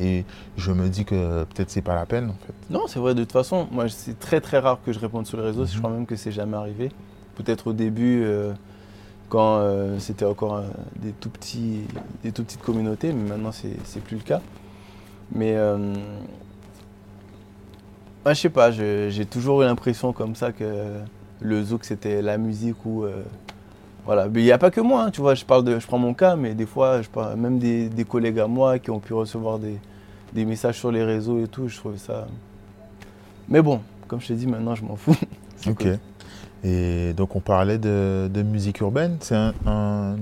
Et 0.00 0.24
je 0.56 0.72
me 0.72 0.88
dis 0.88 1.04
que 1.04 1.44
peut-être 1.44 1.70
c'est 1.70 1.80
pas 1.82 1.94
la 1.94 2.06
peine, 2.06 2.30
en 2.30 2.36
fait. 2.44 2.54
Non, 2.70 2.88
c'est 2.88 2.98
vrai, 2.98 3.14
de 3.14 3.20
toute 3.22 3.30
façon, 3.32 3.68
moi, 3.70 3.88
c'est 3.88 4.18
très 4.18 4.40
très 4.40 4.58
rare 4.58 4.80
que 4.84 4.92
je 4.92 4.98
réponde 4.98 5.26
sur 5.28 5.38
les 5.38 5.44
réseaux. 5.44 5.64
Je 5.64 5.74
Mhm. 5.74 5.78
crois 5.78 5.90
même 5.92 6.06
que 6.06 6.16
c'est 6.16 6.32
jamais 6.32 6.56
arrivé. 6.56 6.90
Peut-être 7.36 7.68
au 7.68 7.72
début, 7.72 8.24
euh, 8.24 8.52
quand 9.32 9.60
euh, 9.60 9.98
c'était 9.98 10.26
encore 10.26 10.56
euh, 10.56 10.68
des, 10.96 11.12
tout 11.12 11.30
petits, 11.30 11.84
des 12.22 12.32
tout 12.32 12.44
petites 12.44 12.60
communautés, 12.60 13.14
mais 13.14 13.30
maintenant, 13.30 13.50
c'est 13.50 14.04
plus 14.04 14.16
le 14.16 14.22
cas. 14.22 14.42
Mais 15.34 15.56
euh, 15.56 15.94
je 18.26 18.34
sais 18.34 18.50
pas, 18.50 18.70
j'ai 18.70 19.24
toujours 19.24 19.62
eu 19.62 19.64
l'impression 19.64 20.12
comme 20.12 20.34
ça 20.34 20.52
que 20.52 20.98
le 21.40 21.64
zouk, 21.64 21.86
c'était 21.86 22.20
la 22.20 22.36
musique 22.36 22.76
euh, 22.86 23.22
voilà, 24.04 24.28
mais 24.28 24.42
il 24.42 24.44
n'y 24.44 24.52
a 24.52 24.58
pas 24.58 24.70
que 24.70 24.82
moi, 24.82 25.04
hein, 25.04 25.10
tu 25.10 25.22
vois, 25.22 25.34
je, 25.34 25.46
parle 25.46 25.64
de, 25.64 25.78
je 25.78 25.86
prends 25.86 25.96
mon 25.96 26.12
cas, 26.12 26.36
mais 26.36 26.52
des 26.52 26.66
fois, 26.66 27.00
je 27.00 27.08
parle, 27.08 27.36
même 27.36 27.58
des, 27.58 27.88
des 27.88 28.04
collègues 28.04 28.38
à 28.38 28.46
moi 28.46 28.78
qui 28.78 28.90
ont 28.90 29.00
pu 29.00 29.14
recevoir 29.14 29.58
des, 29.58 29.78
des 30.34 30.44
messages 30.44 30.78
sur 30.78 30.92
les 30.92 31.04
réseaux 31.04 31.42
et 31.42 31.48
tout, 31.48 31.68
je 31.68 31.78
trouvais 31.78 31.96
ça. 31.96 32.26
Mais 33.48 33.62
bon, 33.62 33.80
comme 34.08 34.20
je 34.20 34.28
t'ai 34.28 34.34
dit, 34.34 34.46
maintenant, 34.46 34.74
je 34.74 34.84
m'en 34.84 34.96
fous. 34.96 35.16
Ok. 35.68 35.84
cool. 35.84 35.98
Et 36.64 37.12
donc 37.14 37.34
on 37.36 37.40
parlait 37.40 37.78
de, 37.78 38.28
de 38.32 38.42
musique 38.42 38.80
urbaine. 38.80 39.16
C'est 39.20 39.34
un, 39.36 39.52
un- 39.66 40.16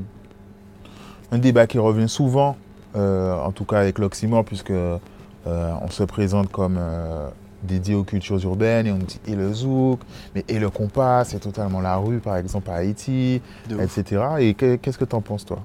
un 1.32 1.38
débat 1.38 1.66
qui 1.66 1.78
revient 1.78 2.08
souvent, 2.08 2.56
euh, 2.96 3.34
en 3.36 3.52
tout 3.52 3.64
cas 3.64 3.78
avec 3.78 3.98
l'Oxymore, 3.98 4.44
puisque 4.44 4.70
euh, 4.70 4.98
on 5.46 5.88
se 5.90 6.02
présente 6.02 6.50
comme 6.50 6.76
euh, 6.78 7.28
dédié 7.62 7.94
aux 7.94 8.02
cultures 8.04 8.42
urbaines 8.44 8.86
et 8.86 8.92
on 8.92 8.98
dit 8.98 9.20
et 9.26 9.34
le 9.36 9.52
zouk, 9.52 10.00
mais 10.34 10.44
et 10.48 10.58
le 10.58 10.70
compas, 10.70 11.24
c'est 11.24 11.38
totalement 11.40 11.80
la 11.80 11.96
rue, 11.96 12.18
par 12.18 12.36
exemple 12.36 12.70
à 12.70 12.74
Haïti, 12.76 13.40
etc. 13.80 14.22
Et 14.40 14.54
que- 14.54 14.76
qu'est-ce 14.76 14.98
que 14.98 15.04
tu 15.04 15.14
en 15.14 15.20
penses 15.20 15.44
toi? 15.44 15.58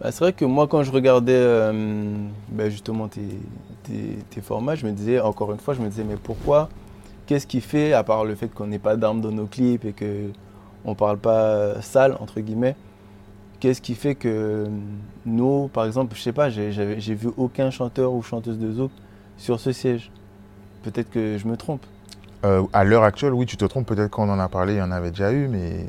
Bah, 0.00 0.12
c'est 0.12 0.18
vrai 0.20 0.32
que 0.34 0.44
moi, 0.44 0.66
quand 0.66 0.82
je 0.82 0.92
regardais 0.92 1.72
bah, 2.50 2.68
justement 2.68 3.08
tes, 3.08 3.22
tes- 3.84 4.18
tes 4.28 4.40
formats, 4.42 4.74
je 4.74 4.84
me 4.84 4.92
disais, 4.92 5.20
encore 5.20 5.52
une 5.52 5.58
fois, 5.58 5.72
je 5.74 5.80
me 5.80 5.88
disais, 5.88 6.04
mais 6.04 6.16
pourquoi 6.22 6.68
Qu'est-ce 7.26 7.46
qui 7.46 7.60
fait, 7.60 7.92
à 7.92 8.04
part 8.04 8.24
le 8.24 8.34
fait 8.34 8.48
qu'on 8.48 8.68
n'ait 8.68 8.78
pas 8.78 8.96
d'armes 8.96 9.20
dans 9.20 9.32
nos 9.32 9.46
clips 9.46 9.84
et 9.84 9.92
qu'on 9.92 10.90
ne 10.90 10.94
parle 10.94 11.18
pas 11.18 11.80
sale, 11.82 12.16
entre 12.20 12.40
guillemets, 12.40 12.76
qu'est-ce 13.58 13.80
qui 13.80 13.94
fait 13.94 14.14
que 14.14 14.66
nous, 15.24 15.68
par 15.68 15.86
exemple, 15.86 16.14
je 16.14 16.22
sais 16.22 16.32
pas, 16.32 16.50
j'ai 16.50 17.14
vu 17.14 17.28
aucun 17.36 17.70
chanteur 17.70 18.12
ou 18.12 18.22
chanteuse 18.22 18.58
de 18.58 18.70
zouk 18.72 18.90
sur 19.36 19.60
ce 19.60 19.72
siège 19.72 20.10
Peut-être 20.82 21.10
que 21.10 21.36
je 21.36 21.48
me 21.48 21.56
trompe. 21.56 21.84
Euh, 22.44 22.62
À 22.72 22.84
l'heure 22.84 23.02
actuelle, 23.02 23.32
oui, 23.34 23.44
tu 23.44 23.56
te 23.56 23.64
trompes, 23.64 23.86
peut-être 23.86 24.10
qu'on 24.10 24.28
en 24.28 24.38
a 24.38 24.48
parlé, 24.48 24.74
il 24.74 24.78
y 24.78 24.82
en 24.82 24.92
avait 24.92 25.10
déjà 25.10 25.32
eu, 25.32 25.48
mais 25.48 25.86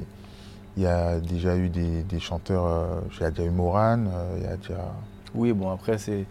il 0.76 0.82
y 0.84 0.88
a 0.88 1.20
déjà 1.20 1.56
eu 1.56 1.70
des, 1.70 2.02
des 2.02 2.20
chanteurs, 2.20 2.66
euh, 2.66 3.00
il 3.16 3.22
y 3.22 3.26
a 3.26 3.30
déjà 3.30 3.44
eu 3.44 3.52
Moran, 3.52 4.06
euh, 4.08 4.38
il 4.38 4.44
y 4.44 4.48
a 4.48 4.58
déjà... 4.58 4.92
Oui, 5.36 5.54
bon, 5.54 5.70
après, 5.70 6.00
c'est. 6.00 6.26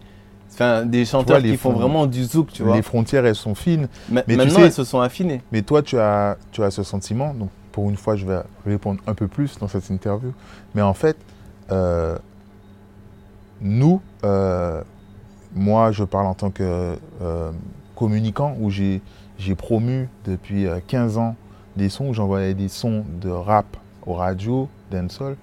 Enfin, 0.53 0.85
des 0.85 1.05
chanteurs 1.05 1.39
les 1.39 1.51
qui 1.51 1.57
font 1.57 1.73
vraiment 1.73 2.05
du 2.07 2.23
zouk, 2.23 2.51
tu 2.51 2.63
vois. 2.63 2.75
Les 2.75 2.81
frontières, 2.81 3.25
elles 3.25 3.35
sont 3.35 3.53
fines. 3.55 3.87
Ma- 4.09 4.23
mais 4.27 4.33
tu 4.33 4.37
Maintenant, 4.37 4.55
sais- 4.55 4.65
elles 4.65 4.71
se 4.73 4.83
sont 4.83 4.99
affinées. 4.99 5.41
Mais 5.51 5.61
toi, 5.61 5.81
tu 5.83 5.99
as, 5.99 6.37
tu 6.51 6.63
as 6.63 6.71
ce 6.71 6.81
sentiment, 6.83 7.33
donc 7.33 7.49
pour 7.71 7.89
une 7.89 7.97
fois, 7.97 8.15
je 8.15 8.25
vais 8.25 8.39
répondre 8.65 8.99
un 9.05 9.13
peu 9.13 9.27
plus 9.27 9.57
dans 9.59 9.67
cette 9.67 9.89
interview. 9.91 10.33
Mais 10.73 10.81
en 10.81 10.93
fait, 10.95 11.15
euh, 11.71 12.17
nous, 13.61 14.01
euh, 14.23 14.81
moi, 15.55 15.91
je 15.91 16.03
parle 16.03 16.27
en 16.27 16.33
tant 16.33 16.49
que 16.51 16.95
euh, 17.21 17.51
communicant, 17.95 18.55
où 18.59 18.69
j'ai 18.69 19.01
promu 19.57 20.09
depuis 20.25 20.67
euh, 20.67 20.79
15 20.87 21.17
ans 21.17 21.35
des 21.75 21.89
sons, 21.89 22.07
où 22.07 22.13
j'envoyais 22.13 22.53
des 22.53 22.69
sons 22.69 23.03
de 23.21 23.29
rap 23.29 23.65
aux 24.05 24.13
radios, 24.13 24.69
dancehall. 24.91 25.35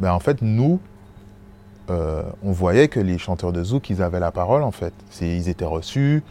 Ben, 0.00 0.12
en 0.12 0.20
fait, 0.20 0.42
nous, 0.42 0.78
euh, 1.90 2.22
on 2.44 2.52
voyait 2.52 2.88
que 2.88 3.00
les 3.00 3.18
chanteurs 3.18 3.52
de 3.52 3.62
zouk, 3.62 3.90
ils 3.90 4.02
avaient 4.02 4.20
la 4.20 4.30
parole, 4.30 4.62
en 4.62 4.70
fait. 4.70 4.92
Ils 5.20 5.48
étaient 5.48 5.64
reçus, 5.64 6.22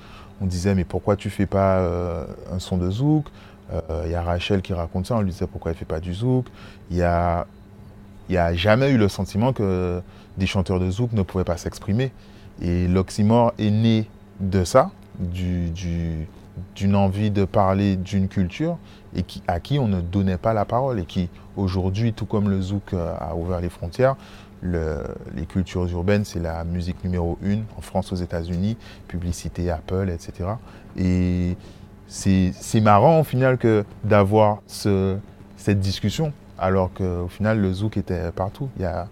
on 0.41 0.45
disait 0.45 0.73
mais 0.75 0.83
pourquoi 0.85 1.15
tu 1.15 1.29
fais 1.29 1.45
pas 1.45 1.79
euh, 1.79 2.25
un 2.51 2.59
son 2.59 2.77
de 2.77 2.89
zouk? 2.89 3.25
Euh, 3.73 4.03
Il 4.05 4.11
y 4.11 4.15
a 4.15 4.21
Rachel 4.21 4.61
qui 4.61 4.73
raconte 4.73 5.07
ça, 5.07 5.15
on 5.15 5.21
lui 5.21 5.31
disait 5.31 5.47
pourquoi 5.47 5.71
elle 5.71 5.77
fait 5.77 5.85
pas 5.85 5.99
du 5.99 6.13
zouk? 6.13 6.47
Il 6.89 6.97
y 6.97 7.03
a, 7.03 7.45
jamais 8.53 8.91
eu 8.91 8.97
le 8.97 9.07
sentiment 9.09 9.53
que 9.53 10.01
des 10.37 10.45
chanteurs 10.47 10.79
de 10.79 10.89
zouk 10.89 11.11
ne 11.13 11.21
pouvaient 11.21 11.43
pas 11.43 11.57
s'exprimer. 11.57 12.11
Et 12.61 12.87
l'oxymore 12.87 13.53
est 13.59 13.71
né 13.71 14.09
de 14.39 14.63
ça, 14.63 14.91
du- 15.19 15.69
du- 15.69 16.27
d'une 16.75 16.95
envie 16.95 17.31
de 17.31 17.45
parler 17.45 17.95
d'une 17.95 18.27
culture 18.27 18.77
et 19.15 19.23
à 19.47 19.59
qui 19.59 19.79
on 19.79 19.87
ne 19.87 20.01
donnait 20.01 20.37
pas 20.37 20.53
la 20.53 20.65
parole 20.65 20.99
et 20.99 21.05
qui 21.05 21.29
aujourd'hui, 21.55 22.13
tout 22.13 22.25
comme 22.25 22.49
le 22.49 22.61
zouk 22.61 22.93
euh, 22.93 23.13
a 23.19 23.35
ouvert 23.35 23.61
les 23.61 23.69
frontières, 23.69 24.15
le- 24.61 25.03
les 25.35 25.45
cultures 25.45 25.87
urbaines, 25.91 26.23
c'est 26.25 26.39
la 26.39 26.63
musique 26.63 27.03
numéro 27.03 27.37
une 27.41 27.63
en 27.77 27.81
France, 27.81 28.11
aux 28.11 28.15
États-Unis, 28.17 28.77
publicité, 29.07 29.69
Apple, 29.71 30.09
etc. 30.13 30.49
Et 30.97 31.55
c'est 32.07 32.81
marrant 32.81 33.19
au 33.19 33.23
final 33.23 33.57
que 33.57 33.83
d'avoir 34.03 34.59
ce- 34.67 35.15
cette 35.57 35.79
discussion, 35.79 36.33
alors 36.59 36.91
qu'au 36.93 37.27
final 37.27 37.59
le 37.59 37.71
zouk 37.73 37.97
était 37.97 38.31
partout. 38.31 38.69
Il 38.77 38.83
y 38.83 38.85
a, 38.85 39.07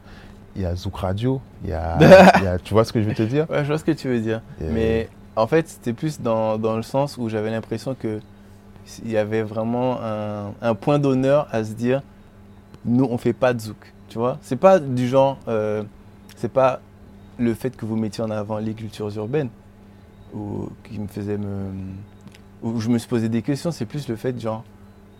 il 0.56 0.62
y 0.64 0.66
a 0.66 0.76
Zouk 0.76 0.98
Radio, 0.98 1.40
il 1.64 1.70
y 1.70 1.74
a, 1.74 1.98
il 2.38 2.44
y 2.44 2.48
a- 2.48 2.60
tu 2.60 2.74
vois 2.74 2.84
ce 2.84 2.92
que 2.92 3.02
je 3.02 3.08
veux 3.08 3.16
te 3.16 3.24
dire? 3.24 3.50
Ouais, 3.50 3.64
je 3.64 3.68
vois 3.70 3.78
ce 3.78 3.84
que 3.86 3.92
tu 3.92 4.08
veux 4.08 4.20
dire. 4.20 4.42
Et- 4.62 4.66
Mais 4.70 5.10
en 5.36 5.48
fait, 5.48 5.68
c'était 5.70 5.94
plus 5.94 6.20
dans, 6.22 6.58
dans 6.58 6.76
le 6.76 6.84
sens 6.84 7.18
où 7.18 7.30
j'avais 7.30 7.52
l'impression 7.52 7.96
que 7.96 8.20
il 9.06 9.12
y 9.12 9.18
avait 9.18 9.44
vraiment 9.44 10.00
un, 10.02 10.52
un 10.62 10.74
point 10.76 10.98
d'honneur 11.00 11.48
à 11.52 11.64
se 11.64 11.74
dire 11.74 12.02
nous, 12.86 13.06
on 13.10 13.18
fait 13.18 13.34
pas 13.34 13.54
de 13.54 13.60
zouk. 13.62 13.94
Tu 14.10 14.17
vois 14.17 14.38
C'est 14.41 14.56
pas 14.56 14.80
du 14.80 15.08
genre. 15.08 15.38
euh, 15.48 15.84
c'est 16.36 16.52
pas 16.52 16.82
le 17.38 17.54
fait 17.54 17.76
que 17.76 17.86
vous 17.86 17.95
mettiez 17.95 18.24
en 18.24 18.32
avant 18.32 18.58
les 18.58 18.74
cultures 18.74 19.15
urbaines 19.15 19.50
ou 20.34 20.69
qui 20.84 21.00
me 21.00 21.08
faisait 21.08 21.38
me. 21.38 21.72
où 22.62 22.80
je 22.80 22.89
me 22.89 22.98
suis 22.98 23.08
posé 23.08 23.30
des 23.30 23.41
questions. 23.41 23.72
C'est 23.72 23.86
plus 23.86 24.08
le 24.08 24.15
fait, 24.15 24.39
genre, 24.39 24.63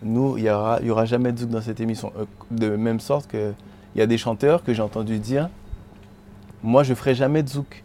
nous, 0.02 0.36
il 0.38 0.44
y 0.44 0.50
aura, 0.50 0.80
y 0.82 0.90
aura 0.90 1.04
jamais 1.04 1.32
de 1.32 1.38
zouk 1.38 1.50
dans 1.50 1.62
cette 1.62 1.80
émission. 1.80 2.12
Euh, 2.18 2.24
de 2.50 2.76
même 2.76 3.00
sorte 3.00 3.26
que 3.28 3.52
il 3.94 3.98
y 3.98 4.02
a 4.02 4.06
des 4.06 4.18
chanteurs 4.18 4.62
que 4.62 4.72
j'ai 4.72 4.82
entendu 4.82 5.18
dire 5.18 5.48
moi, 6.62 6.82
je 6.82 6.92
ferai 6.94 7.14
jamais 7.14 7.42
de 7.42 7.48
zouk 7.48 7.82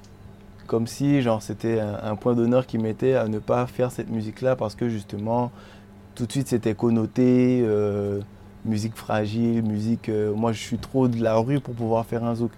comme 0.68 0.88
si 0.88 1.22
genre 1.22 1.42
c'était 1.42 1.80
un, 1.80 2.16
point 2.16 2.34
d'honneur 2.34 2.66
qui 2.66 2.78
mettait 2.78 3.14
à 3.14 3.28
ne 3.28 3.40
pas 3.40 3.68
faire 3.68 3.92
cette 3.92 4.10
musique-là 4.10 4.56
parce 4.56 4.74
que 4.74 4.90
justement 4.90 5.52
tout 6.16 6.26
de 6.26 6.32
suite 6.32 6.48
c'était 6.48 6.74
connoté 6.74 7.62
euh, 7.64 8.20
musique 8.66 8.96
fragile, 8.96 9.62
musique 9.64 10.10
euh, 10.10 10.34
moi 10.34 10.52
je 10.52 10.60
suis 10.60 10.78
trop 10.78 11.08
de 11.08 11.22
la 11.22 11.36
rue 11.38 11.60
pour 11.60 11.74
pouvoir 11.76 12.06
faire 12.06 12.24
un 12.24 12.36
zouk. 12.36 12.52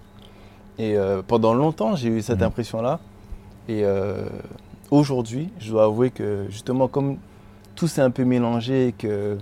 Et 0.78 0.96
euh, 0.96 1.22
pendant 1.26 1.54
longtemps 1.54 1.94
j'ai 1.96 2.08
eu 2.08 2.22
cette 2.22 2.38
Mhm. 2.40 2.46
impression-là 2.46 2.98
et 3.68 3.84
euh, 3.84 4.24
aujourd'hui 4.90 5.50
je 5.60 5.70
dois 5.70 5.84
avouer 5.84 6.10
que 6.10 6.46
justement 6.48 6.88
comme 6.88 7.16
tout 7.76 7.86
s'est 7.88 8.02
un 8.02 8.10
peu 8.10 8.24
mélangé 8.24 8.88
et 8.88 8.92
que 8.92 9.36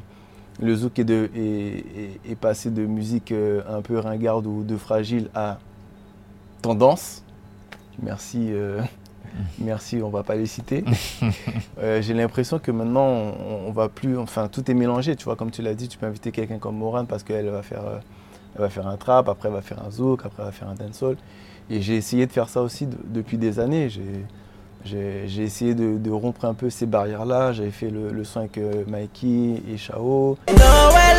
le 0.61 0.75
zouk 0.75 0.99
est, 0.99 1.05
de, 1.05 1.31
est, 1.37 1.41
est- 1.41 2.21
est 2.33 2.35
passé 2.37 2.71
de 2.71 2.85
musique 2.87 3.33
un 3.33 3.83
peu 3.83 3.99
ringarde 3.99 4.47
ou 4.47 4.63
de 4.65 4.77
fragile 4.77 5.29
à 5.35 5.59
tendance. 6.63 7.23
Merci, 8.03 8.51
Merci, 9.59 10.01
on 10.03 10.09
va 10.11 10.23
pas 10.23 10.35
les 10.37 10.47
citer. 10.47 10.85
Euh, 11.83 12.01
J'ai 12.01 12.15
l'impression 12.15 12.59
que 12.59 12.71
maintenant, 12.71 13.07
on, 13.07 13.69
on 13.69 13.71
va 13.73 13.89
plus, 13.89 14.17
enfin, 14.19 14.49
tout 14.49 14.71
est 14.71 14.75
mélangé. 14.75 15.15
Tu 15.17 15.25
vois, 15.25 15.37
comme 15.37 15.51
tu 15.51 15.61
l'as 15.63 15.75
dit, 15.75 15.89
tu 15.89 15.99
peux 15.99 16.07
inviter 16.07 16.31
quelqu'un 16.33 16.59
comme 16.59 16.77
Moran 16.77 17.05
parce 17.05 17.23
qu'elle 17.23 17.49
va 17.51 17.63
faire, 17.63 17.85
euh, 17.87 17.99
elle 18.55 18.63
va 18.63 18.71
faire 18.71 18.87
un 18.87 18.97
trap, 18.97 19.29
après 19.29 19.49
elle 19.49 19.55
va 19.55 19.61
faire 19.63 19.83
un 19.87 19.91
zouk, 19.91 20.21
après 20.25 20.43
elle 20.43 20.47
va 20.47 20.53
faire 20.53 20.69
un 20.69 20.75
dancehall. 20.75 21.17
Et 21.69 21.83
j'ai 21.83 21.97
essayé 21.97 22.27
de 22.27 22.33
faire 22.33 22.49
ça 22.49 22.63
aussi 22.63 22.87
de- 22.87 22.97
depuis 23.05 23.37
des 23.39 23.59
années. 23.61 23.89
J'ai- 23.91 24.25
J'ai 24.85 25.27
j'ai 25.27 25.43
essayé 25.43 25.75
de, 25.75 25.99
de 25.99 26.11
rompre 26.13 26.45
un 26.45 26.55
peu 26.55 26.71
ces 26.71 26.87
barrières-là. 26.87 27.53
J'avais 27.53 27.73
fait 27.73 27.91
le, 27.91 28.11
le 28.13 28.23
son 28.25 28.41
avec 28.41 28.57
euh, 28.57 28.85
Mikey 28.87 29.61
et 29.69 29.77
Chao. 29.77 30.37
Noël, 30.49 31.17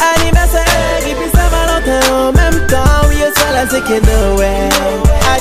anniversaire 0.00 0.98
et 1.08 1.14
puis 1.14 1.30
Saint-Valentin 1.32 2.14
en 2.14 2.32
même 2.32 2.66
temps. 2.66 3.08
Oui, 3.08 3.16
ça 3.34 3.52
là 3.52 3.64
c'est 3.68 3.80
que 3.82 4.00
Noël. 4.34 4.68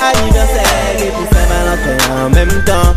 Anniversaire 0.02 0.96
et 0.98 1.10
puis 1.12 1.28
Saint-Valentin 1.38 2.26
en 2.26 2.30
même 2.30 2.64
temps. 2.66 2.96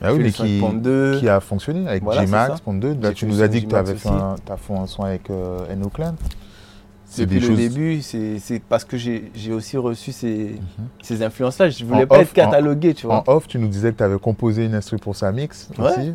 Ah 0.00 0.12
oui, 0.12 0.20
mais 0.22 0.30
qui, 0.30 0.60
5.2. 0.60 1.18
qui 1.18 1.28
a 1.28 1.40
fonctionné 1.40 1.88
avec 1.88 2.04
Voilà, 2.04 2.24
ça. 2.26 2.54
Pond 2.64 2.74
2. 2.74 2.96
Là, 3.02 3.12
tu 3.12 3.26
nous 3.26 3.42
as 3.42 3.48
dit 3.48 3.64
que 3.64 3.70
tu 3.70 3.74
avais 3.74 3.96
fait 3.96 4.08
un, 4.08 4.36
t'as 4.44 4.56
fait 4.56 4.72
un 4.74 4.86
son 4.86 5.02
avec 5.02 5.28
euh. 5.30 5.58
C'est 7.10 7.22
Depuis 7.22 7.40
le 7.40 7.46
choses- 7.48 7.56
début, 7.56 8.02
c'est 8.02 8.62
parce 8.68 8.84
que 8.84 8.96
j'ai 8.96 9.32
aussi 9.50 9.76
reçu 9.78 10.12
ces, 10.12 10.60
ces 11.02 11.22
influences-là. 11.22 11.70
Je 11.70 11.84
voulais 11.84 12.04
En 12.04 12.06
pas 12.06 12.16
off, 12.16 12.22
être 12.22 12.32
catalogué, 12.34 12.92
tu 12.94 13.06
vois. 13.06 13.24
En 13.28 13.32
off, 13.32 13.48
tu 13.48 13.58
nous 13.58 13.66
disais 13.66 13.90
que 13.92 13.96
tu 13.98 14.04
avais 14.04 14.18
composé 14.18 14.66
une 14.66 14.74
instru 14.74 14.98
pour 14.98 15.16
sa 15.16 15.32
mix 15.32 15.68
Ouais. 15.78 15.86
aussi. 15.90 16.12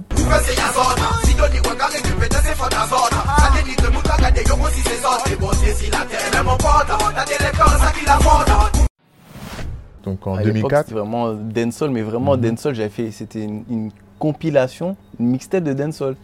Donc 10.04 10.26
en 10.28 10.36
À 10.36 10.40
l'époque, 10.44 10.54
2004. 10.72 10.86
C'était 10.88 11.00
vraiment 11.00 11.34
dancehall, 11.34 11.90
mais 11.92 12.02
vraiment 12.02 12.36
dancehall, 12.38 12.76
j'avais 12.76 12.90
fait, 12.90 13.12
c'était 13.12 13.44
une, 13.44 13.64
une 13.70 13.92
compilation, 14.20 14.98
une 15.20 15.28
mixtape 15.28 15.64
de 15.64 15.74
dancehall. 15.74 16.16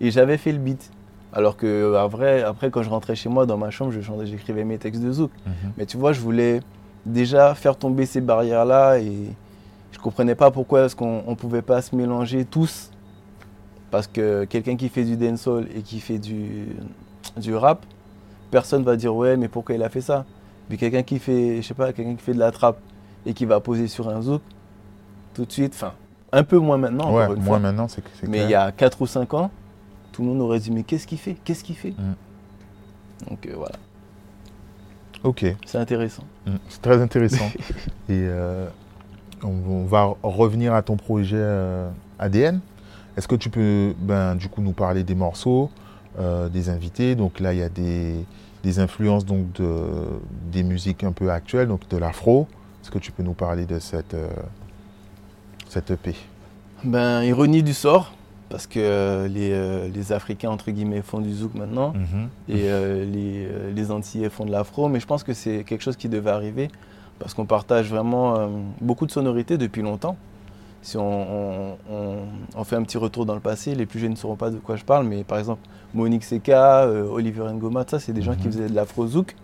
Et 0.00 0.10
j'avais 0.10 0.36
fait 0.38 0.52
le 0.52 0.58
beat. 0.58 0.90
Alors 1.32 1.56
que 1.56 1.94
après, 1.96 2.42
après, 2.42 2.70
quand 2.70 2.82
je 2.82 2.88
rentrais 2.88 3.14
chez 3.14 3.28
moi 3.28 3.44
dans 3.46 3.58
ma 3.58 3.70
chambre, 3.70 3.92
je 3.92 4.00
chantais- 4.00 4.26
j'écrivais 4.26 4.64
mes 4.64 4.78
textes 4.78 5.02
de 5.02 5.10
zouk. 5.12 5.30
Mhm. 5.46 5.72
Mais 5.76 5.86
tu 5.86 5.96
vois, 5.96 6.12
je 6.12 6.20
voulais 6.20 6.60
déjà 7.04 7.54
faire 7.54 7.76
tomber 7.76 8.06
ces 8.06 8.20
barrières-là 8.20 8.98
et 8.98 9.12
je 9.92 9.98
comprenais 9.98 10.34
pas 10.34 10.50
pourquoi 10.50 10.84
est-ce 10.84 10.96
qu'on 10.96 11.22
ne 11.28 11.34
pouvait 11.34 11.62
pas 11.62 11.82
se 11.82 11.94
mélanger 11.94 12.44
tous. 12.44 12.90
Parce 13.90 14.06
que 14.06 14.44
quelqu'un 14.44 14.76
qui 14.76 14.88
fait 14.88 15.04
du 15.04 15.16
dancehall 15.16 15.68
et 15.74 15.82
qui 15.82 16.00
fait 16.00 16.18
du, 16.18 16.68
du 17.36 17.54
rap, 17.54 17.84
personne 18.50 18.82
va 18.82 18.96
dire 18.96 19.14
ouais, 19.14 19.36
mais 19.36 19.48
pourquoi 19.48 19.74
il 19.74 19.82
a 19.82 19.88
fait 19.88 20.00
ça? 20.00 20.24
Puis 20.68 20.78
quelqu'un 20.78 21.02
qui 21.02 21.18
fait, 21.18 21.62
je 21.62 21.66
sais 21.66 21.74
pas, 21.74 21.92
quelqu'un 21.92 22.14
qui 22.14 22.22
fait 22.22 22.34
de 22.34 22.38
la 22.38 22.50
trappe 22.50 22.78
et 23.24 23.34
qui 23.34 23.44
va 23.44 23.60
poser 23.60 23.86
sur 23.88 24.08
un 24.08 24.20
zouk, 24.22 24.42
tout 25.34 25.44
de 25.44 25.52
suite, 25.52 25.74
enfin, 25.74 25.92
un 26.32 26.42
peu 26.44 26.58
moins 26.58 26.78
maintenant, 26.78 27.12
ouais, 27.14 27.24
encore 27.24 27.36
une 27.36 27.42
moi 27.42 27.48
fois. 27.50 27.58
maintenant, 27.58 27.88
c'est 27.88 28.02
Mais 28.26 28.44
il 28.44 28.50
y 28.50 28.54
a 28.54 28.72
4 28.72 29.00
ou 29.02 29.06
5 29.06 29.34
ans, 29.34 29.50
tout 30.12 30.22
le 30.22 30.28
monde 30.28 30.40
aurait 30.40 30.58
dit 30.58 30.70
mais 30.70 30.82
qu'est-ce 30.82 31.06
qu'il 31.06 31.18
fait? 31.18 31.36
Qu'est-ce 31.44 31.62
qu'il 31.62 31.76
fait? 31.76 31.90
Mm. 31.90 33.28
Donc 33.30 33.46
euh, 33.46 33.52
voilà, 33.56 33.76
Ok, 35.24 35.44
c'est 35.64 35.78
intéressant. 35.78 36.24
Mm, 36.46 36.56
c'est 36.68 36.82
très 36.82 37.00
intéressant. 37.00 37.50
Et 38.08 38.12
euh, 38.22 38.66
on, 39.42 39.48
on 39.48 39.84
va 39.84 40.14
revenir 40.22 40.74
à 40.74 40.82
ton 40.82 40.96
projet 40.96 41.36
euh, 41.38 41.88
ADN. 42.18 42.60
Est-ce 43.16 43.28
que 43.28 43.34
tu 43.34 43.48
peux 43.50 43.94
ben, 43.98 44.34
du 44.34 44.48
coup 44.48 44.60
nous 44.60 44.72
parler 44.72 45.02
des 45.04 45.14
morceaux, 45.14 45.70
euh, 46.18 46.48
des 46.48 46.68
invités 46.68 47.14
Donc 47.14 47.40
là, 47.40 47.52
il 47.52 47.58
y 47.58 47.62
a 47.62 47.68
des, 47.68 48.14
des 48.62 48.78
influences 48.78 49.24
donc 49.24 49.52
de, 49.54 49.70
des 50.52 50.62
musiques 50.62 51.04
un 51.04 51.12
peu 51.12 51.30
actuelles, 51.30 51.68
donc 51.68 51.88
de 51.88 51.96
l'afro. 51.96 52.46
Est-ce 52.82 52.90
que 52.90 52.98
tu 52.98 53.12
peux 53.12 53.22
nous 53.22 53.34
parler 53.34 53.64
de 53.66 53.78
cette, 53.78 54.14
euh, 54.14 54.28
cette 55.68 55.90
EP 55.90 56.14
Ben, 56.84 57.22
ironie 57.22 57.62
du 57.62 57.74
sort, 57.74 58.12
parce 58.48 58.66
que 58.66 58.78
euh, 58.78 59.26
les, 59.28 59.50
euh, 59.52 59.88
les 59.92 60.12
Africains, 60.12 60.50
entre 60.50 60.70
guillemets, 60.70 61.02
font 61.02 61.20
du 61.20 61.32
zouk 61.34 61.54
maintenant, 61.54 61.92
Mhm. 61.94 62.28
et 62.48 62.70
euh, 62.70 63.04
les, 63.04 63.72
les 63.74 63.90
Antillais 63.90 64.28
font 64.30 64.44
de 64.44 64.52
l'afro, 64.52 64.88
mais 64.88 65.00
je 65.00 65.06
pense 65.06 65.24
que 65.24 65.32
c'est 65.34 65.64
quelque 65.64 65.82
chose 65.82 65.96
qui 65.96 66.08
devait 66.08 66.30
arriver, 66.30 66.70
parce 67.18 67.34
qu'on 67.34 67.46
partage 67.46 67.88
vraiment 67.90 68.48
beaucoup 68.80 69.06
de 69.06 69.10
sonorités 69.10 69.58
depuis 69.58 69.82
longtemps. 69.82 70.16
Si 70.82 70.96
on, 70.96 71.02
on- 71.02 71.78
on- 71.90 72.18
on 72.54 72.64
fait 72.64 72.76
un 72.76 72.82
petit 72.84 72.98
retour 72.98 73.26
dans 73.26 73.34
le 73.34 73.40
passé, 73.40 73.74
les 73.74 73.86
plus 73.86 73.98
jeunes 73.98 74.12
ne 74.12 74.16
sauront 74.16 74.36
pas 74.36 74.50
de 74.50 74.58
quoi 74.58 74.76
je 74.76 74.84
parle, 74.84 75.04
mais 75.06 75.24
par 75.24 75.38
exemple, 75.38 75.60
Monique 75.94 76.22
Seka, 76.24 76.82
euh, 76.84 77.08
Oliver 77.08 77.44
Ngoma, 77.52 77.84
ça, 77.88 77.98
c'est 77.98 78.12
des 78.12 78.22
gens 78.22 78.34
qui 78.34 78.46
Mhm. 78.46 78.52
faisaient 78.52 78.68
de 78.68 78.74
l'afro-zouk, 78.74 79.34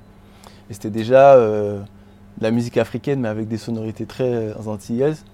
et 0.70 0.72
c'était 0.74 0.90
déjà 0.90 1.34
euh, 1.34 1.80
de 2.38 2.42
la 2.44 2.50
musique 2.52 2.76
africaine, 2.76 3.20
mais 3.20 3.28
avec 3.28 3.48
des 3.48 3.58
sonorités 3.58 4.06
très 4.06 4.32
euh, 4.32 4.54
antillaises. 4.66 5.24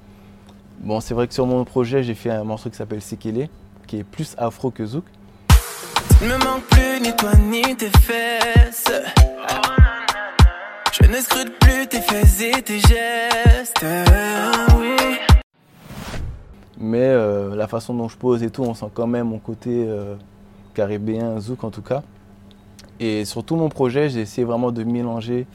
Bon, 0.80 1.00
c'est 1.00 1.12
vrai 1.12 1.26
que 1.28 1.34
sur 1.34 1.44
mon 1.46 1.64
projet, 1.64 2.02
j'ai 2.02 2.14
fait 2.14 2.30
un 2.30 2.44
morceau 2.44 2.70
qui 2.70 2.76
s'appelle 2.76 3.02
Sekele, 3.02 3.48
qui 3.86 3.98
est 3.98 4.04
plus 4.04 4.34
afro 4.38 4.70
que 4.70 4.86
zouk. 4.86 5.04
Ne 6.22 6.28
me 6.28 6.38
manque 6.44 6.62
plus 6.70 7.00
ni 7.02 7.14
toi 7.16 7.30
ni 7.36 7.62
tes 7.76 7.90
fesses. 8.00 8.84
Je 11.00 11.06
ne 11.08 11.16
scrute 11.16 11.58
plus 11.58 11.86
tes 11.86 12.00
faits 12.00 12.40
et 12.58 12.62
tes 12.62 12.78
gestes. 12.80 13.84
Oui. 14.78 15.18
Mais 16.80 17.02
euh, 17.02 17.56
la 17.56 17.66
façon 17.66 17.92
dont 17.92 18.08
je 18.08 18.16
pose 18.16 18.42
et 18.44 18.50
tout, 18.50 18.62
on 18.62 18.72
sent 18.72 18.86
quand 18.94 19.08
même 19.08 19.28
mon 19.28 19.38
côté 19.38 19.84
euh, 19.88 20.14
caribéen, 20.74 21.40
zouk 21.40 21.64
en 21.64 21.70
tout 21.70 21.82
cas. 21.82 22.02
Et 23.00 23.24
sur 23.24 23.42
tout 23.44 23.56
mon 23.56 23.68
projet, 23.68 24.08
j'ai 24.08 24.20
essayé 24.20 24.44
vraiment 24.44 24.70
de 24.70 24.84
mélanger 24.84 25.46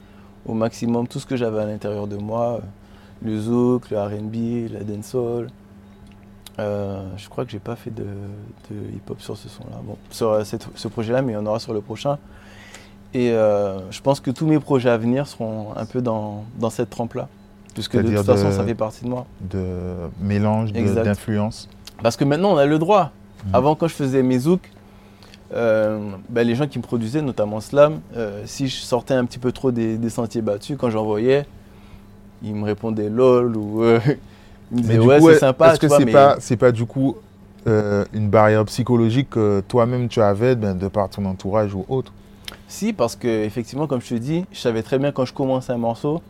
au 0.46 0.52
maximum 0.52 1.08
tout 1.08 1.18
ce 1.20 1.26
que 1.26 1.36
j'avais 1.36 1.60
à 1.60 1.66
l'intérieur 1.66 2.06
de 2.06 2.16
moi. 2.16 2.60
euh, 2.60 2.60
Le 3.22 3.40
zouk, 3.40 3.90
le 3.90 3.98
RB, 3.98 4.70
la 4.70 4.84
dancehall. 4.84 5.48
Je 6.58 7.28
crois 7.30 7.44
que 7.46 7.50
j'ai 7.50 7.58
pas 7.58 7.74
fait 7.76 7.90
de, 7.90 8.04
hip-hop 8.70 9.20
sur 9.20 9.36
ce 9.36 9.48
son-là. 9.48 9.80
Bon, 9.82 9.96
sur 10.10 10.38
ce 10.44 10.88
projet-là, 10.88 11.22
mais 11.22 11.32
il 11.32 11.36
y 11.36 11.38
en 11.38 11.46
aura 11.46 11.58
sur 11.58 11.72
le 11.72 11.80
prochain. 11.80 12.18
Et 13.14 13.30
je 13.30 14.00
pense 14.02 14.20
que 14.20 14.30
tous 14.30 14.46
mes 14.46 14.58
projets 14.58 14.90
à 14.90 14.98
venir 14.98 15.26
seront 15.26 15.74
un 15.76 15.86
peu 15.86 16.02
dans 16.02 16.44
cette 16.70 16.90
trempe-là. 16.90 17.28
Puisque 17.74 17.96
de 17.96 18.14
toute 18.16 18.24
façon, 18.26 18.48
de- 18.48 18.52
ça 18.52 18.64
fait 18.64 18.74
partie 18.74 19.04
de 19.04 19.10
moi. 19.10 19.26
de 19.40 19.68
mélange 20.20 20.72
d'influences 20.72 21.68
Parce 22.02 22.16
que 22.16 22.24
maintenant, 22.24 22.52
on 22.52 22.56
a 22.56 22.66
le 22.66 22.78
droit. 22.78 23.10
Mhm. 23.46 23.54
Avant, 23.54 23.74
quand 23.74 23.88
je 23.88 23.94
faisais 23.94 24.22
mes 24.22 24.38
zouks, 24.38 24.70
euh, 25.52 25.98
ben, 26.28 26.46
les 26.46 26.54
gens 26.54 26.66
qui 26.66 26.78
me 26.78 26.82
produisaient, 26.82 27.22
notamment 27.22 27.60
Slam, 27.60 28.00
euh, 28.16 28.42
si 28.46 28.68
je 28.68 28.76
sortais 28.76 29.14
un 29.14 29.24
petit 29.24 29.38
peu 29.38 29.52
trop 29.52 29.70
des, 29.70 29.96
des 29.98 30.10
sentiers 30.10 30.40
battus, 30.42 30.76
quand 30.78 30.90
j'envoyais, 30.90 31.46
ils 32.42 32.54
me 32.54 32.64
répondaient 32.64 33.08
lol 33.10 33.56
ou 33.56 33.82
euh, 33.82 33.98
ils 34.72 34.78
me 34.78 34.82
disaient 34.82 34.98
ouais, 34.98 35.20
c'est 35.34 35.38
sympa. 35.40 35.72
Est-ce 35.72 35.80
que 35.80 35.86
tu 35.86 35.88
vois, 35.88 35.98
c'est 35.98 36.04
mais- 36.06 36.12
pas, 36.12 36.36
c'est 36.40 36.56
pas 36.56 36.72
du 36.72 36.86
coup 36.86 37.16
euh, 37.66 38.04
une 38.12 38.28
barrière 38.28 38.64
psychologique 38.66 39.30
que 39.30 39.62
toi-même 39.68 40.08
tu 40.08 40.20
avais 40.20 40.54
ben, 40.54 40.74
de 40.74 40.88
par 40.88 41.08
ton 41.08 41.24
entourage 41.24 41.74
ou 41.74 41.84
autre 41.88 42.12
Si, 42.68 42.92
parce 42.92 43.16
que 43.16 43.28
effectivement, 43.44 43.86
comme 43.86 44.00
je 44.00 44.08
te 44.10 44.14
dis, 44.14 44.44
je 44.52 44.58
savais 44.58 44.82
très 44.82 44.98
bien 44.98 45.12
quand 45.12 45.24
je 45.24 45.32
commençais 45.32 45.72
un 45.72 45.78
morceau, 45.78 46.20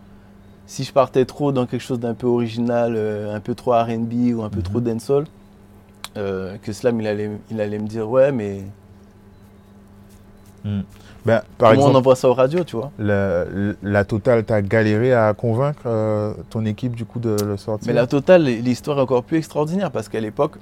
si 0.67 0.85
je 0.85 0.93
partais 0.93 1.25
trop 1.25 1.53
dans 1.53 1.67
quelque 1.67 1.83
chose 1.83 2.01
d'un 2.01 2.15
peu 2.15 2.27
original, 2.27 2.95
euh, 2.97 3.35
un 3.35 3.41
peu 3.41 3.55
trop 3.55 3.73
R&B 3.73 4.35
ou 4.35 4.43
un 4.43 4.49
peu 4.51 4.59
Mhm. 4.59 4.63
trop 4.63 4.81
dancehall, 4.81 5.25
euh, 6.17 6.57
que 6.63 6.73
Slam 6.73 7.01
il 7.01 7.07
allait, 7.07 7.31
il 7.51 7.61
allait 7.61 7.79
me 7.79 7.87
dire 7.89 8.09
ouais, 8.09 8.33
mais 8.33 8.63
ben, 11.27 11.43
Par 11.59 11.71
comment 11.71 11.73
on 11.73 11.89
exemple, 11.89 11.97
envoie 11.99 12.17
ça 12.17 12.29
aux 12.29 12.35
radios, 12.35 12.65
tu 12.65 12.77
vois? 12.77 12.91
la, 12.99 13.45
la 13.83 14.05
totale, 14.05 14.45
t'as 14.45 14.61
galéré 14.63 15.13
à 15.13 15.33
convaincre 15.35 15.83
euh, 15.87 16.35
ton 16.51 16.65
équipe 16.65 16.95
du 16.97 17.05
coup 17.05 17.19
de 17.19 17.37
le 17.45 17.57
sortir? 17.57 17.87
Mais 17.87 17.93
la 17.95 18.07
totale, 18.07 18.45
l'histoire 18.45 18.99
est 18.99 19.03
encore 19.03 19.25
plus 19.25 19.39
extraordinaire 19.39 19.91
parce 19.91 20.09
qu'à 20.09 20.21
l'époque, 20.21 20.57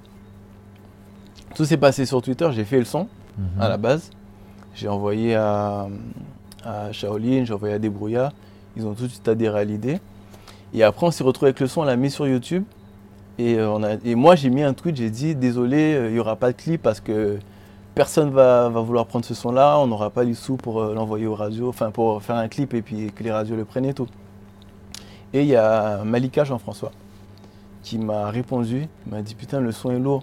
tout 1.54 1.64
s'est 1.64 1.76
passé 1.76 2.06
sur 2.06 2.22
Twitter. 2.22 2.48
J'ai 2.52 2.64
fait 2.64 2.78
le 2.78 2.84
son 2.84 3.08
Mhm. 3.38 3.60
à 3.60 3.68
la 3.68 3.76
base. 3.76 4.10
J'ai 4.74 4.88
envoyé 4.88 5.34
à, 5.34 5.86
à 6.64 6.92
Shaolin, 6.92 7.44
j'ai 7.44 7.54
envoyé 7.54 7.74
à 7.74 7.78
Débrouilla. 7.78 8.32
Ils 8.76 8.86
ont 8.86 8.94
tout 8.94 9.04
de 9.04 9.08
suite 9.08 9.28
adhéré 9.28 9.60
à 9.60 9.64
l'idée. 9.64 10.00
Et 10.74 10.82
après, 10.82 11.06
on 11.06 11.10
s'est 11.10 11.24
retrouvé 11.24 11.48
avec 11.50 11.60
le 11.60 11.66
son, 11.66 11.82
on 11.82 11.84
l'a 11.84 11.96
mis 11.96 12.10
sur 12.10 12.26
YouTube. 12.26 12.64
Et, 13.38 13.56
euh, 13.58 13.78
moi, 14.16 14.34
j'ai 14.36 14.50
mis 14.50 14.62
un 14.62 14.72
tweet, 14.74 14.96
j'ai 14.96 15.10
dit 15.10 15.34
désolé, 15.34 15.94
euh, 15.94 16.08
il 16.08 16.14
n'y 16.14 16.18
aura 16.18 16.36
pas 16.36 16.52
de 16.52 16.56
clip 16.56 16.82
parce 16.82 17.00
que 17.00 17.38
personne 17.94 18.30
va, 18.30 18.68
va 18.68 18.80
vouloir 18.80 19.06
prendre 19.06 19.24
ce 19.24 19.34
son-là. 19.34 19.78
On 19.78 19.86
n'aura 19.86 20.10
pas 20.10 20.24
les 20.24 20.34
sous 20.34 20.56
pour 20.56 20.80
euh, 20.80 20.94
l'envoyer 20.94 21.26
aux 21.26 21.34
radios, 21.34 21.68
enfin 21.68 21.90
pour 21.90 22.22
faire 22.22 22.36
un 22.36 22.48
clip 22.48 22.72
et 22.74 22.82
puis 22.82 23.10
que 23.12 23.22
les 23.22 23.32
radios 23.32 23.56
le 23.56 23.64
prennent 23.64 23.84
et 23.86 23.94
tout. 23.94 24.08
Et 25.34 25.42
il 25.42 25.48
y 25.48 25.56
a 25.56 26.04
Malika 26.04 26.44
Jean-François 26.44 26.92
qui 27.82 27.98
m'a 27.98 28.30
répondu, 28.30 28.86
il 29.06 29.12
m'a 29.12 29.22
dit 29.22 29.34
putain 29.34 29.58
le 29.60 29.72
son 29.72 29.90
est 29.90 29.98
lourd, 29.98 30.22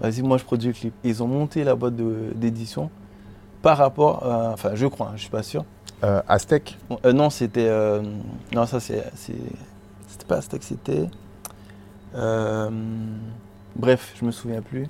vas-y 0.00 0.22
moi 0.22 0.36
je 0.38 0.44
produis 0.44 0.68
le 0.68 0.74
clip. 0.74 0.94
Ils 1.04 1.22
ont 1.22 1.28
monté 1.28 1.62
la 1.64 1.74
boîte 1.76 1.94
d'édition 2.34 2.90
par 3.62 3.76
rapport, 3.78 4.24
à- 4.26 4.50
enfin 4.52 4.70
je 4.74 4.86
crois, 4.86 5.08
hein, 5.08 5.12
je 5.16 5.20
suis 5.22 5.30
pas 5.30 5.42
sûr. 5.42 5.64
Euh, 6.04 6.20
Bon, 6.90 6.98
euh, 7.04 7.12
non 7.12 7.30
c'était, 7.30 7.66
euh, 7.68 8.02
non 8.54 8.66
ça 8.66 8.80
c'est, 8.80 9.02
c'était 9.14 10.26
pas 10.28 10.36
Aztec, 10.36 10.62
c'était, 10.62 11.08
euh, 12.14 12.70
bref 13.74 14.14
je 14.20 14.24
me 14.24 14.30
souviens 14.30 14.62
plus. 14.62 14.88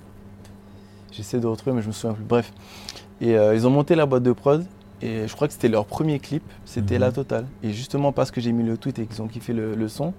J'essaie 1.12 1.38
de 1.40 1.46
retrouver 1.46 1.76
mais 1.76 1.82
je 1.82 1.86
me 1.88 1.92
souviens 1.92 2.14
plus. 2.14 2.24
Bref, 2.24 2.52
et 3.20 3.32
ils 3.32 3.66
ont 3.66 3.70
monté 3.70 3.94
la 3.94 4.04
boîte 4.06 4.22
de 4.22 4.32
prod. 4.32 4.64
Et 5.02 5.28
je 5.28 5.34
crois 5.34 5.46
que 5.46 5.52
c'était 5.52 5.68
leur 5.68 5.84
premier 5.84 6.18
clip, 6.18 6.42
c'était 6.64 6.94
Mhm. 6.94 7.00
la 7.02 7.12
totale. 7.12 7.46
Et 7.62 7.70
justement 7.72 8.12
parce 8.12 8.30
que 8.30 8.40
j'ai 8.40 8.50
mis 8.52 8.62
le 8.64 8.78
tweet 8.78 8.98
et 8.98 9.06
qu'ils 9.06 9.20
ont 9.20 9.28
kiffé 9.28 9.52
le, 9.52 9.74
le 9.74 9.88
son, 9.88 10.14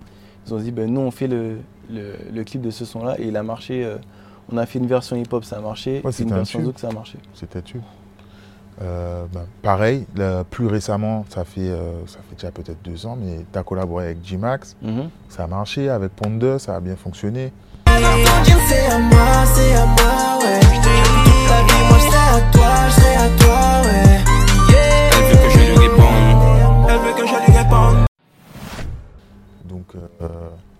Ils 0.45 0.53
ont 0.53 0.57
dit, 0.59 0.71
ben, 0.71 0.89
nous, 0.89 1.01
on 1.01 1.11
fait 1.11 1.27
le, 1.27 1.57
le- 1.91 2.15
le 2.33 2.43
clip 2.45 2.61
de 2.61 2.69
ce 2.69 2.85
son-là 2.85 3.19
et 3.19 3.27
il 3.27 3.35
a 3.35 3.43
marché. 3.43 3.91
on 4.49 4.55
a 4.57 4.65
fait 4.65 4.79
une 4.79 4.85
version 4.87 5.15
hip-hop, 5.17 5.43
ça 5.43 5.57
a 5.57 5.61
marché. 5.61 6.01
Ouais, 6.05 6.11
et 6.17 6.23
une 6.23 6.31
un 6.31 6.35
version 6.37 6.63
zouk, 6.63 6.79
ça 6.79 6.87
a 6.87 6.93
marché. 6.93 7.17
C'était 7.33 7.61
tu. 7.61 7.81
Euh, 8.81 9.25
ben, 9.33 9.45
pareil, 9.63 10.05
là, 10.15 10.43
plus 10.43 10.67
récemment, 10.67 11.25
ça 11.29 11.43
fait, 11.45 11.61
euh, 11.61 12.05
ça 12.05 12.19
fait 12.29 12.35
déjà 12.35 12.51
peut-être 12.51 12.81
deux 12.83 13.05
ans, 13.07 13.17
mais 13.19 13.43
tu 13.51 13.57
as 13.57 13.63
collaboré 13.63 14.05
avec 14.05 14.23
G-Max, 14.23 14.75
Mhm. 14.81 15.09
ça 15.29 15.45
a 15.45 15.47
marché, 15.47 15.89
avec 15.89 16.11
Pond2, 16.15 16.59
ça 16.59 16.75
a 16.75 16.79
bien 16.79 16.95
fonctionné. 16.95 17.51
Donc, 29.65 29.85
euh, 30.21 30.27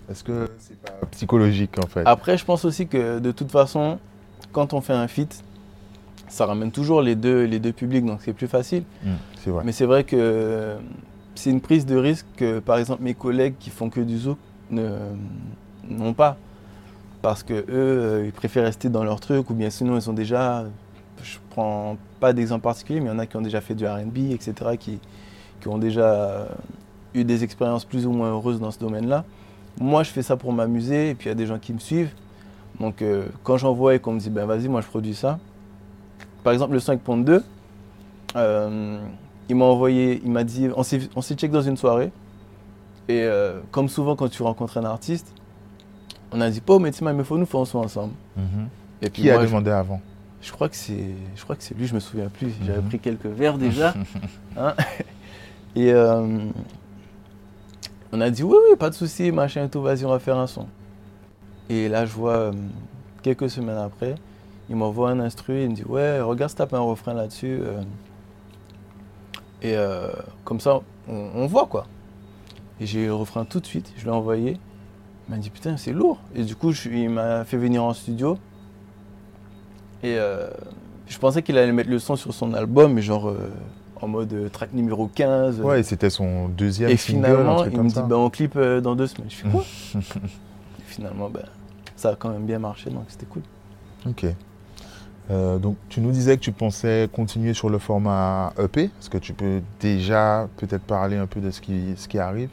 est-ce 0.09 0.23
que 0.23 0.49
c'est 0.59 0.79
pas 0.81 1.05
psychologique 1.11 1.75
en 1.83 1.87
fait? 1.87 2.03
Après, 2.05 2.37
je 2.37 2.45
pense 2.45 2.65
aussi 2.65 2.87
que 2.87 3.19
de 3.19 3.31
toute 3.31 3.51
façon, 3.51 3.99
quand 4.51 4.73
on 4.73 4.81
fait 4.81 4.93
un 4.93 5.07
feat, 5.07 5.43
ça 6.27 6.45
ramène 6.45 6.71
toujours 6.71 7.01
les 7.01 7.15
deux, 7.15 7.43
les 7.43 7.59
deux 7.59 7.71
publics, 7.71 8.05
donc 8.05 8.19
c'est 8.21 8.33
plus 8.33 8.47
facile. 8.47 8.83
Vrai. 9.45 9.63
Mais 9.63 9.71
c'est 9.71 9.85
vrai 9.85 10.03
que 10.03 10.75
c'est 11.35 11.49
une 11.49 11.61
prise 11.61 11.85
de 11.85 11.95
risque 11.95 12.25
que, 12.35 12.59
par 12.59 12.77
exemple, 12.77 13.01
mes 13.03 13.13
collègues 13.13 13.55
qui 13.59 13.69
font 13.69 13.89
que 13.89 14.01
du 14.01 14.17
zouk 14.17 14.37
n'ont 14.69 16.13
pas. 16.13 16.37
Parce 17.21 17.43
que 17.43 17.53
eux, 17.53 17.65
euh, 17.69 18.23
ils 18.25 18.31
préfèrent 18.31 18.65
rester 18.65 18.89
dans 18.89 19.03
leur 19.03 19.19
truc, 19.19 19.49
ou 19.49 19.53
bien 19.53 19.69
sinon, 19.69 19.97
ils 19.97 20.09
ont 20.09 20.13
déjà. 20.13 20.65
Je 21.23 21.37
prends 21.49 21.97
pas 22.19 22.33
d'exemple 22.33 22.63
particulier, 22.63 22.99
mais 22.99 23.07
il 23.07 23.13
y 23.13 23.15
en 23.15 23.19
a 23.19 23.25
qui 23.25 23.37
ont 23.37 23.41
déjà 23.41 23.61
fait 23.61 23.73
du 23.73 23.87
RB, 23.87 24.31
etc., 24.31 24.53
qui, 24.79 24.99
qui 25.59 25.67
ont 25.67 25.77
déjà 25.77 26.05
euh, 26.05 26.45
eu 27.15 27.23
des 27.23 27.43
expériences 27.43 27.85
plus 27.85 28.05
ou 28.05 28.11
moins 28.11 28.29
heureuses 28.29 28.59
dans 28.59 28.71
ce 28.71 28.79
domaine-là. 28.79 29.23
Moi, 29.79 30.03
je 30.03 30.11
fais 30.11 30.21
ça 30.21 30.37
pour 30.37 30.53
m'amuser, 30.53 31.11
et 31.11 31.15
puis 31.15 31.27
il 31.27 31.29
y 31.29 31.31
a 31.31 31.35
des 31.35 31.47
gens 31.47 31.57
qui 31.57 31.73
me 31.73 31.79
suivent. 31.79 32.11
Donc, 32.79 33.01
euh, 33.01 33.25
quand 33.43 33.57
j'envoie 33.57 33.95
et 33.95 33.99
qu'on 33.99 34.13
me 34.13 34.19
dit, 34.19 34.29
ben 34.29 34.45
vas-y, 34.45 34.67
moi 34.67 34.81
je 34.81 34.87
produis 34.87 35.15
ça. 35.15 35.39
Par 36.47 36.53
exemple, 36.53 36.71
le 36.71 36.79
5.2, 36.79 37.41
euh, 38.37 38.99
il 39.49 39.55
m'a 39.57 39.65
envoyé, 39.65 40.21
il 40.23 40.31
m'a 40.31 40.45
dit, 40.45 40.69
on 40.77 40.81
s'est 41.21 41.35
check 41.35 41.51
dans 41.51 41.61
une 41.61 41.75
soirée. 41.75 42.09
Et 43.09 43.19
euh, 43.23 43.59
comme 43.69 43.89
souvent 43.89 44.15
quand 44.15 44.29
tu 44.29 44.41
rencontres 44.43 44.77
un 44.77 44.85
artiste, 44.85 45.33
on 46.31 46.39
a 46.39 46.49
dit, 46.49 46.61
pas, 46.61 46.79
mais 46.79 46.91
Tima, 46.91 47.11
il 47.11 47.17
me 47.17 47.25
faut 47.25 47.37
nous 47.37 47.45
faire 47.45 47.59
un 47.59 47.65
son 47.65 47.79
ensemble. 47.79 48.13
Mhm. 48.37 48.69
Et 49.01 49.09
puis 49.09 49.23
Qui 49.23 49.29
a 49.29 49.41
je, 49.41 49.45
demandé 49.47 49.71
avant 49.71 49.99
je 50.41 50.49
crois 50.53 50.69
que 50.69 50.77
c'est, 50.77 51.15
je 51.35 51.43
crois 51.43 51.57
que 51.57 51.63
c'est 51.63 51.77
lui, 51.77 51.85
je 51.85 51.93
me 51.95 51.99
souviens 51.99 52.29
plus. 52.29 52.53
J'avais 52.65 52.79
Mhm. 52.79 52.87
pris 52.87 52.99
quelques 52.99 53.25
verres 53.25 53.57
déjà. 53.57 53.93
hein. 54.57 54.73
Et 55.75 55.91
euh, 55.91 56.37
on 58.13 58.21
a 58.21 58.29
dit, 58.29 58.43
oui, 58.43 58.55
oui, 58.69 58.77
pas 58.77 58.89
de 58.89 58.95
souci, 58.95 59.33
machin 59.33 59.65
et 59.65 59.69
tout, 59.69 59.81
vas-y, 59.81 60.05
on 60.05 60.09
va 60.11 60.19
faire 60.19 60.37
un 60.37 60.47
son. 60.47 60.65
Et 61.69 61.89
là, 61.89 62.05
je 62.05 62.13
vois 62.13 62.37
euh, 62.37 62.51
quelques 63.21 63.49
semaines 63.49 63.79
après, 63.79 64.15
il 64.69 64.75
m'envoie 64.75 65.09
un 65.11 65.19
instru, 65.19 65.63
il 65.63 65.69
me 65.69 65.75
dit, 65.75 65.83
ouais, 65.85 66.19
regarde, 66.21 66.53
tape 66.53 66.73
un 66.73 66.79
refrain 66.79 67.13
là-dessus. 67.13 67.59
euh. 67.61 67.81
et 69.61 69.75
euh, 69.75 70.09
comme 70.43 70.59
ça, 70.59 70.79
on, 71.07 71.29
on 71.35 71.47
voit 71.47 71.65
quoi. 71.67 71.85
Et 72.79 72.85
j'ai 72.85 73.03
eu 73.03 73.05
le 73.07 73.13
refrain 73.15 73.43
tout 73.45 73.59
de 73.59 73.65
suite, 73.65 73.91
je 73.97 74.05
l'ai 74.05 74.11
envoyé. 74.11 74.57
Il 75.27 75.31
m'a 75.35 75.37
dit, 75.37 75.49
putain, 75.49 75.77
c'est 75.77 75.91
lourd. 75.93 76.19
Et 76.35 76.43
du 76.43 76.55
coup, 76.55 76.71
je- 76.71 76.89
il 76.89 77.09
m'a 77.09 77.43
fait 77.43 77.57
venir 77.57 77.83
en 77.83 77.93
studio. 77.93 78.37
Et 80.03 80.15
euh, 80.19 80.47
je 81.07 81.17
pensais 81.17 81.41
qu'il 81.41 81.57
allait 81.57 81.71
mettre 81.71 81.89
le 81.89 81.99
son 81.99 82.15
sur 82.15 82.33
son 82.33 82.53
album, 82.53 82.93
mais 82.93 83.01
genre 83.01 83.33
en 83.99 84.07
mode 84.07 84.51
track 84.51 84.73
numéro 84.73 85.07
15. 85.07 85.59
Ouais, 85.61 85.79
et 85.79 85.83
c'était 85.83 86.11
son 86.11 86.49
deuxième 86.49 86.91
et 86.91 86.97
single, 86.97 87.25
un 87.25 87.29
finalement, 87.31 87.55
truc 87.55 87.73
il 87.73 87.75
comme 87.77 87.85
me 87.85 87.89
dit, 87.91 87.95
ben, 88.09 88.15
on 88.15 88.29
clip 88.29 88.57
dans 88.59 88.95
deux 88.95 89.07
semaines. 89.07 89.29
Je 89.29 89.35
fais 89.37 89.49
quoi? 89.49 89.63
Et 90.79 90.83
Finalement, 90.85 91.29
ben, 91.29 91.43
ça 91.95 92.09
a 92.09 92.15
quand 92.15 92.29
même 92.29 92.45
bien 92.45 92.59
marché, 92.59 92.89
donc 92.91 93.05
c'était 93.07 93.25
cool. 93.25 93.41
Ok. 94.07 94.25
Euh, 95.29 95.57
donc, 95.57 95.75
tu 95.89 95.99
nous 95.99 96.11
disais 96.11 96.37
que 96.37 96.41
tu 96.41 96.51
pensais 96.51 97.09
continuer 97.11 97.53
sur 97.53 97.69
le 97.69 97.79
format 97.79 98.53
EP. 98.57 98.83
Est-ce 98.85 99.09
que 99.09 99.17
tu 99.17 99.33
peux 99.33 99.61
déjà 99.79 100.47
peut-être 100.57 100.83
parler 100.83 101.17
un 101.17 101.27
peu 101.27 101.41
de 101.41 101.51
ce 101.51 101.59
qui, 101.59 101.93
ce 101.97 102.07
qui 102.07 102.17
arrive? 102.17 102.49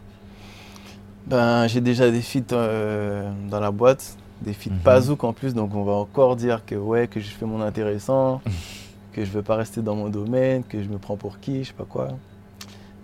Ben, 1.26 1.66
j'ai 1.68 1.80
déjà 1.80 2.10
des 2.10 2.20
feats 2.20 2.52
euh, 2.52 3.30
dans 3.48 3.60
la 3.60 3.70
boîte, 3.70 4.16
des 4.42 4.52
feats 4.52 4.70
Mhm. 4.70 4.78
pas 4.80 5.00
zouk 5.00 5.24
en 5.24 5.32
plus, 5.32 5.54
donc 5.54 5.74
on 5.74 5.84
va 5.84 5.92
encore 5.92 6.36
dire 6.36 6.64
que 6.66 6.74
ouais, 6.74 7.06
que 7.06 7.20
je 7.20 7.28
fais 7.30 7.46
mon 7.46 7.62
intéressant, 7.62 8.42
que 9.12 9.24
je 9.24 9.30
veux 9.30 9.42
pas 9.42 9.56
rester 9.56 9.80
dans 9.80 9.94
mon 9.94 10.08
domaine, 10.10 10.64
que 10.64 10.82
je 10.82 10.88
me 10.88 10.98
prends 10.98 11.16
pour 11.16 11.38
qui, 11.38 11.62
je 11.64 11.68
sais 11.68 11.74
pas 11.74 11.86
quoi. 11.88 12.08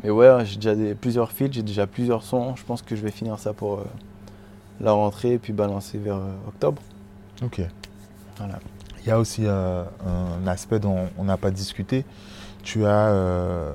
Mais 0.03 0.11
ouais, 0.11 0.45
j'ai 0.45 0.57
déjà 0.57 0.75
des, 0.75 0.95
plusieurs 0.95 1.31
feats, 1.31 1.53
j'ai 1.53 1.63
déjà 1.63 1.87
plusieurs 1.87 2.23
sons. 2.23 2.57
Je 2.57 2.65
pense 2.65 2.83
que 2.83 2.97
je 2.97 3.03
vais 3.03 3.11
finir 3.11 3.39
ça 3.39 3.53
pour 3.53 3.75
euh, 3.79 3.85
la 4.81 4.93
rentrée 4.93 5.35
et 5.35 5.39
puis 5.39 5.53
balancer 5.53 5.97
vers 5.99 6.19
octobre. 6.49 6.83
Ok. 7.43 7.61
Voilà. 8.39 8.59
Il 9.05 9.09
y 9.09 9.13
a 9.13 9.19
aussi 9.19 9.43
euh, 9.47 9.83
un 10.07 10.47
aspect 10.47 10.79
dont 10.79 11.09
on 11.19 11.25
n'a 11.25 11.37
pas 11.37 11.51
discuté. 11.51 12.05
Tu 12.63 12.85
as 12.85 13.09
euh, 13.09 13.73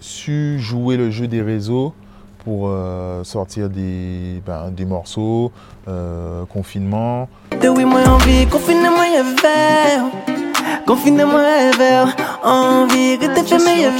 su 0.00 0.58
jouer 0.58 0.96
le 0.96 1.10
jeu 1.10 1.28
des 1.28 1.42
réseaux 1.42 1.94
pour 2.44 2.68
euh, 2.68 3.24
sortir 3.24 3.68
des, 3.68 4.42
ben, 4.44 4.70
des 4.70 4.84
morceaux, 4.84 5.52
euh, 5.88 6.44
confinement. 6.46 7.28
De 7.60 7.68
oui, 7.68 7.84
moi 7.84 8.00
envie, 8.08 8.46
verre. 11.78 12.16
Envie 12.42 13.18
que 13.18 13.34
fait 13.34 13.64
meilleur. 13.64 13.92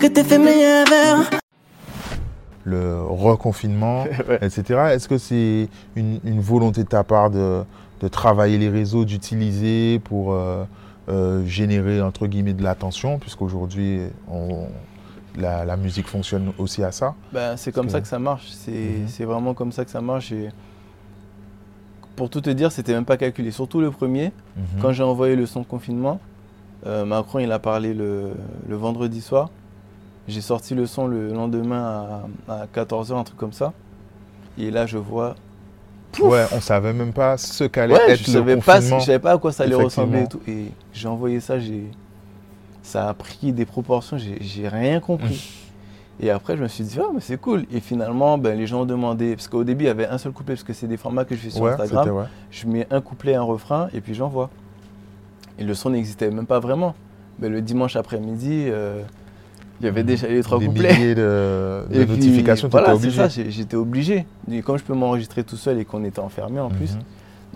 Que 0.00 0.22
fait 0.22 0.38
le 2.64 3.02
reconfinement, 3.02 4.04
Ouais. 4.28 4.38
etc. 4.42 4.62
Est-ce 4.92 5.08
que 5.08 5.18
c'est 5.18 5.68
une, 5.96 6.20
une 6.24 6.40
volonté 6.40 6.82
de 6.84 6.88
ta 6.88 7.04
part 7.04 7.30
de, 7.30 7.62
de 8.00 8.08
travailler 8.08 8.58
les 8.58 8.68
réseaux, 8.70 9.04
d'utiliser 9.04 9.98
pour 9.98 10.32
euh, 10.32 10.64
euh, 11.08 11.44
générer 11.46 12.00
entre 12.00 12.26
guillemets 12.26 12.52
de 12.54 12.62
l'attention, 12.62 13.18
puisqu'aujourd'hui 13.18 14.00
on- 14.30 14.66
la, 15.38 15.64
la 15.64 15.76
musique 15.76 16.06
fonctionne 16.08 16.52
aussi 16.58 16.82
à 16.82 16.90
ça 16.92 17.14
Ben, 17.32 17.56
c'est 17.56 17.70
comme 17.72 17.86
que- 17.86 17.92
ça 17.92 18.00
que 18.00 18.08
ça 18.08 18.18
marche. 18.18 18.48
C'est 18.50 18.70
Mhm. 18.72 19.08
c'est 19.08 19.24
vraiment 19.24 19.54
comme 19.54 19.70
ça 19.72 19.84
que 19.84 19.90
ça 19.90 20.00
marche. 20.00 20.32
Et 20.32 20.48
pour 22.16 22.28
tout 22.30 22.40
te 22.40 22.50
dire, 22.50 22.72
c'était 22.72 22.92
même 22.92 23.04
pas 23.04 23.16
calculé. 23.16 23.50
Surtout 23.50 23.80
le 23.80 23.90
premier, 23.90 24.32
Mhm. 24.56 24.82
quand 24.82 24.92
j'ai 24.92 25.02
envoyé 25.02 25.36
le 25.36 25.46
son 25.46 25.62
confinement, 25.64 26.20
euh, 26.86 27.04
Macron 27.04 27.38
il 27.38 27.52
a 27.52 27.58
parlé 27.58 27.94
le, 27.94 28.32
le 28.68 28.76
vendredi 28.76 29.20
soir. 29.20 29.50
J'ai 30.28 30.40
sorti 30.40 30.74
le 30.74 30.86
son 30.86 31.06
le 31.06 31.32
lendemain 31.32 32.22
à, 32.48 32.52
à 32.62 32.66
14h, 32.66 33.16
un 33.16 33.24
truc 33.24 33.38
comme 33.38 33.52
ça. 33.52 33.72
Et 34.58 34.70
là, 34.70 34.86
je 34.86 34.98
vois. 34.98 35.34
Ouais, 36.18 36.44
on 36.52 36.60
savait 36.60 36.92
même 36.92 37.12
pas 37.12 37.36
ce 37.36 37.64
qu'allait 37.64 37.94
Ouais, 37.94 38.10
être 38.10 38.20
je 38.22 38.26
le 38.26 38.32
savais 38.32 38.56
pas, 38.56 38.76
confinement. 38.76 38.98
je 39.00 39.04
savais 39.06 39.18
pas 39.18 39.32
à 39.32 39.38
quoi 39.38 39.52
ça 39.52 39.62
allait 39.64 39.74
ressembler 39.74 40.22
et 40.22 40.28
tout. 40.28 40.40
Et 40.48 40.66
j'ai 40.92 41.08
envoyé 41.08 41.40
ça, 41.40 41.58
j'ai, 41.58 41.84
ça 42.82 43.08
a 43.08 43.14
pris 43.14 43.52
des 43.52 43.64
proportions, 43.64 44.16
j'ai, 44.18 44.68
rien 44.68 44.98
compris. 45.00 45.68
et 46.20 46.30
après, 46.30 46.56
je 46.56 46.62
me 46.62 46.68
suis 46.68 46.84
dit, 46.84 46.98
ah, 47.00 47.08
mais 47.14 47.20
c'est 47.20 47.36
cool. 47.40 47.64
Et 47.72 47.80
finalement, 47.80 48.38
ben, 48.38 48.58
les 48.58 48.66
gens 48.66 48.82
ont 48.82 48.86
demandé, 48.86 49.36
parce 49.36 49.48
qu'au 49.48 49.64
début, 49.64 49.84
il 49.84 49.88
y 49.88 49.90
avait 49.90 50.06
un 50.08 50.18
seul 50.18 50.32
couplet, 50.32 50.54
parce 50.54 50.64
que 50.64 50.72
c'est 50.72 50.86
des 50.88 50.96
formats 50.96 51.24
que 51.24 51.34
je 51.36 51.40
fais 51.42 51.50
sur 51.50 51.62
Ouais, 51.62 51.72
Instagram. 51.72 52.08
ouais. 52.10 52.24
Je 52.50 52.66
mets 52.66 52.86
un 52.90 53.00
couplet, 53.00 53.34
un 53.34 53.42
refrain, 53.42 53.88
et 53.94 54.00
puis 54.00 54.14
j'envoie. 54.14 54.50
Et 55.58 55.64
le 55.64 55.74
son 55.74 55.90
n'existait 55.90 56.30
même 56.30 56.46
pas 56.46 56.58
vraiment. 56.58 56.94
Mais 57.38 57.48
le 57.48 57.62
dimanche 57.62 57.96
après-midi, 57.96 58.64
euh, 58.68 59.02
il 59.80 59.86
y 59.86 59.88
avait 59.88 60.02
déjà 60.04 60.28
les 60.28 60.42
trois 60.42 60.58
Des 60.58 60.66
couplets. 60.66 60.92
milliers 60.94 61.14
de, 61.14 61.84
de 61.90 62.00
Et 62.00 62.06
puis, 62.06 62.42
voilà, 62.70 62.88
c'est 62.98 63.10
ça, 63.10 63.28
j'étais 63.28 63.76
obligé. 63.76 64.26
Et 64.50 64.62
comme 64.62 64.78
je 64.78 64.84
peux 64.84 64.94
m'enregistrer 64.94 65.42
tout 65.44 65.56
seul 65.56 65.78
et 65.78 65.84
qu'on 65.84 66.04
était 66.04 66.20
enfermé 66.20 66.60
en 66.60 66.68
plus, 66.68 66.92
Mhm. 66.94 67.00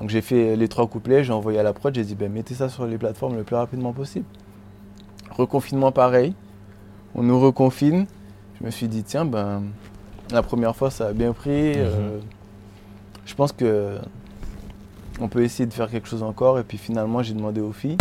donc 0.01 0.11
j'ai 0.11 0.21
fait 0.23 0.57
les 0.57 0.69
trois 0.69 0.87
couplets, 0.87 1.23
j'ai 1.25 1.33
envoyé 1.33 1.59
à 1.59 1.63
la 1.63 1.73
prod, 1.73 1.95
j'ai 1.95 2.05
dit 2.05 2.15
ben, 2.15 2.31
mettez 2.33 2.55
ça 2.55 2.69
sur 2.69 2.87
les 2.87 2.97
plateformes 2.99 3.37
le 3.37 3.43
plus 3.43 3.57
rapidement 3.57 3.93
possible. 3.93 4.25
Reconfinement 5.31 5.93
pareil, 5.93 6.35
on 7.15 7.23
nous 7.23 7.39
reconfine. 7.41 8.07
Je 8.61 8.67
me 8.67 8.71
suis 8.71 8.89
dit 8.89 9.03
tiens 9.03 9.25
ben 9.25 9.63
la 10.33 10.43
première 10.43 10.75
fois 10.77 10.91
ça 10.91 11.09
a 11.09 11.13
bien 11.13 11.33
pris. 11.33 11.73
euh, 11.77 12.19
je 13.27 13.35
pense 13.35 13.53
que 13.53 13.99
on 15.21 15.29
peut 15.29 15.43
essayer 15.43 15.67
de 15.67 15.73
faire 15.75 15.91
quelque 15.91 16.09
chose 16.09 16.23
encore 16.23 16.59
et 16.59 16.63
puis 16.65 16.79
finalement 16.79 17.23
j'ai 17.23 17.35
demandé 17.35 17.61
aux 17.61 17.73
filles. 17.73 17.97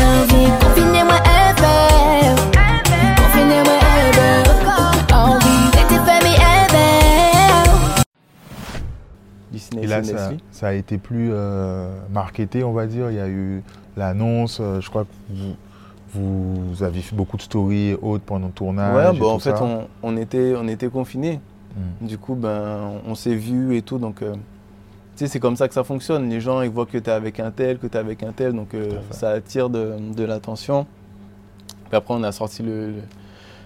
Disney 9.52 9.84
Et 9.84 9.88
là, 9.88 10.04
ça, 10.04 10.32
ça 10.52 10.68
a 10.70 10.74
été 10.74 10.98
plus 10.98 11.30
euh, 11.32 11.88
marketé, 12.12 12.64
on 12.64 12.74
va 12.74 12.88
dire. 12.88 13.12
Il 13.12 13.18
y 13.18 13.20
a 13.20 13.28
eu 13.28 13.62
l'annonce. 13.96 14.60
euh, 14.60 14.82
je 14.82 14.90
crois 14.90 15.04
que 15.04 15.10
vous, 16.14 16.72
vous 16.72 16.84
avez 16.84 17.02
fait 17.02 17.16
beaucoup 17.16 17.38
de 17.38 17.42
stories 17.44 17.90
et 17.90 17.98
autres 18.02 18.24
pendant 18.24 18.48
le 18.48 18.54
tournage. 18.54 18.96
Ouais, 19.14 19.18
tout 19.20 19.26
en 19.26 19.40
fait 19.40 19.54
on, 19.62 19.88
on 20.02 20.18
était, 20.18 20.54
on 20.58 20.68
était 20.68 20.88
confinés. 20.90 21.40
Mm. 22.02 22.08
Du 22.08 22.18
coup, 22.18 22.36
ben, 22.36 22.94
on 23.08 23.16
s'est 23.16 23.36
vu 23.36 23.76
et 23.78 23.82
tout. 23.84 23.98
Donc, 24.00 24.22
euh, 24.22 24.34
tu 24.34 24.40
sais, 25.16 25.28
c'est 25.28 25.40
comme 25.40 25.56
ça 25.56 25.68
que 25.68 25.74
ça 25.76 25.84
fonctionne. 25.84 26.30
Les 26.30 26.42
gens, 26.42 26.62
ils 26.62 26.70
voient 26.70 26.86
que 26.88 26.98
tu 26.98 27.10
es 27.10 27.14
avec 27.14 27.40
un 27.40 27.52
tel, 27.52 27.78
que 27.78 27.86
tu 27.88 27.94
es 27.96 28.00
avec 28.00 28.24
un 28.24 28.32
tel. 28.32 28.54
Donc, 28.54 28.74
euh, 28.74 28.90
ça 29.12 29.30
attire 29.30 29.70
de, 29.70 29.94
de 30.16 30.24
l'attention. 30.24 30.88
Puis 31.90 31.98
après, 31.98 32.16
on 32.16 32.24
a 32.24 32.32
sorti 32.32 32.64
le, 32.64 32.88
le- 32.88 32.94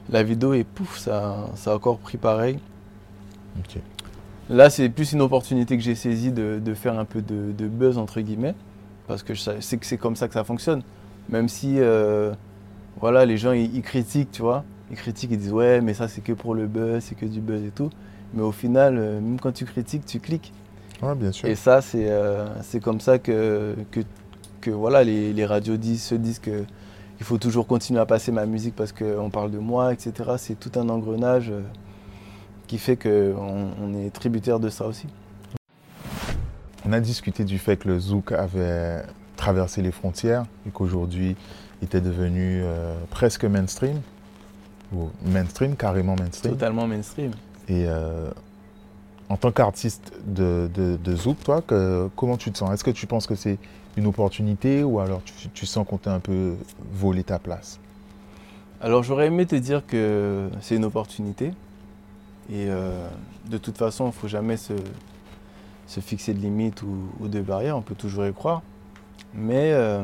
la 0.10 0.24
vidéo 0.24 0.54
et 0.54 0.64
pouf, 0.64 0.98
ça, 0.98 1.50
ça 1.56 1.72
a 1.72 1.76
encore 1.76 1.98
pris 1.98 2.18
pareil. 2.18 2.60
Là, 4.50 4.70
c'est 4.70 4.88
plus 4.90 5.12
une 5.12 5.22
opportunité 5.22 5.76
que 5.78 5.84
j'ai 5.84 5.96
saisie 5.96 6.32
de, 6.32 6.62
de 6.64 6.74
faire 6.74 6.98
un 6.98 7.06
peu 7.06 7.22
de, 7.22 7.52
de 7.52 7.68
buzz, 7.68 7.98
entre 7.98 8.22
guillemets, 8.22 8.56
parce 9.08 9.24
que 9.24 9.34
je 9.34 9.42
sais 9.42 9.62
sais 9.62 9.78
que 9.78 9.86
c'est 9.86 9.98
comme 9.98 10.16
ça 10.16 10.28
que 10.28 10.34
ça 10.34 10.44
fonctionne. 10.44 10.84
Même 11.30 11.50
si, 11.50 11.76
euh, 11.80 12.34
voilà, 13.02 13.26
les 13.26 13.38
gens, 13.38 13.52
ils, 13.52 13.76
ils 13.76 13.82
critiquent, 13.82 14.32
tu 14.32 14.42
vois. 14.42 14.64
Ils 14.90 14.96
critiquent, 14.96 15.32
ils 15.32 15.38
disent, 15.38 15.52
ouais, 15.52 15.82
mais 15.82 15.94
ça, 15.94 16.08
c'est 16.08 16.22
que 16.22 16.32
pour 16.32 16.56
le 16.56 16.68
buzz, 16.68 17.04
c'est 17.04 17.16
que 17.16 17.26
du 17.26 17.42
buzz 17.42 17.62
et 17.64 17.72
tout. 17.72 17.90
Mais 18.34 18.44
au 18.44 18.54
final, 18.54 18.98
euh, 18.98 19.20
même 19.20 19.40
quand 19.40 19.52
tu 19.52 19.66
critiques, 19.66 20.06
tu 20.06 20.20
cliques. 20.22 20.54
Ouais, 21.02 21.16
bien 21.16 21.32
sûr. 21.34 21.50
Et 21.50 21.56
ça, 21.56 21.82
c'est 21.82 22.10
euh, 22.10 22.48
comme 22.82 23.02
ça 23.02 23.20
que, 23.20 23.76
que, 23.92 24.00
que, 24.62 24.72
voilà, 24.72 25.04
les, 25.04 25.34
les 25.34 25.46
radios 25.46 25.76
disent, 25.76 26.04
se 26.04 26.16
disent 26.16 26.40
que 26.40 26.64
il 27.20 27.26
faut 27.26 27.38
toujours 27.38 27.68
continuer 27.68 28.00
à 28.00 28.06
passer 28.06 28.32
ma 28.32 28.46
musique 28.46 28.76
parce 28.76 28.92
qu'on 28.92 29.30
parle 29.30 29.52
de 29.52 29.58
moi, 29.60 29.92
etc. 29.94 30.14
C'est 30.38 30.60
tout 30.60 30.78
un 30.80 30.88
engrenage 30.90 31.50
euh, 31.50 31.62
qui 32.68 32.78
fait 32.78 32.96
qu'on 32.98 33.70
on 33.82 33.94
est 33.96 34.10
tributaire 34.12 34.60
de 34.60 34.70
ça 34.70 34.86
aussi. 34.86 35.08
On 36.86 36.94
a 36.94 37.00
discuté 37.00 37.44
du 37.44 37.58
fait 37.58 37.78
que 37.78 37.88
le 37.90 38.00
zouk 38.00 38.32
avait 38.32 39.02
traversé 39.36 39.82
les 39.82 39.92
frontières 39.92 40.46
et 40.66 40.70
qu'aujourd'hui 40.70 41.36
était 41.82 42.02
devenu 42.02 42.62
euh, 42.64 42.96
presque 43.10 43.46
mainstream, 43.46 44.02
ou 44.94 45.10
mainstream, 45.26 45.76
carrément 45.76 46.16
mainstream. 46.16 46.54
Totalement 46.54 46.88
mainstream. 46.88 47.32
Et 47.68 47.86
euh, 47.88 48.30
en 49.30 49.36
tant 49.38 49.52
qu'artiste 49.52 50.14
de, 50.26 50.70
de- 50.74 50.98
de 51.04 51.16
zouk, 51.16 51.38
toi, 51.44 51.62
que- 51.62 52.10
comment 52.16 52.38
tu 52.38 52.52
te 52.52 52.58
sens? 52.58 52.72
Est-ce 52.74 52.84
que 52.86 52.92
tu 52.92 53.06
penses 53.06 53.28
que 53.28 53.36
c'est 53.36 53.58
une 53.98 54.08
opportunité 54.08 54.84
ou 54.84 55.00
alors 55.00 55.22
tu, 55.54 55.66
sens 55.66 55.86
qu'on 55.88 55.98
t'a 55.98 56.14
un 56.14 56.20
peu 56.20 56.56
volé 56.94 57.24
ta 57.24 57.40
place? 57.40 57.80
Alors 58.80 59.04
j'aurais 59.04 59.28
aimé 59.28 59.46
te 59.46 59.56
dire 59.56 59.86
que 59.86 60.50
c'est 60.62 60.76
une 60.76 60.86
opportunité. 60.86 61.52
Et 62.50 62.68
euh, 62.70 63.08
de 63.50 63.58
toute 63.58 63.78
façon, 63.78 64.08
il 64.08 64.14
faut 64.14 64.28
jamais 64.28 64.56
se, 64.56 64.74
fixer 65.88 66.34
de 66.34 66.40
limites 66.40 66.82
ou, 66.84 67.28
de 67.28 67.42
barrières, 67.42 67.76
on 67.78 67.82
peut 67.82 67.96
toujours 67.96 68.26
y 68.26 68.34
croire. 68.34 68.62
Mais 69.34 69.72
euh, 69.74 70.04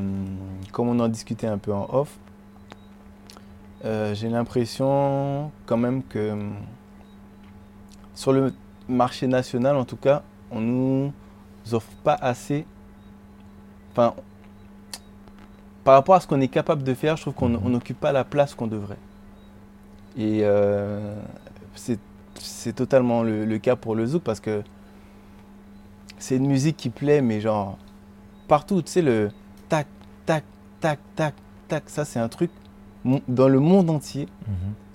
comme 0.72 0.90
on 0.90 1.00
en 1.00 1.08
discutait 1.08 1.48
un 1.48 1.58
peu 1.58 1.74
en 1.74 1.88
off, 1.94 2.18
euh, 3.86 4.14
j'ai 4.14 4.30
l'impression 4.30 5.52
quand 5.66 5.78
même 5.78 6.04
que 6.04 6.38
sur 8.16 8.34
le 8.34 8.54
marché 8.88 9.28
national, 9.28 9.76
en 9.76 9.86
tout 9.86 9.98
cas, 9.98 10.24
on 10.52 10.62
nous 10.62 11.14
offre 11.72 11.92
pas 12.04 12.16
assez. 12.16 12.66
Enfin, 13.94 14.14
par 15.84 15.94
rapport 15.96 16.16
à 16.16 16.20
ce 16.20 16.28
qu'on 16.28 16.42
est 16.42 16.48
capable 16.48 16.84
de 16.84 16.94
faire, 16.94 17.16
je 17.16 17.22
trouve 17.24 17.34
qu'on 17.34 17.50
Mhm. 17.50 17.70
n'occupe 17.72 18.00
pas 18.00 18.12
la 18.12 18.24
place 18.24 18.54
qu'on 18.56 18.68
devrait. 18.68 18.98
Et 20.18 20.42
euh, 20.44 21.16
c'est 21.76 22.74
totalement 22.76 23.24
le, 23.24 23.46
le 23.46 23.58
cas 23.60 23.76
pour 23.76 23.96
le 23.96 24.06
zouk 24.06 24.22
parce 24.24 24.40
que 24.40 24.64
c'est 26.18 26.38
une 26.38 26.48
musique 26.48 26.78
qui 26.78 26.90
plaît, 26.90 27.22
mais 27.22 27.42
genre 27.42 27.78
partout, 28.48 28.82
tu 28.82 28.92
sais, 28.92 29.02
le 29.02 29.32
tac, 29.70 29.88
tac, 30.26 30.44
tac, 30.80 31.00
tac, 31.16 31.34
tac, 31.68 31.84
ça 31.88 32.06
c'est 32.06 32.20
un 32.20 32.30
truc 32.30 32.50
dans 33.28 33.48
le 33.50 33.60
monde 33.60 33.90
entier. 33.90 34.28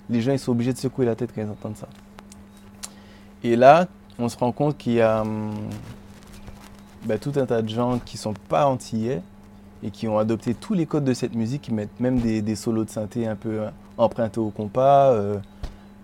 Les 0.09 0.21
gens 0.21 0.31
ils 0.31 0.39
sont 0.39 0.51
obligés 0.51 0.73
de 0.73 0.77
secouer 0.77 1.05
la 1.05 1.15
tête 1.15 1.31
quand 1.33 1.41
ils 1.41 1.49
entendent 1.49 1.77
ça. 1.77 1.87
Et 3.43 3.55
là, 3.55 3.87
on 4.17 4.27
se 4.29 4.37
rend 4.37 4.51
compte 4.51 4.77
qu'il 4.77 4.93
y 4.93 5.01
a 5.01 5.21
hum, 5.21 5.53
bah, 7.05 7.17
tout 7.17 7.33
un 7.35 7.45
tas 7.45 7.61
de 7.61 7.69
gens 7.69 7.99
qui 7.99 8.17
sont 8.17 8.33
pas 8.49 8.67
antillais 8.67 9.21
et 9.83 9.91
qui 9.91 10.07
ont 10.07 10.17
adopté 10.17 10.53
tous 10.53 10.73
les 10.73 10.85
codes 10.85 11.05
de 11.05 11.13
cette 11.13 11.35
musique, 11.35 11.63
qui 11.63 11.73
mettent 11.73 11.99
même 11.99 12.19
des, 12.19 12.55
solos 12.55 12.85
de 12.85 12.89
synthé 12.89 13.27
un 13.27 13.35
peu 13.35 13.61
euh, 13.61 13.69
empruntés 13.97 14.39
au 14.39 14.49
compas, 14.49 15.11
euh, 15.11 15.37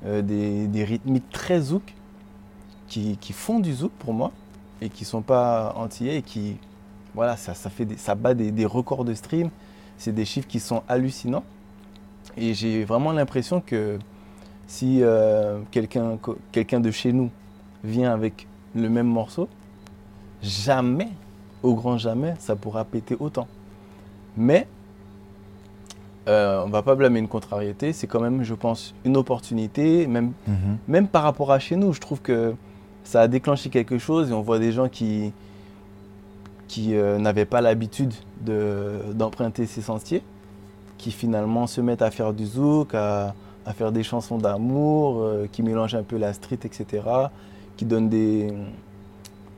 euh, 0.06 0.22
des, 0.22 0.84
rythmiques 0.84 1.30
très 1.30 1.60
zouk, 1.60 1.94
qui, 2.88 3.18
font 3.34 3.60
du 3.60 3.74
zouk 3.74 3.92
pour 4.00 4.14
moi 4.14 4.32
et 4.80 4.90
qui 4.90 5.04
sont 5.04 5.22
pas 5.22 5.74
antillais 5.76 6.18
et 6.18 6.22
qui, 6.22 6.58
voilà, 7.14 7.36
ça, 7.36 7.54
fait 7.54 7.84
des- 7.84 7.98
ça 7.98 8.16
bat 8.16 8.34
des, 8.34 8.66
records 8.66 9.04
de 9.04 9.14
stream. 9.14 9.50
C'est 9.98 10.14
des 10.14 10.26
chiffres 10.26 10.48
qui 10.48 10.60
sont 10.60 10.84
hallucinants. 10.88 11.44
Et 12.38 12.54
j'ai 12.54 12.86
vraiment 12.86 13.12
l'impression 13.12 13.62
que 13.62 13.98
si 14.68 15.02
quelqu'un 15.72 16.80
de 16.80 16.92
chez 16.92 17.12
nous 17.12 17.30
vient 17.84 18.14
avec 18.14 18.48
le 18.76 18.90
même 18.90 19.08
morceau, 19.08 19.50
jamais, 20.46 21.10
au 21.64 21.74
grand 21.74 21.98
jamais, 21.98 22.36
ça 22.40 22.56
pourra 22.56 22.86
péter 22.86 23.18
autant. 23.20 23.48
Mais 24.38 24.68
euh, 26.28 26.64
on 26.66 26.70
va 26.70 26.82
pas 26.82 26.96
blâmer 26.96 27.20
une 27.20 27.28
contrariété, 27.28 27.94
c'est 27.94 28.08
quand 28.08 28.20
même, 28.20 28.44
je 28.44 28.54
pense, 28.54 28.94
une 29.04 29.16
opportunité, 29.18 30.08
même, 30.08 30.32
Mhm. 30.48 30.78
même 30.88 31.08
par 31.08 31.24
rapport 31.24 31.52
à 31.52 31.60
chez 31.60 31.76
nous. 31.76 31.94
Je 31.94 32.00
trouve 32.02 32.22
que 32.22 32.54
ça 33.04 33.22
a 33.22 33.28
déclenché 33.28 33.70
quelque 33.70 33.98
chose 34.00 34.32
et 34.32 34.34
on 34.34 34.42
voit 34.42 34.58
des 34.60 34.72
gens 34.72 34.90
qui, 34.90 35.32
qui 36.68 36.96
euh, 36.96 37.20
n'avaient 37.20 37.46
pas 37.46 37.62
l'habitude 37.62 38.14
de- 38.42 39.14
d'emprunter 39.14 39.68
ces 39.68 39.82
sentiers, 39.82 40.24
qui 40.98 41.12
finalement 41.12 41.68
se 41.68 41.80
mettent 41.82 42.02
à 42.02 42.10
faire 42.10 42.34
du 42.34 42.46
zouk, 42.46 42.96
à, 42.96 43.36
à 43.66 43.74
faire 43.74 43.92
des 43.92 44.02
chansons 44.04 44.38
d'amour, 44.40 45.20
euh, 45.22 45.48
qui 45.52 45.62
mélangent 45.62 45.96
un 45.96 46.04
peu 46.04 46.18
la 46.18 46.34
street, 46.34 46.60
etc., 46.64 47.04
qui 47.78 47.86
donnent 47.86 48.10
des... 48.10 48.52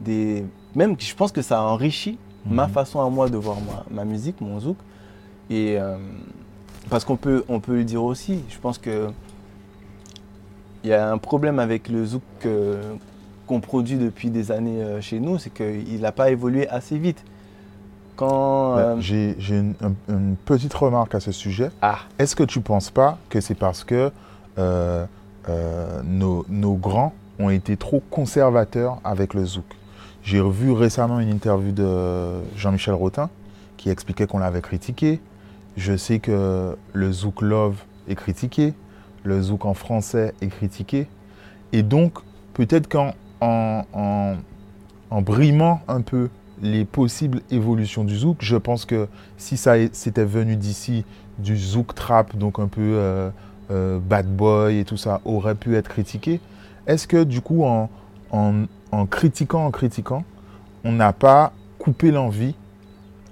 des 0.01 0.43
même, 0.75 0.95
je 0.99 1.13
pense 1.15 1.31
que 1.31 1.41
ça 1.41 1.59
a 1.59 1.63
enrichi 1.63 2.17
ma 2.45 2.65
Mhm. 2.67 2.73
façon 2.73 3.01
à 3.01 3.09
moi 3.09 3.29
de 3.29 3.37
voir 3.37 3.57
ma, 3.61 3.83
ma 4.03 4.05
musique, 4.05 4.39
mon 4.41 4.59
zouk. 4.59 4.77
Et 5.49 5.77
euh, 5.79 5.97
parce 6.89 7.03
qu'on 7.05 7.15
peut, 7.17 7.43
on 7.49 7.59
peut 7.59 7.75
le 7.75 7.83
dire 7.83 8.03
aussi, 8.03 8.41
je 8.49 8.57
pense 8.59 8.77
que 8.77 9.09
il 10.83 10.89
y 10.89 10.93
a 10.93 11.09
un 11.11 11.17
problème 11.17 11.59
avec 11.59 11.89
le 11.89 12.05
zouk 12.05 12.21
qu'on 13.47 13.59
produit 13.61 13.97
depuis 13.97 14.29
des 14.29 14.51
années 14.51 14.81
euh, 14.83 15.01
chez 15.01 15.19
nous, 15.19 15.37
c'est 15.39 15.49
qu'il 15.49 15.99
n'a 16.01 16.11
pas 16.11 16.29
évolué 16.31 16.67
assez 16.69 16.97
vite. 16.97 17.23
Quand 18.15 18.75
Bah, 18.75 18.81
euh, 18.81 18.95
J'ai 18.99 19.35
une, 19.49 19.73
un- 19.81 20.13
une 20.13 20.35
petite 20.37 20.73
remarque 20.73 21.15
à 21.15 21.19
ce 21.19 21.31
sujet. 21.31 21.69
ah 21.81 21.99
Est-ce 22.19 22.35
que 22.35 22.43
tu 22.43 22.59
ne 22.59 22.63
penses 22.63 22.89
pas 22.89 23.17
que 23.29 23.41
c'est 23.41 23.55
parce 23.55 23.83
que 23.83 24.11
euh, 24.57 25.05
nos, 26.03 26.45
nos 26.49 26.73
grands 26.75 27.13
ont 27.39 27.49
été 27.49 27.77
trop 27.77 28.01
conservateurs 28.09 28.99
avec 29.03 29.33
le 29.33 29.45
zouk? 29.45 29.65
J'ai 30.27 30.41
revu 30.41 30.73
récemment 30.73 31.21
une 31.21 31.29
interview 31.29 31.71
de 31.71 32.41
Jean-Michel 32.57 32.93
Rotin 32.95 33.29
qui 33.77 33.89
expliquait 33.89 34.27
qu'on 34.27 34.39
l'avait 34.39 34.59
critiqué. 34.59 35.21
Je 35.77 35.95
sais 35.95 36.19
que 36.19 36.75
le 36.91 37.11
zouk 37.13 37.41
love 37.41 37.77
est 38.09 38.15
critiqué, 38.15 38.73
le 39.23 39.41
zouk 39.41 39.63
en 39.63 39.73
français 39.73 40.33
est 40.41 40.47
critiqué. 40.47 41.07
Et 41.71 41.81
donc, 41.81 42.15
peut-être 42.55 42.89
qu'en 42.89 43.13
en, 43.39 43.83
en- 43.93 45.21
brimant 45.21 45.79
un 45.87 46.01
peu 46.01 46.27
les 46.61 46.83
possibles 46.83 47.39
évolutions 47.49 48.03
du 48.03 48.17
zouk, 48.17 48.39
je 48.41 48.57
pense 48.57 48.83
que 48.83 49.07
si 49.37 49.55
ça 49.55 49.75
c'était 49.93 50.25
venu 50.25 50.57
d'ici, 50.57 51.05
du 51.39 51.55
zouk 51.55 51.95
trap, 51.95 52.35
donc 52.35 52.59
un 52.59 52.67
peu 52.67 52.81
euh, 52.81 53.29
euh, 53.71 53.97
bad 53.97 54.27
boy 54.27 54.79
et 54.79 54.83
tout 54.83 54.97
ça, 54.97 55.21
aurait 55.23 55.55
pu 55.55 55.77
être 55.77 55.87
critiqué. 55.87 56.41
Est-ce 56.85 57.07
que 57.07 57.23
du 57.23 57.39
coup, 57.39 57.63
en, 57.63 57.89
en- 58.31 58.65
en 58.91 59.05
critiquant, 59.05 59.65
en 59.65 59.71
critiquant, 59.71 60.23
on 60.83 60.91
n'a 60.91 61.13
pas 61.13 61.51
coupé 61.79 62.11
l'envie 62.11 62.55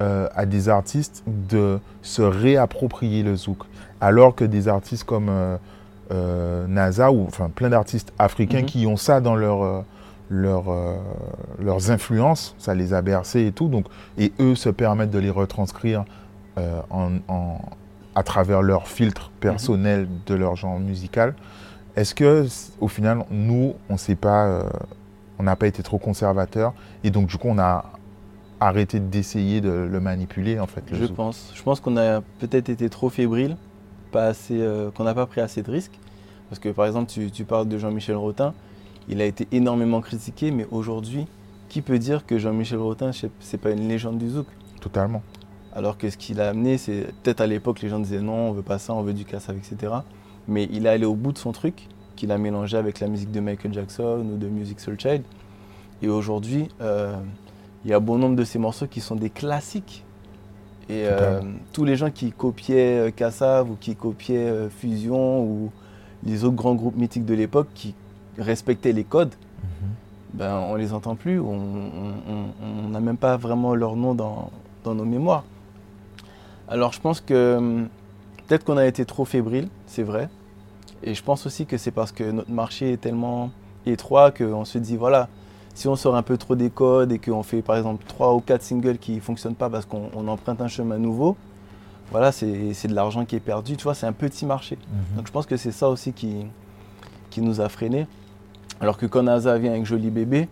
euh, 0.02 0.28
à 0.36 0.46
des 0.46 0.68
artistes 0.70 1.24
de 1.28 1.80
se 2.02 2.22
réapproprier 2.22 3.24
le 3.24 3.36
zouk 3.36 3.64
Alors 4.02 4.36
que 4.36 4.44
des 4.46 4.68
artistes 4.68 5.06
comme 5.06 5.30
euh, 5.30 5.58
euh, 6.12 6.68
NASA 6.68 7.12
ou 7.12 7.26
enfin 7.26 7.50
plein 7.50 7.70
d'artistes 7.70 8.12
africains 8.20 8.60
Mhm. 8.62 8.66
qui 8.66 8.86
ont 8.88 8.98
ça 8.98 9.22
dans 9.22 9.36
leur, 9.36 9.84
leur, 10.30 10.66
leurs 11.60 11.92
influences, 11.92 12.56
ça 12.58 12.76
les 12.76 12.94
a 12.94 13.02
bercés 13.02 13.48
et 13.48 13.52
tout, 13.52 13.68
donc, 13.70 13.86
et 14.18 14.34
eux 14.40 14.56
se 14.56 14.70
permettent 14.70 15.12
de 15.12 15.20
les 15.20 15.30
retranscrire 15.32 16.04
en, 16.90 17.12
en- 17.28 17.60
à 18.16 18.24
travers 18.24 18.62
leur 18.62 18.88
filtre 18.88 19.30
personnel 19.42 20.08
de 20.26 20.36
leur 20.36 20.56
genre 20.56 20.80
musical. 20.80 21.34
Est-ce 21.98 22.16
que, 22.16 22.46
au 22.80 22.88
final, 22.88 23.26
nous, 23.30 23.74
on 23.90 23.98
sait 23.98 24.16
pas, 24.16 24.46
euh, 24.46 24.64
on 25.40 25.44
n'a 25.44 25.56
pas 25.56 25.68
été 25.68 25.84
trop 25.84 25.98
conservateur 25.98 26.74
et 27.04 27.12
donc 27.12 27.28
du 27.28 27.38
coup, 27.38 27.48
on 27.50 27.60
a 27.60 27.92
arrêté 28.60 29.00
d'essayer 29.00 29.62
de 29.62 29.70
le 29.70 30.00
manipuler 30.00 30.60
en 30.60 30.68
fait. 30.68 30.84
Le 30.92 30.98
Je 30.98 31.06
pense. 31.06 31.52
Je 31.54 31.62
pense 31.62 31.80
qu'on 31.80 31.98
a 31.98 32.22
peut-être 32.40 32.70
été 32.70 32.90
trop 32.90 33.10
fébrile, 33.10 33.58
pas 34.12 34.28
assez, 34.28 34.60
euh, 34.60 34.92
qu'on 34.92 35.04
n'a 35.04 35.14
pas 35.14 35.26
pris 35.26 35.42
assez 35.42 35.62
de 35.62 35.72
risques. 35.72 36.00
Parce 36.50 36.60
que 36.60 36.70
par 36.70 36.86
exemple, 36.86 37.12
tu, 37.12 37.32
tu 37.32 37.44
parles 37.44 37.68
de 37.68 37.78
Jean-Michel 37.78 38.16
Rotin, 38.16 38.54
il 39.08 39.22
a 39.22 39.26
été 39.26 39.48
énormément 39.52 40.02
critiqué, 40.02 40.52
mais 40.52 40.68
aujourd'hui, 40.72 41.28
qui 41.70 41.82
peut 41.82 42.00
dire 42.00 42.26
que 42.26 42.38
Jean-Michel 42.38 42.80
Rotin, 42.80 43.12
c'est 43.40 43.58
pas 43.58 43.72
une 43.72 43.88
légende 43.88 44.18
du 44.18 44.30
zouk? 44.30 44.48
Totalement. 44.82 45.22
Alors 45.74 45.98
que 45.98 46.10
ce 46.10 46.18
qu'il 46.18 46.40
a 46.40 46.50
amené, 46.50 46.78
c'est 46.78 47.08
peut-être 47.22 47.42
à 47.42 47.48
l'époque, 47.48 47.82
les 47.82 47.90
gens 47.90 48.00
disaient 48.00 48.22
non, 48.22 48.50
on 48.50 48.52
veut 48.54 48.62
pas 48.62 48.80
ça, 48.80 48.94
on 48.94 49.02
veut 49.02 49.14
du 49.14 49.26
cassav, 49.26 49.58
etc. 49.58 49.94
Mais 50.48 50.70
il 50.72 50.86
est 50.86 50.90
allé 50.90 51.06
au 51.06 51.16
bout 51.16 51.34
de 51.34 51.38
son 51.38 51.52
truc, 51.52 51.88
qu'il 52.16 52.32
a 52.32 52.38
mélangé 52.38 52.78
avec 52.78 53.00
la 53.00 53.08
musique 53.08 53.32
de 53.32 53.40
Michael 53.40 53.74
Jackson 53.74 54.26
ou 54.34 54.38
de 54.38 54.48
Music 54.48 54.80
Soul 54.80 55.00
Child. 55.00 55.24
Et 56.02 56.08
aujourd'hui, 56.08 56.70
euh, 56.82 57.16
il 57.84 57.92
y 57.92 57.94
a 57.94 58.00
bon 58.00 58.18
nombre 58.18 58.36
de 58.36 58.44
ces 58.44 58.60
morceaux 58.60 58.88
qui 58.88 59.00
sont 59.00 59.16
des 59.16 59.30
classiques. 59.30 60.04
Et 60.90 61.06
euh, 61.06 61.42
tous 61.74 61.84
les 61.84 61.96
gens 61.96 62.12
qui 62.12 62.32
copiaient 62.32 63.08
euh, 63.08 63.12
Kassav 63.12 63.70
ou 63.72 63.76
qui 63.80 63.96
copiaient 63.96 64.50
euh, 64.50 64.70
Fusion 64.70 65.42
ou 65.44 65.72
les 66.24 66.44
autres 66.44 66.56
grands 66.56 66.76
groupes 66.76 66.96
mythiques 66.96 67.26
de 67.26 67.34
l'époque 67.34 67.68
qui 67.74 67.96
respectaient 68.38 68.92
les 68.92 69.04
codes, 69.04 69.34
ben, 70.34 70.60
on 70.68 70.76
les 70.76 70.94
entend 70.94 71.16
plus, 71.16 71.40
on 71.40 72.90
n'a 72.90 73.00
même 73.00 73.18
pas 73.18 73.38
vraiment 73.38 73.74
leur 73.74 73.96
nom 73.96 74.14
dans, 74.14 74.52
dans 74.84 74.94
nos 74.94 75.06
mémoires. 75.06 75.44
Alors 76.68 76.92
je 76.92 77.00
pense 77.00 77.22
que 77.22 77.56
hum, 77.58 77.88
peut-être 78.48 78.66
qu'on 78.66 78.78
a 78.78 78.86
été 78.86 79.06
trop 79.06 79.26
fébrile, 79.26 79.70
c'est 79.86 80.04
vrai. 80.04 80.30
Et 81.06 81.14
je 81.14 81.24
pense 81.24 81.46
aussi 81.46 81.66
que 81.66 81.78
c'est 81.78 81.92
parce 81.92 82.12
que 82.12 82.24
notre 82.24 82.52
marché 82.52 82.94
est 82.94 82.98
tellement 82.98 83.52
étroit 83.86 84.32
qu'on 84.32 84.66
se 84.66 84.78
dit, 84.80 84.98
voilà, 84.98 85.30
si 85.76 85.88
on 85.88 85.96
sort 85.96 86.16
un 86.16 86.24
peu 86.24 86.38
trop 86.38 86.56
des 86.56 86.70
codes 86.70 87.12
et 87.12 87.20
qu'on 87.20 87.44
fait 87.44 87.62
par 87.62 87.78
exemple 87.78 88.04
trois 88.08 88.34
ou 88.34 88.40
quatre 88.40 88.64
singles 88.64 88.98
qui 88.98 89.14
ne 89.14 89.20
fonctionnent 89.20 89.56
pas 89.56 89.70
parce 89.70 89.86
qu'on 89.86 90.10
on 90.16 90.28
emprunte 90.28 90.62
un 90.62 90.68
chemin 90.68 90.98
nouveau, 90.98 91.38
voilà, 92.12 92.32
c'est 92.32 92.74
c'est 92.74 92.88
de 92.88 92.96
l'argent 92.96 93.26
qui 93.26 93.36
est 93.36 93.40
perdu, 93.40 93.78
tu 93.78 93.84
vois, 93.84 93.94
c'est 93.94 94.08
un 94.08 94.14
petit 94.14 94.46
marché. 94.46 94.78
Donc 95.16 95.28
je 95.28 95.32
pense 95.32 95.46
que 95.46 95.58
c'est 95.58 95.72
ça 95.72 95.90
aussi 95.90 96.12
qui, 96.14 96.46
qui 97.30 97.42
nous 97.42 97.62
a 97.62 97.70
freinés. 97.70 98.08
Alors 98.80 98.98
que 98.98 99.06
quand 99.06 99.24
NASA 99.24 99.58
vient 99.58 99.72
avec 99.72 99.86
Joli 99.86 100.10
Bébé, 100.10 100.48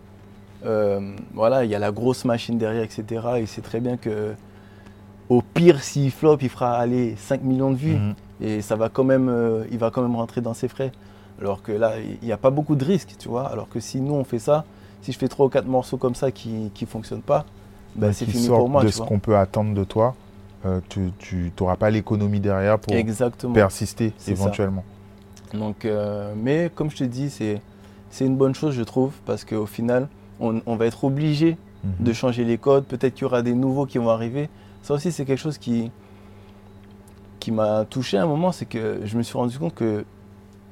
euh, 0.64 1.14
voilà, 1.32 1.64
il 1.64 1.70
y 1.70 1.74
a 1.74 1.78
la 1.78 1.90
grosse 1.90 2.24
machine 2.24 2.58
derrière, 2.58 2.82
etc. 2.82 3.04
Et 3.36 3.40
il 3.40 3.48
sait 3.48 3.60
très 3.60 3.80
bien 3.80 3.96
que 3.96 4.34
au 5.28 5.42
pire, 5.42 5.82
s'il 5.82 6.10
flop, 6.10 6.38
il 6.42 6.48
fera 6.48 6.76
aller 6.76 7.16
5 7.16 7.42
millions 7.42 7.70
de 7.70 7.76
vues. 7.76 7.96
Mhm. 7.96 8.14
Et 8.40 8.62
ça 8.62 8.76
va 8.76 8.88
quand 8.88 9.04
même, 9.04 9.28
euh, 9.28 9.64
il 9.70 9.78
va 9.78 9.90
quand 9.90 10.02
même 10.02 10.16
rentrer 10.16 10.40
dans 10.40 10.54
ses 10.54 10.68
frais. 10.68 10.92
Alors 11.40 11.62
que 11.62 11.72
là, 11.72 11.92
il 12.00 12.24
n'y 12.26 12.32
a 12.32 12.36
pas 12.36 12.50
beaucoup 12.50 12.76
de 12.76 12.84
risques, 12.84 13.14
tu 13.18 13.28
vois. 13.28 13.46
Alors 13.48 13.68
que 13.68 13.80
si 13.80 14.00
nous, 14.00 14.14
on 14.14 14.24
fait 14.24 14.38
ça, 14.38 14.64
si 15.02 15.12
je 15.12 15.18
fais 15.18 15.28
trois 15.28 15.46
ou 15.46 15.48
quatre 15.48 15.66
morceaux 15.66 15.96
comme 15.96 16.14
ça 16.14 16.30
qui 16.30 16.70
ne 16.80 16.86
fonctionnent 16.86 17.22
pas, 17.22 17.44
ben, 17.96 18.12
c'est 18.12 18.24
fini 18.26 18.48
pour 18.48 18.68
moi, 18.68 18.82
de 18.82 18.88
tu 18.88 18.94
ce 18.94 19.02
qu'on 19.02 19.18
peut 19.20 19.36
attendre 19.36 19.74
de 19.74 19.84
toi, 19.84 20.14
euh, 20.66 20.80
tu 20.88 21.52
n'auras 21.60 21.76
pas 21.76 21.90
l'économie 21.90 22.40
derrière 22.40 22.78
pour 22.78 22.92
Exactement. 22.94 23.52
persister 23.52 24.12
ça. 24.18 24.32
éventuellement. 24.32 24.84
Donc, 25.52 25.84
euh, 25.84 26.34
mais 26.36 26.70
comme 26.74 26.90
je 26.90 26.96
te 26.96 27.04
dis, 27.04 27.30
c'est 27.30 27.60
une 28.24 28.36
bonne 28.36 28.54
chose, 28.54 28.74
je 28.74 28.82
trouve, 28.82 29.12
parce 29.26 29.44
qu'au 29.44 29.66
final, 29.66 30.08
on, 30.40 30.60
on 30.66 30.76
va 30.76 30.86
être 30.86 31.04
obligé 31.04 31.56
Mhm. 31.84 32.06
de 32.06 32.12
changer 32.14 32.44
les 32.44 32.56
codes. 32.56 32.84
Peut-être 32.86 33.12
qu'il 33.14 33.22
y 33.22 33.26
aura 33.26 33.42
des 33.42 33.52
nouveaux 33.52 33.84
qui 33.84 33.98
vont 33.98 34.08
arriver. 34.08 34.48
Ça 34.82 34.94
aussi, 34.94 35.12
c'est 35.12 35.26
quelque 35.26 35.38
chose 35.38 35.58
qui, 35.58 35.90
qui 37.44 37.52
m'a 37.52 37.84
touché 37.84 38.16
à 38.16 38.22
un 38.22 38.26
moment, 38.26 38.52
c'est 38.52 38.64
que 38.64 39.00
je 39.04 39.18
me 39.18 39.22
suis 39.22 39.36
rendu 39.36 39.58
compte 39.58 39.74
que 39.74 40.06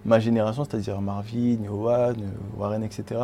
ma 0.06 0.20
génération, 0.20 0.64
c'est-à-dire 0.64 1.02
Marvin, 1.02 1.58
Yohan, 1.62 2.14
Warren, 2.56 2.82
etc., 2.82 3.20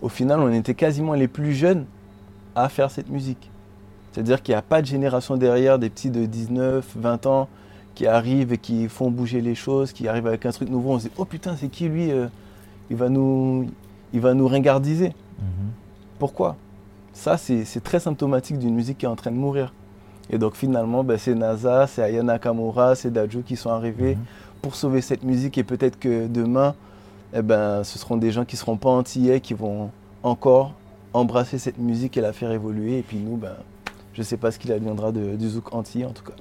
au 0.00 0.08
final, 0.08 0.40
on 0.40 0.50
était 0.50 0.72
quasiment 0.72 1.12
les 1.12 1.28
plus 1.28 1.52
jeunes 1.52 1.84
à 2.54 2.70
faire 2.70 2.90
cette 2.90 3.10
musique. 3.10 3.50
C'est-à-dire 4.10 4.42
qu'il 4.42 4.54
n'y 4.54 4.58
a 4.58 4.62
pas 4.62 4.80
de 4.80 4.86
génération 4.86 5.36
derrière, 5.36 5.78
des 5.78 5.90
petits 5.90 6.08
de 6.08 6.24
19, 6.24 6.96
20 6.96 7.26
ans 7.26 7.48
qui 7.94 8.06
arrivent 8.06 8.54
et 8.54 8.58
qui 8.58 8.88
font 8.88 9.10
bouger 9.10 9.42
les 9.42 9.54
choses, 9.54 9.92
qui 9.92 10.08
arrivent 10.08 10.26
avec 10.26 10.46
un 10.46 10.50
truc 10.50 10.70
nouveau. 10.70 10.92
On 10.92 10.98
se 10.98 11.08
dit, 11.08 11.12
oh 11.18 11.26
putain, 11.26 11.56
c'est 11.56 11.68
qui 11.68 11.90
lui 11.90 12.10
euh, 12.10 12.28
il, 12.88 12.96
va 12.96 13.10
nous, 13.10 13.66
il 14.14 14.20
va 14.20 14.32
nous 14.32 14.48
ringardiser. 14.48 15.08
Mhm. 15.38 15.72
Pourquoi? 16.18 16.56
Ça, 17.12 17.36
c'est 17.36 17.84
très 17.84 18.00
symptomatique 18.00 18.58
d'une 18.58 18.74
musique 18.74 18.96
qui 18.96 19.04
est 19.04 19.10
en 19.10 19.16
train 19.16 19.30
de 19.30 19.36
mourir. 19.36 19.74
Et 20.30 20.38
donc 20.38 20.54
finalement, 20.54 21.04
ben, 21.04 21.18
c'est 21.18 21.34
NASA, 21.34 21.86
c'est 21.86 22.02
Aya 22.02 22.22
Nakamura, 22.22 22.94
c'est 22.94 23.10
Dajo 23.10 23.40
qui 23.42 23.56
sont 23.56 23.70
arrivés 23.70 24.14
Mhm. 24.16 24.22
pour 24.62 24.74
sauver 24.74 25.00
cette 25.00 25.24
musique. 25.24 25.58
Et 25.58 25.64
peut-être 25.64 25.98
que 25.98 26.26
demain, 26.26 26.74
eh 27.34 27.42
ben, 27.42 27.82
ce 27.84 27.98
seront 27.98 28.16
des 28.16 28.30
gens 28.30 28.44
qui 28.44 28.56
ne 28.56 28.58
seront 28.60 28.76
pas 28.76 28.90
antillais, 28.90 29.40
qui 29.40 29.54
vont 29.54 29.90
encore 30.22 30.72
embrasser 31.12 31.58
cette 31.58 31.78
musique 31.78 32.16
et 32.16 32.20
la 32.20 32.32
faire 32.32 32.52
évoluer. 32.52 32.98
Et 32.98 33.02
puis 33.02 33.18
nous, 33.18 33.36
ben, 33.36 33.54
je 34.14 34.20
ne 34.20 34.24
sais 34.24 34.36
pas 34.36 34.50
ce 34.50 34.58
qu'il 34.58 34.72
adviendra 34.72 35.12
de, 35.12 35.36
du 35.36 35.48
zouk 35.48 35.74
antillais 35.74 36.04
en 36.06 36.12
tout 36.12 36.24
cas. 36.24 36.32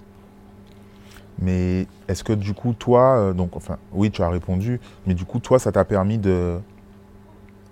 Mais 1.40 1.88
est-ce 2.08 2.24
que 2.24 2.34
du 2.34 2.54
coup, 2.54 2.74
toi, 2.74 3.18
euh, 3.18 3.34
donc, 3.34 3.56
enfin, 3.56 3.78
oui, 3.94 4.12
tu 4.12 4.22
as 4.22 4.30
répondu, 4.30 4.80
mais 5.08 5.14
du 5.16 5.26
coup, 5.26 5.40
toi, 5.40 5.58
ça 5.60 5.72
t'a 5.72 5.84
permis 5.84 6.18
de 6.20 6.60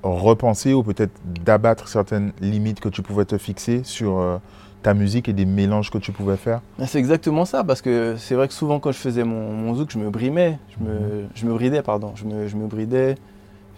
repenser 0.01 0.74
ou 0.74 0.82
peut-être 0.82 1.12
d'abattre 1.26 1.88
certaines 1.88 2.32
limites 2.41 2.80
que 2.80 2.89
tu 2.89 3.01
pouvais 3.01 3.26
te 3.26 3.38
fixer 3.38 3.84
sur 3.84 4.18
euh, 4.20 4.38
ta 4.82 4.93
musique 4.93 5.27
et 5.30 5.34
des 5.34 5.45
mélanges 5.45 5.91
que 5.91 5.97
tu 5.97 6.11
pouvais 6.11 6.38
faire? 6.38 6.61
Ah, 6.80 6.88
C'est 6.88 6.99
exactement 6.99 7.45
ça, 7.45 7.63
parce 7.63 7.82
que 7.82 8.15
c'est 8.17 8.36
vrai 8.36 8.47
que 8.47 8.53
souvent 8.53 8.80
quand 8.80 8.91
je 8.91 8.97
faisais 8.97 9.23
mon, 9.23 9.51
mon 9.51 9.75
zouk, 9.75 9.91
je 9.91 9.97
me 9.97 10.09
brimais, 10.09 10.57
je 10.69 10.84
me, 10.84 11.25
je 11.36 11.45
me 11.45 11.53
bridais, 11.53 11.82
pardon, 11.82 12.13
je 12.15 12.25
me, 12.25 12.47
je 12.47 12.55
me 12.55 12.67
bridais, 12.67 13.15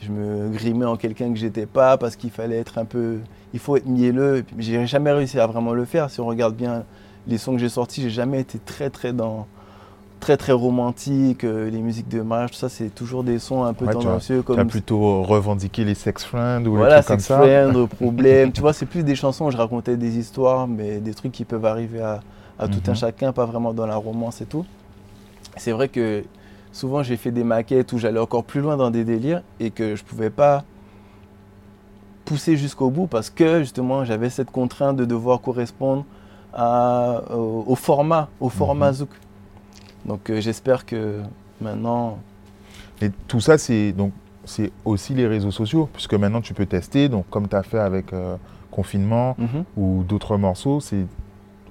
je 0.02 0.12
me 0.12 0.50
grimais 0.50 0.86
en 0.86 0.98
quelqu'un 0.98 1.32
que 1.32 1.40
j'étais 1.40 1.66
pas, 1.66 1.98
parce 1.98 2.16
qu'il 2.16 2.32
fallait 2.32 2.58
être 2.58 2.78
un 2.78 2.86
peu, 2.86 3.18
il 3.54 3.60
faut 3.60 3.78
être 3.78 3.88
mielleux, 3.88 4.44
j'ai 4.58 4.86
jamais 4.86 5.12
réussi 5.12 5.40
à 5.40 5.48
vraiment 5.48 5.74
le 5.74 5.86
faire. 5.86 6.10
Si 6.10 6.20
on 6.20 6.26
regarde 6.26 6.56
bien 6.56 6.84
les 7.28 7.38
sons 7.38 7.54
que 7.54 7.60
j'ai 7.60 7.70
sortis, 7.70 8.02
j'ai 8.02 8.10
jamais 8.10 8.40
été 8.40 8.60
très 8.60 8.90
très 8.90 9.14
dans, 9.14 9.48
très 10.22 10.38
très 10.38 10.54
romantique, 10.54 11.44
euh, 11.44 11.70
les 11.70 11.80
musiques 11.82 12.08
de 12.08 12.22
mariage, 12.22 12.52
tout 12.52 12.58
ça, 12.58 12.70
c'est 12.70 12.90
toujours 12.96 13.24
des 13.26 13.40
sons 13.40 13.64
un 13.64 13.74
peu 13.74 13.86
Ouais, 13.86 13.92
as- 13.92 13.94
tendancieux, 13.94 14.42
Tu 14.52 14.60
as 14.60 14.64
comme 14.64 14.68
plutôt 14.68 15.24
revendiqué 15.24 15.84
les 15.84 15.96
sex 15.96 16.24
friends 16.24 16.66
ou 16.66 16.78
voilà, 16.78 16.98
les 16.98 17.04
trucs 17.04 17.08
comme 17.08 17.18
sex 17.18 17.28
ça 17.28 17.38
friend, 17.38 17.88
problème. 17.88 18.52
tu 18.54 18.62
vois, 18.62 18.74
c'est 18.74 18.86
plus 18.86 19.04
des 19.04 19.16
chansons 19.16 19.46
où 19.48 19.52
je 19.52 19.58
racontais 19.58 19.98
des 19.98 20.18
histoires, 20.18 20.68
mais 20.68 21.00
des 21.00 21.14
trucs 21.14 21.32
qui 21.34 21.46
peuvent 21.46 21.66
arriver 21.66 22.02
à, 22.02 22.22
à 22.60 22.68
tout 22.70 22.82
un 22.88 22.92
Mhm. 22.92 22.96
chacun, 22.96 23.34
pas 23.34 23.46
vraiment 23.46 23.74
dans 23.74 23.86
la 23.88 23.96
romance 23.98 24.42
et 24.42 24.46
tout. 24.46 24.66
C'est 25.58 25.72
vrai 25.74 25.90
que 25.90 26.24
souvent 26.72 27.04
j'ai 27.04 27.18
fait 27.18 27.32
des 27.32 27.44
maquettes 27.44 27.94
où 27.94 27.98
j'allais 27.98 28.20
encore 28.20 28.44
plus 28.46 28.62
loin 28.62 28.78
dans 28.78 28.92
des 28.92 29.04
délires 29.04 29.44
et 29.60 29.72
que 29.72 29.96
je 29.96 30.04
pouvais 30.04 30.30
pas 30.30 30.64
pousser 32.26 32.56
jusqu'au 32.58 32.90
bout 32.90 33.08
parce 33.08 33.30
que 33.30 33.60
justement 33.60 34.06
j'avais 34.06 34.30
cette 34.30 34.52
contrainte 34.52 34.96
de 34.98 35.06
devoir 35.06 35.42
correspondre 35.42 36.06
à- 36.54 37.22
au, 37.34 37.64
au 37.68 37.76
format, 37.76 38.30
au 38.40 38.50
format 38.50 38.92
Mhm. 38.92 38.94
zouk. 38.94 39.10
Donc 40.06 40.30
euh, 40.30 40.42
j'espère 40.42 40.86
que 40.86 41.22
maintenant, 41.60 42.18
Et 43.02 43.10
tout 43.28 43.40
ça, 43.40 43.58
c'est 43.58 43.92
donc 43.92 44.12
c'est 44.46 44.72
aussi 44.86 45.14
les 45.14 45.28
réseaux 45.28 45.52
sociaux, 45.52 45.88
puisque 45.94 46.14
maintenant 46.16 46.42
tu 46.42 46.54
peux 46.54 46.66
tester. 46.66 47.10
Donc, 47.10 47.26
comme 47.30 47.48
tu 47.48 47.56
as 47.56 47.64
fait 47.64 47.80
avec 47.80 48.12
euh, 48.14 48.36
Confinement 48.72 49.36
Mhm. 49.38 49.64
ou 49.78 50.04
d'autres 50.08 50.38
morceaux, 50.38 50.80
c'est 50.80 51.06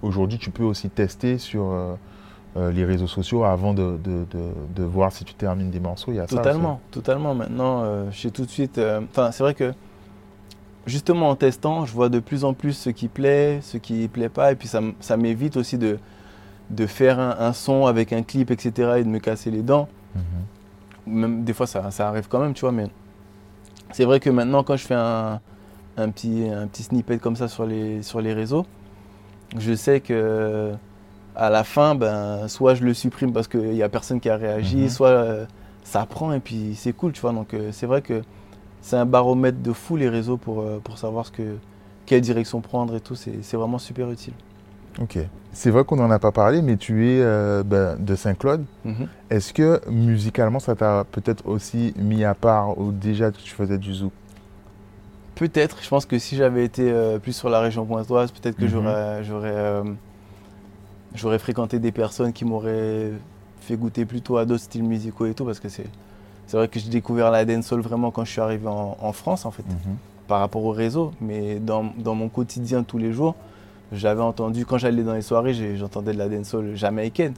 aujourd'hui 0.02 0.38
tu 0.38 0.50
peux 0.50 0.62
aussi 0.64 0.88
tester 0.90 1.38
sur 1.38 1.64
euh, 2.56 2.70
les 2.72 2.84
réseaux 2.84 3.06
sociaux 3.06 3.44
avant 3.44 3.74
de, 3.74 3.96
de- 4.04 4.24
de- 4.30 4.52
de 4.76 4.82
voir 4.84 5.10
si 5.12 5.24
tu 5.24 5.34
termines 5.34 5.70
des 5.70 5.80
morceaux. 5.80 6.12
Il 6.12 6.16
y 6.16 6.18
a 6.20 6.26
ça 6.26 6.34
aussi. 6.34 6.36
Totalement, 6.36 6.80
totalement. 6.90 7.34
Maintenant, 7.34 8.10
je 8.10 8.18
sais 8.20 8.30
tout 8.30 8.44
de 8.44 8.50
suite. 8.50 8.78
Enfin, 9.10 9.30
c'est 9.32 9.42
vrai 9.42 9.54
que 9.54 9.72
justement 10.86 11.30
en 11.30 11.36
testant, 11.36 11.86
je 11.86 11.92
vois 11.92 12.08
de 12.08 12.18
plus 12.20 12.44
en 12.44 12.54
plus 12.54 12.72
ce 12.74 12.90
qui 12.90 13.08
plaît, 13.08 13.60
ce 13.62 13.76
qui 13.78 14.08
plaît 14.08 14.28
pas, 14.28 14.52
et 14.52 14.56
puis 14.56 14.68
ça, 14.68 14.80
ça 15.00 15.16
m'évite 15.16 15.56
aussi 15.56 15.78
de, 15.78 15.98
de 16.70 16.86
faire 16.86 17.18
un, 17.18 17.36
un 17.38 17.52
son 17.52 17.86
avec 17.86 18.12
un 18.12 18.22
clip, 18.22 18.50
etc., 18.50 18.98
et 18.98 19.04
de 19.04 19.08
me 19.08 19.18
casser 19.18 19.50
les 19.50 19.62
dents. 19.62 19.88
Mhm. 20.14 20.22
Même 21.06 21.44
des 21.44 21.52
fois, 21.52 21.66
ça, 21.66 21.90
ça 21.90 22.08
arrive 22.08 22.28
quand 22.28 22.38
même, 22.40 22.54
tu 22.54 22.60
vois. 22.60 22.72
Mais 22.72 22.86
c'est 23.92 24.04
vrai 24.04 24.20
que 24.20 24.30
maintenant, 24.30 24.62
quand 24.62 24.76
je 24.76 24.86
fais 24.86 24.94
un, 24.94 25.40
un 25.96 26.08
petit, 26.10 26.48
un 26.48 26.66
petit 26.66 26.82
snippet 26.84 27.18
comme 27.18 27.36
ça 27.36 27.48
sur 27.48 27.66
les, 27.66 28.02
sur 28.02 28.20
les 28.20 28.32
réseaux, 28.32 28.66
je 29.58 29.74
sais 29.74 30.00
que 30.00 30.72
à 31.36 31.50
la 31.50 31.64
fin, 31.64 31.94
ben, 31.94 32.48
soit 32.48 32.74
je 32.74 32.84
le 32.84 32.92
supprime 32.94 33.32
parce 33.32 33.48
qu'il 33.48 33.70
n'y 33.70 33.82
a 33.82 33.88
personne 33.88 34.20
qui 34.20 34.28
a 34.28 34.36
réagi, 34.36 34.76
Mhm. 34.82 34.88
soit 34.88 35.08
euh, 35.08 35.46
ça 35.84 36.04
prend 36.06 36.32
et 36.32 36.40
puis 36.40 36.74
c'est 36.76 36.92
cool, 36.92 37.12
tu 37.12 37.20
vois. 37.20 37.32
Donc 37.32 37.54
euh, 37.54 37.70
c'est 37.72 37.86
vrai 37.86 38.02
que 38.02 38.22
c'est 38.80 38.96
un 38.96 39.06
baromètre 39.06 39.60
de 39.60 39.72
fou 39.72 39.96
les 39.96 40.08
réseaux 40.08 40.36
pour, 40.36 40.60
euh, 40.60 40.80
pour 40.82 40.98
savoir 40.98 41.26
ce 41.26 41.32
que, 41.32 41.56
quelle 42.06 42.20
direction 42.20 42.60
prendre 42.60 42.94
et 42.94 43.00
tout. 43.00 43.14
C'est 43.14 43.42
c'est 43.42 43.56
vraiment 43.56 43.78
super 43.78 44.10
utile. 44.10 44.34
Ok. 45.00 45.18
C'est 45.52 45.70
vrai 45.70 45.84
qu'on 45.84 45.96
n'en 45.96 46.10
a 46.10 46.18
pas 46.18 46.30
parlé, 46.30 46.62
mais 46.62 46.76
tu 46.76 47.08
es 47.08 47.20
euh, 47.20 47.62
ben, 47.64 47.96
de 47.98 48.14
Saint-Claude. 48.14 48.64
Mhm. 48.84 49.08
Est-ce 49.30 49.52
que 49.52 49.80
musicalement, 49.90 50.60
ça 50.60 50.76
t'a 50.76 51.04
peut-être 51.10 51.46
aussi 51.46 51.92
mis 51.96 52.24
à 52.24 52.34
part 52.34 52.78
ou 52.78 52.92
déjà 52.92 53.30
que 53.30 53.38
tu 53.38 53.50
faisais 53.52 53.78
du 53.78 53.92
zouk? 53.94 54.12
Peut-être, 55.34 55.78
je 55.82 55.88
pense 55.88 56.06
que 56.06 56.18
si 56.18 56.36
j'avais 56.36 56.64
été 56.64 56.90
euh, 56.92 57.18
plus 57.18 57.32
sur 57.32 57.48
la 57.48 57.60
région 57.60 57.84
pointoise, 57.86 58.30
peut-être 58.30 58.56
que 58.56 58.64
Mhm. 58.64 58.70
j'aurais, 58.70 59.24
j'aurais, 59.24 59.52
euh, 59.54 59.82
j'aurais 61.14 61.38
fréquenté 61.38 61.78
des 61.78 61.92
personnes 61.92 62.32
qui 62.32 62.44
m'auraient 62.44 63.10
fait 63.60 63.76
goûter 63.76 64.04
plutôt 64.04 64.36
à 64.36 64.44
d'autres 64.44 64.62
styles 64.64 64.84
musicaux 64.84 65.26
et 65.26 65.34
tout, 65.34 65.44
parce 65.44 65.60
que 65.60 65.68
c'est, 65.68 65.86
c'est 66.46 66.56
vrai 66.56 66.68
que 66.68 66.78
j'ai 66.78 66.90
découvert 66.90 67.30
la 67.30 67.44
dancehall 67.44 67.80
vraiment 67.80 68.10
quand 68.10 68.24
je 68.24 68.30
suis 68.32 68.40
arrivé 68.40 68.66
en, 68.68 68.96
en 69.00 69.12
France, 69.12 69.46
en 69.46 69.50
fait, 69.50 69.64
par 70.28 70.40
rapport 70.40 70.64
au 70.64 70.72
réseau. 70.72 71.12
Mais 71.20 71.58
dans, 71.58 71.86
dans 71.98 72.14
mon 72.14 72.28
quotidien 72.28 72.82
tous 72.82 72.98
les 72.98 73.12
jours, 73.12 73.34
j'avais 73.92 74.22
entendu, 74.22 74.64
quand 74.66 74.78
j'allais 74.78 75.02
dans 75.02 75.14
les 75.14 75.22
soirées, 75.22 75.54
j'entendais 75.76 76.12
de 76.12 76.18
la 76.18 76.28
dancehall 76.28 76.74
jamaïcaine. 76.76 77.34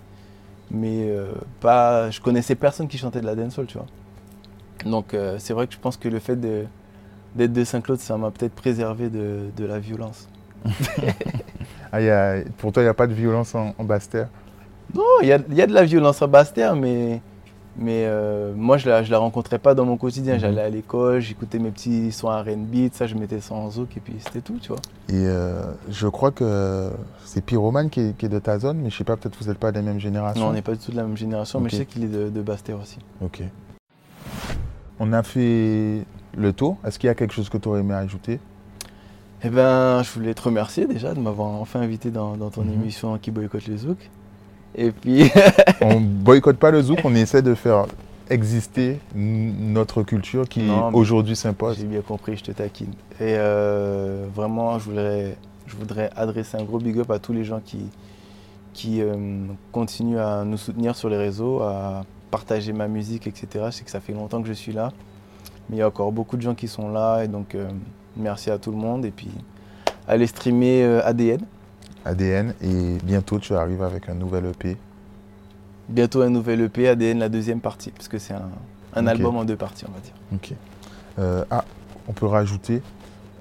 Mais 0.71 1.07
euh, 1.11 1.33
pas, 1.61 2.11
je 2.11 2.21
connaissais 2.21 2.55
personne 2.55 2.89
qui 2.89 2.99
chantait 2.99 3.21
de 3.21 3.27
la 3.27 3.35
dancehall, 3.35 3.67
tu 3.67 3.79
vois. 3.79 3.87
Donc 4.85 5.15
euh, 5.15 5.37
c'est 5.39 5.53
vrai 5.55 5.67
que 5.67 5.75
je 5.75 5.79
pense 5.79 5.97
que 5.97 6.09
le 6.09 6.19
fait 6.19 6.37
d'être 6.41 7.53
de 7.53 7.65
Saint-Claude, 7.65 7.99
ça 8.01 8.17
m'a 8.19 8.31
peut-être 8.31 8.55
préservé 8.55 9.11
de, 9.11 9.51
de 9.57 9.65
la 9.65 9.79
violence. 9.79 10.29
Ah, 11.93 12.01
il 12.01 12.07
y 12.07 12.11
a- 12.11 12.43
Pour 12.59 12.73
toi, 12.73 12.83
il 12.83 12.87
n'y 12.87 12.91
a 12.91 12.95
pas 12.95 13.07
de 13.07 13.13
violence 13.13 13.55
en, 13.55 13.75
en 13.77 13.85
Basse-Terre? 13.85 14.29
Non, 14.95 15.03
il 15.23 15.29
y 15.29 15.33
a, 15.33 15.39
y 15.51 15.61
a 15.63 15.67
de 15.67 15.75
la 15.75 15.85
violence 15.85 16.23
à 16.23 16.27
Basse-Terre, 16.27 16.75
mais, 16.77 17.21
mais 17.77 18.05
euh, 18.07 18.53
moi, 18.55 18.77
je 18.77 18.89
la, 18.89 19.03
je 19.03 19.11
la 19.11 19.19
rencontrais 19.19 19.59
pas 19.59 19.75
dans 19.75 19.85
mon 19.85 19.97
quotidien. 19.97 20.35
Mhm. 20.35 20.41
J'allais 20.41 20.61
à 20.63 20.69
l'école, 20.71 21.21
j'écoutais 21.21 21.59
mes 21.59 21.71
petits 21.71 22.13
sons 22.13 22.29
R&B, 22.29 22.89
ça, 22.93 23.07
je 23.07 23.15
mettais 23.15 23.41
ça 23.41 23.55
en 23.55 23.71
zouk, 23.71 23.97
et 23.97 24.01
puis 24.01 24.15
c'était 24.19 24.41
tout, 24.41 24.59
tu 24.61 24.69
vois. 24.69 24.79
Et 25.09 25.15
euh, 25.27 25.63
je 25.89 26.07
crois 26.09 26.31
que 26.31 26.91
c'est 27.25 27.45
Pyromane 27.45 27.89
qui 27.91 28.01
est, 28.01 28.17
qui 28.17 28.27
est 28.27 28.29
de 28.29 28.39
ta 28.39 28.59
zone, 28.59 28.79
mais 28.79 28.91
je 28.91 28.97
sais 28.97 29.05
pas, 29.05 29.17
peut-être 29.17 29.37
vous 29.41 29.49
n'êtes 29.49 29.59
pas 29.59 29.73
des 29.73 29.83
mêmes 29.83 30.01
générations. 30.01 30.43
Non, 30.45 30.51
on 30.51 30.53
n'est 30.53 30.63
pas 30.63 30.73
du 30.73 30.79
tout 30.79 30.91
de 30.93 30.97
la 30.97 31.05
même 31.05 31.17
génération, 31.17 31.61
mais 31.61 31.69
je 31.71 31.77
sais 31.77 31.87
qu'il 31.87 32.05
est 32.05 32.09
de, 32.09 32.29
de 32.29 32.43
Basse-Terre 32.43 32.79
aussi. 32.81 32.99
Ok. 33.23 33.43
On 35.01 35.13
a 35.13 35.23
fait 35.23 36.05
le 36.37 36.53
tour. 36.53 36.77
Est-ce 36.87 36.99
qu'il 36.99 37.09
y 37.09 37.11
a 37.11 37.15
quelque 37.15 37.33
chose 37.35 37.49
que 37.49 37.59
tu 37.59 37.69
aurais 37.69 37.81
aimé 37.81 37.95
ajouter? 37.95 38.39
Eh 39.45 39.49
ben, 39.51 40.03
je 40.05 40.11
voulais 40.13 40.35
te 40.35 40.43
remercier 40.43 40.87
déjà 40.87 41.15
de 41.15 41.21
m'avoir 41.21 41.49
enfin 41.49 41.81
invité 41.81 42.11
dans, 42.11 42.37
dans 42.37 42.51
ton 42.51 42.63
Mhm. 42.63 42.75
émission 42.75 43.19
qui 43.19 43.31
boycotte 43.33 43.67
le 43.67 43.77
zouk. 43.77 43.99
Et 44.75 44.91
puis, 44.91 45.31
On 45.81 46.01
boycotte 46.01 46.57
pas 46.57 46.71
le 46.71 46.83
zouk, 46.83 47.01
on 47.05 47.15
essaie 47.15 47.43
de 47.43 47.55
faire 47.55 47.87
exister 48.31 48.99
notre 49.15 50.03
culture 50.03 50.49
qui 50.49 50.63
aujourd'hui 50.93 51.37
s'impose. 51.37 51.77
j'ai 51.79 51.85
bien 51.85 52.01
compris, 52.01 52.37
je 52.37 52.45
te 52.45 52.53
taquine. 52.53 52.93
Et 53.21 53.35
euh, 53.37 54.27
vraiment, 54.35 54.79
je 54.79 54.85
voudrais, 54.85 55.37
je 55.67 55.77
voudrais 55.77 56.11
adresser 56.17 56.57
un 56.57 56.65
gros 56.65 56.79
big 56.79 56.99
up 56.99 57.11
à 57.11 57.19
tous 57.19 57.33
les 57.33 57.45
gens 57.45 57.61
qui, 57.63 57.81
qui 58.73 59.03
euh, 59.03 59.15
continuent 59.71 60.19
à 60.19 60.45
nous 60.45 60.57
soutenir 60.57 60.97
sur 60.97 61.11
les 61.11 61.19
réseaux, 61.19 61.61
à 61.63 62.05
partager 62.31 62.73
ma 62.73 62.89
musique, 62.89 63.27
etc. 63.27 63.67
Je 63.67 63.71
sais 63.71 63.85
que 63.85 63.91
ça 63.91 64.01
fait 64.01 64.15
longtemps 64.15 64.41
que 64.41 64.49
je 64.49 64.55
suis 64.55 64.73
là, 64.73 64.93
mais 65.69 65.77
il 65.77 65.79
y 65.81 65.83
a 65.83 65.89
encore 65.89 66.13
beaucoup 66.13 66.37
de 66.37 66.43
gens 66.43 66.55
qui 66.55 66.69
sont 66.69 66.91
là, 66.91 67.23
et 67.23 67.29
donc 67.29 67.55
euh, 67.55 67.69
merci 68.17 68.51
à 68.51 68.57
tout 68.57 68.71
le 68.71 68.79
monde. 68.79 69.05
Et 69.05 69.11
puis, 69.11 69.31
allez 70.09 70.27
streamer 70.27 71.01
ADN. 71.05 71.41
ADN 72.05 72.55
et 72.63 72.99
bientôt 73.05 73.39
tu 73.39 73.55
arrives 73.55 73.83
avec 73.83 74.09
un 74.09 74.15
nouvel 74.15 74.47
EP. 74.47 74.77
Bientôt 75.89 76.23
un 76.23 76.31
nouvel 76.31 76.61
EP, 76.63 76.89
ADN, 76.89 77.19
la 77.19 77.29
deuxième 77.29 77.61
partie, 77.61 77.91
parce 77.91 78.09
que 78.09 78.19
c'est 78.19 78.35
un, 78.95 79.07
album 79.07 79.37
en 79.37 79.45
deux 79.45 79.57
parties, 79.57 79.85
on 79.89 79.93
va 79.93 80.01
dire. 80.01 80.15
Ok. 80.35 80.55
Euh, 81.19 81.45
ah, 81.51 81.65
on 82.09 82.13
peut 82.13 82.27
rajouter. 82.27 82.83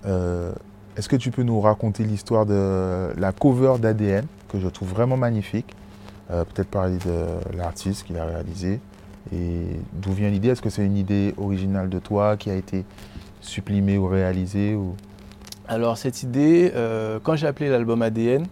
euh, 0.06 0.52
Est-ce 0.98 1.08
que 1.08 1.16
tu 1.16 1.32
peux 1.32 1.44
nous 1.44 1.62
raconter 1.62 2.04
l'histoire 2.04 2.46
de 2.46 3.12
la 3.18 3.32
cover 3.32 3.76
d'ADN 3.80 4.26
que 4.50 4.60
je 4.60 4.68
trouve 4.68 4.90
vraiment 4.90 5.18
magnifique 5.18 5.76
Euh, 6.32 6.44
Peut-être 6.46 6.70
parler 6.70 6.98
de 7.06 7.58
l'artiste 7.58 8.06
qui 8.06 8.14
l'a 8.14 8.26
réalisé 8.26 8.80
et 9.34 9.66
d'où 9.94 10.12
vient 10.14 10.30
l'idée? 10.30 10.50
Est-ce 10.50 10.62
que 10.62 10.70
c'est 10.70 10.86
une 10.86 10.98
idée 10.98 11.34
originale 11.38 11.90
de 11.90 12.00
toi 12.00 12.38
qui 12.38 12.50
a 12.50 12.56
été 12.56 12.86
supprimée 13.42 13.98
ou 13.98 14.08
réalisée 14.08 14.76
ou... 14.76 14.96
Alors 15.72 15.98
cette 15.98 16.22
idée, 16.22 16.74
euh, 16.76 17.18
quand 17.24 17.38
j'ai 17.38 17.48
appelé 17.48 17.70
l'album 17.70 18.02
ADN, 18.02 18.46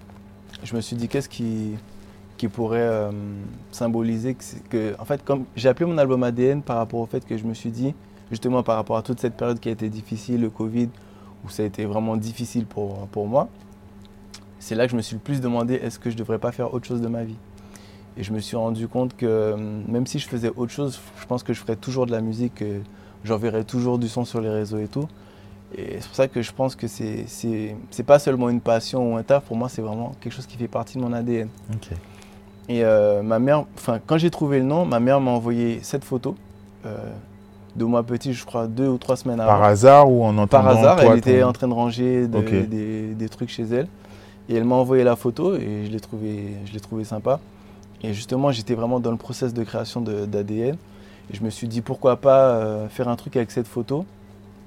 je 0.64 0.74
me 0.74 0.80
suis 0.80 0.96
dit 0.96 1.10
qu'est-ce 1.10 1.28
qui, 1.28 1.76
pourrait 2.54 2.80
euh, 2.80 3.12
symboliser 3.74 4.38
que- 4.70 4.96
en 4.98 5.04
fait, 5.04 5.26
comme 5.26 5.44
j'ai 5.58 5.68
appelé 5.68 5.86
mon 5.86 5.98
album 5.98 6.24
ADN 6.24 6.62
par 6.62 6.78
rapport 6.78 7.02
au 7.02 7.06
fait 7.06 7.26
que 7.26 7.38
je 7.38 7.44
me 7.44 7.54
suis 7.54 7.72
dit, 7.72 7.94
justement 8.32 8.64
par 8.64 8.78
rapport 8.78 8.96
à 8.96 9.02
toute 9.02 9.20
cette 9.20 9.36
période 9.36 9.60
qui 9.60 9.68
a 9.68 9.74
été 9.74 9.90
difficile, 9.90 10.40
le 10.40 10.50
Covid, 10.50 10.88
où 11.44 11.50
ça 11.50 11.64
a 11.64 11.66
été 11.66 11.84
vraiment 11.84 12.16
difficile 12.16 12.66
pour, 12.66 13.08
pour 13.08 13.28
moi, 13.28 13.50
c'est 14.60 14.76
là 14.76 14.86
que 14.86 14.92
je 14.92 14.96
me 14.96 15.02
suis 15.02 15.18
le 15.18 15.22
plus 15.22 15.42
demandé 15.42 15.74
est-ce 15.74 16.00
que 16.00 16.10
je 16.10 16.16
ne 16.16 16.20
devrais 16.20 16.40
pas 16.40 16.54
faire 16.54 16.74
autre 16.74 16.88
chose 16.88 17.02
de 17.02 17.10
ma 17.10 17.26
vie? 17.26 17.36
Et 18.16 18.24
je 18.24 18.32
me 18.32 18.40
suis 18.40 18.56
rendu 18.56 18.88
compte 18.88 19.18
que 19.18 19.26
euh, 19.26 19.58
même 19.90 20.08
si 20.08 20.20
je 20.20 20.28
faisais 20.30 20.54
autre 20.56 20.72
chose, 20.72 20.98
je 21.20 21.26
pense 21.26 21.44
que 21.44 21.52
je 21.52 21.60
ferais 21.60 21.76
toujours 21.76 22.06
de 22.06 22.12
la 22.12 22.22
musique, 22.22 22.56
que 22.56 22.80
j'enverrais 23.26 23.66
toujours 23.66 24.00
du 24.00 24.08
son 24.08 24.24
sur 24.24 24.40
les 24.40 24.50
réseaux 24.50 24.80
et 24.80 24.88
tout. 24.88 25.10
Et 25.78 25.98
c'est 26.00 26.08
pour 26.08 26.16
ça 26.16 26.28
que 26.28 26.42
je 26.42 26.52
pense 26.52 26.76
que 26.76 26.88
c'est 26.88 27.26
c'est 27.28 27.76
c'est 27.92 28.04
pas 28.04 28.18
seulement 28.20 28.50
une 28.50 28.62
passion 28.62 29.14
ou 29.14 29.18
un 29.18 29.24
taf, 29.24 29.44
pour 29.44 29.56
moi 29.56 29.70
c'est 29.70 29.82
vraiment 29.84 30.14
quelque 30.20 30.34
chose 30.34 30.48
qui 30.48 30.58
fait 30.58 30.68
partie 30.68 30.98
de 30.98 31.04
mon 31.04 31.14
ADN. 31.14 31.48
Et 32.70 32.84
euh, 32.84 33.22
ma 33.24 33.40
mère, 33.40 33.66
enfin 33.76 34.00
quand 34.06 34.18
j'ai 34.18 34.30
trouvé 34.32 34.60
le 34.60 34.66
nom, 34.66 34.86
ma 34.86 35.00
mère 35.00 35.20
m'a 35.22 35.32
envoyé 35.32 35.80
cette 35.84 36.04
photo 36.04 36.36
euh, 36.86 36.96
de 37.76 37.86
moi 37.86 38.02
petit, 38.04 38.34
je 38.34 38.46
crois 38.46 38.66
deux 38.68 38.88
ou 38.88 38.98
trois 38.98 39.16
semaines 39.16 39.40
avant. 39.40 39.52
Par 39.52 39.64
hasard 39.64 40.12
ou 40.12 40.24
en 40.24 40.38
entendant 40.38 40.48
Par 40.48 40.68
hasard, 40.78 40.96
toi, 40.96 41.12
elle 41.14 41.20
était 41.20 41.42
ton- 41.42 41.48
en 41.50 41.54
train 41.54 41.68
de 41.68 41.74
ranger 41.74 42.28
de- 42.28 42.38
des, 42.66 43.08
des 43.14 43.30
trucs 43.30 43.50
chez 43.50 43.64
elle. 43.64 43.88
Et 44.50 44.56
elle 44.56 44.64
m'a 44.66 44.76
envoyé 44.76 45.04
la 45.04 45.16
photo 45.16 45.56
et 45.56 45.86
je 45.86 45.92
l'ai 45.92 46.00
trouvé, 46.00 46.56
je 46.66 46.74
l'ai 46.74 46.80
trouvé 46.80 47.04
sympa. 47.04 47.40
Et 48.02 48.14
justement, 48.14 48.52
j'étais 48.52 48.74
vraiment 48.74 49.00
dans 49.00 49.12
le 49.12 49.18
process 49.18 49.54
de 49.54 49.64
création 49.64 50.02
de- 50.02 50.26
d'ADN. 50.26 50.76
Et 51.32 51.36
je 51.38 51.44
me 51.44 51.52
suis 51.52 51.68
dit 51.68 51.82
pourquoi 51.82 52.16
pas 52.18 52.50
euh, 52.56 52.88
faire 52.90 53.08
un 53.08 53.16
truc 53.16 53.36
avec 53.36 53.52
cette 53.52 53.68
photo 53.68 54.06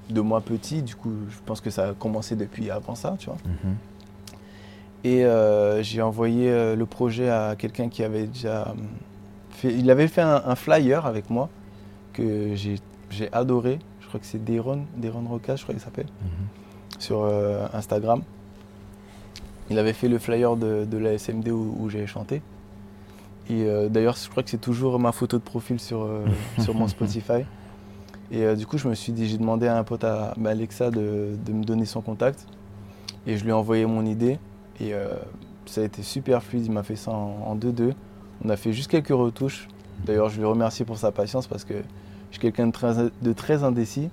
de 0.09 0.21
moi 0.21 0.41
petit. 0.41 0.81
Du 0.81 0.95
coup, 0.95 1.11
je 1.29 1.37
pense 1.45 1.61
que 1.61 1.69
ça 1.69 1.89
a 1.89 1.93
commencé 1.93 2.35
depuis 2.35 2.69
avant 2.69 2.95
ça, 2.95 3.15
tu 3.19 3.27
vois. 3.27 3.37
Mhm. 3.45 3.75
Et 5.05 5.25
euh, 5.25 5.83
j'ai 5.83 6.01
envoyé 6.01 6.49
euh, 6.49 6.75
le 6.75 6.85
projet 6.85 7.29
à 7.29 7.55
quelqu'un 7.57 7.89
qui 7.89 8.03
avait 8.03 8.27
déjà 8.27 8.69
hum, 8.71 8.87
fait. 9.49 9.73
Il 9.73 9.89
avait 9.91 10.07
fait 10.07 10.21
un, 10.21 10.41
un 10.45 10.55
flyer 10.55 11.05
avec 11.05 11.29
moi 11.29 11.49
que 12.13 12.55
j'ai 12.55 12.77
j'ai 13.13 13.31
adoré. 13.31 13.79
Je 14.01 14.07
crois 14.07 14.19
que 14.19 14.25
c'est 14.25 14.43
Deron, 14.43 14.85
Deron 14.97 15.23
Roca, 15.27 15.55
je 15.55 15.63
crois 15.63 15.73
qu'il 15.73 15.83
s'appelle, 15.83 16.07
sur 16.99 17.23
euh, 17.23 17.65
Instagram. 17.73 18.21
Il 19.69 19.79
avait 19.79 19.93
fait 19.93 20.07
le 20.07 20.19
flyer 20.19 20.55
de, 20.55 20.85
de 20.85 20.97
la 20.97 21.17
SMD 21.17 21.49
où, 21.49 21.75
où 21.79 21.89
j'ai 21.89 22.05
chanté. 22.05 22.41
Et 23.49 23.63
euh, 23.63 23.89
d'ailleurs, 23.89 24.15
je 24.15 24.29
crois 24.29 24.43
que 24.43 24.49
c'est 24.49 24.61
toujours 24.61 24.99
ma 24.99 25.11
photo 25.11 25.37
de 25.37 25.43
profil 25.43 25.79
sur, 25.79 26.03
euh, 26.03 26.25
sur 26.59 26.75
mon 26.75 26.87
Spotify. 26.87 27.45
Et 28.33 28.43
euh, 28.43 28.55
du 28.55 28.65
coup, 28.65 28.77
je 28.79 28.87
me 28.87 28.95
suis 28.95 29.13
dit, 29.13 29.27
j'ai 29.27 29.37
demandé 29.37 29.67
à 29.67 29.77
un 29.77 29.83
pote, 29.83 30.03
à 30.03 30.31
à 30.31 30.47
Alexa, 30.49 30.89
de, 30.89 31.35
de 31.45 31.53
me 31.53 31.63
donner 31.63 31.85
son 31.85 32.01
contact. 32.01 32.47
Et 33.27 33.37
je 33.37 33.43
lui 33.43 33.51
ai 33.51 33.53
envoyé 33.53 33.85
mon 33.85 34.05
idée. 34.05 34.39
Et 34.79 34.93
euh, 34.93 35.07
ça 35.67 35.81
a 35.81 35.83
été 35.83 36.01
super 36.01 36.41
fluide. 36.43 36.65
Il 36.65 36.71
m'a 36.71 36.83
fait 36.83 36.95
ça 36.95 37.11
en 37.11 37.55
2-2. 37.55 37.93
On 38.43 38.49
a 38.49 38.57
fait 38.57 38.73
juste 38.73 38.89
quelques 38.89 39.09
retouches. 39.09 39.67
D'ailleurs, 40.03 40.29
je 40.29 40.39
lui 40.39 40.45
remercie 40.45 40.83
pour 40.83 40.97
sa 40.97 41.11
patience 41.11 41.45
parce 41.45 41.63
que 41.63 41.75
je 41.75 42.37
suis 42.37 42.39
quelqu'un 42.41 42.67
de 42.67 42.71
très, 42.71 42.95
de 43.21 43.33
très 43.33 43.63
indécis. 43.63 44.09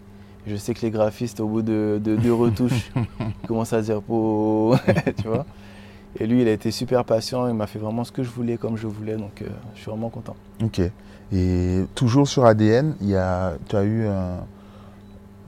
Je 0.47 0.55
sais 0.57 0.75
que 0.75 0.83
les 0.83 0.91
graphistes, 0.91 1.41
au 1.41 1.49
bout 1.49 1.63
de 1.63 2.01
de 2.03 2.17
deux 2.17 2.33
retouches, 2.45 2.93
commencent 3.49 3.73
à 3.73 3.81
dire 3.81 4.03
oh, 4.09 4.77
tu 5.17 5.29
vois. 5.29 5.47
Et 6.19 6.27
lui, 6.27 6.43
il 6.43 6.49
a 6.49 6.53
été 6.53 6.71
super 6.71 7.05
patient. 7.05 7.47
Il 7.49 7.55
m'a 7.55 7.67
fait 7.67 7.79
vraiment 7.79 8.05
ce 8.05 8.11
que 8.13 8.23
je 8.23 8.31
voulais, 8.31 8.57
comme 8.57 8.77
je 8.77 8.87
voulais. 8.87 9.17
Donc, 9.17 9.43
euh, 9.43 9.47
je 9.75 9.81
suis 9.83 9.91
vraiment 9.91 10.09
content. 10.09 10.35
Ok. 10.63 10.81
Et 11.33 11.85
toujours 11.95 12.27
sur 12.27 12.45
ADN, 12.45 12.95
il 13.01 13.11
y 13.11 13.17
a, 13.17 13.53
tu 13.69 13.77
as 13.77 13.85
eu 13.85 14.07
un, 14.07 14.39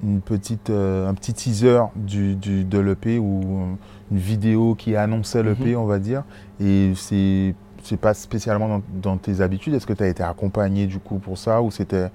une 0.05 0.21
petite, 0.21 0.71
euh, 0.71 1.09
un 1.09 1.15
petit 1.15 1.33
teaser 1.33 1.81
du, 1.97 2.35
du- 2.37 2.65
de 2.65 2.79
l'EP 2.79 3.19
ou 3.19 3.77
une 4.11 4.19
vidéo 4.19 4.75
qui 4.77 4.95
annonçait 4.97 5.43
l'EP, 5.43 5.75
on 5.77 5.87
va 5.87 5.99
dire. 5.99 6.23
Et 6.61 6.93
c'est 6.97 7.55
c'est 7.85 7.97
pas 7.97 8.15
spécialement 8.15 8.69
dans, 8.69 8.83
dans 9.03 9.17
tes 9.17 9.41
habitudes. 9.41 9.75
Est-ce 9.75 9.87
que 9.89 9.93
tu 9.93 10.05
as 10.05 10.09
été 10.09 10.23
accompagné 10.23 10.87
du 10.87 11.01
coup 11.01 11.19
pour 11.19 11.37
ça? 11.37 11.61
Ou 11.63 11.73
c'était 11.73 12.11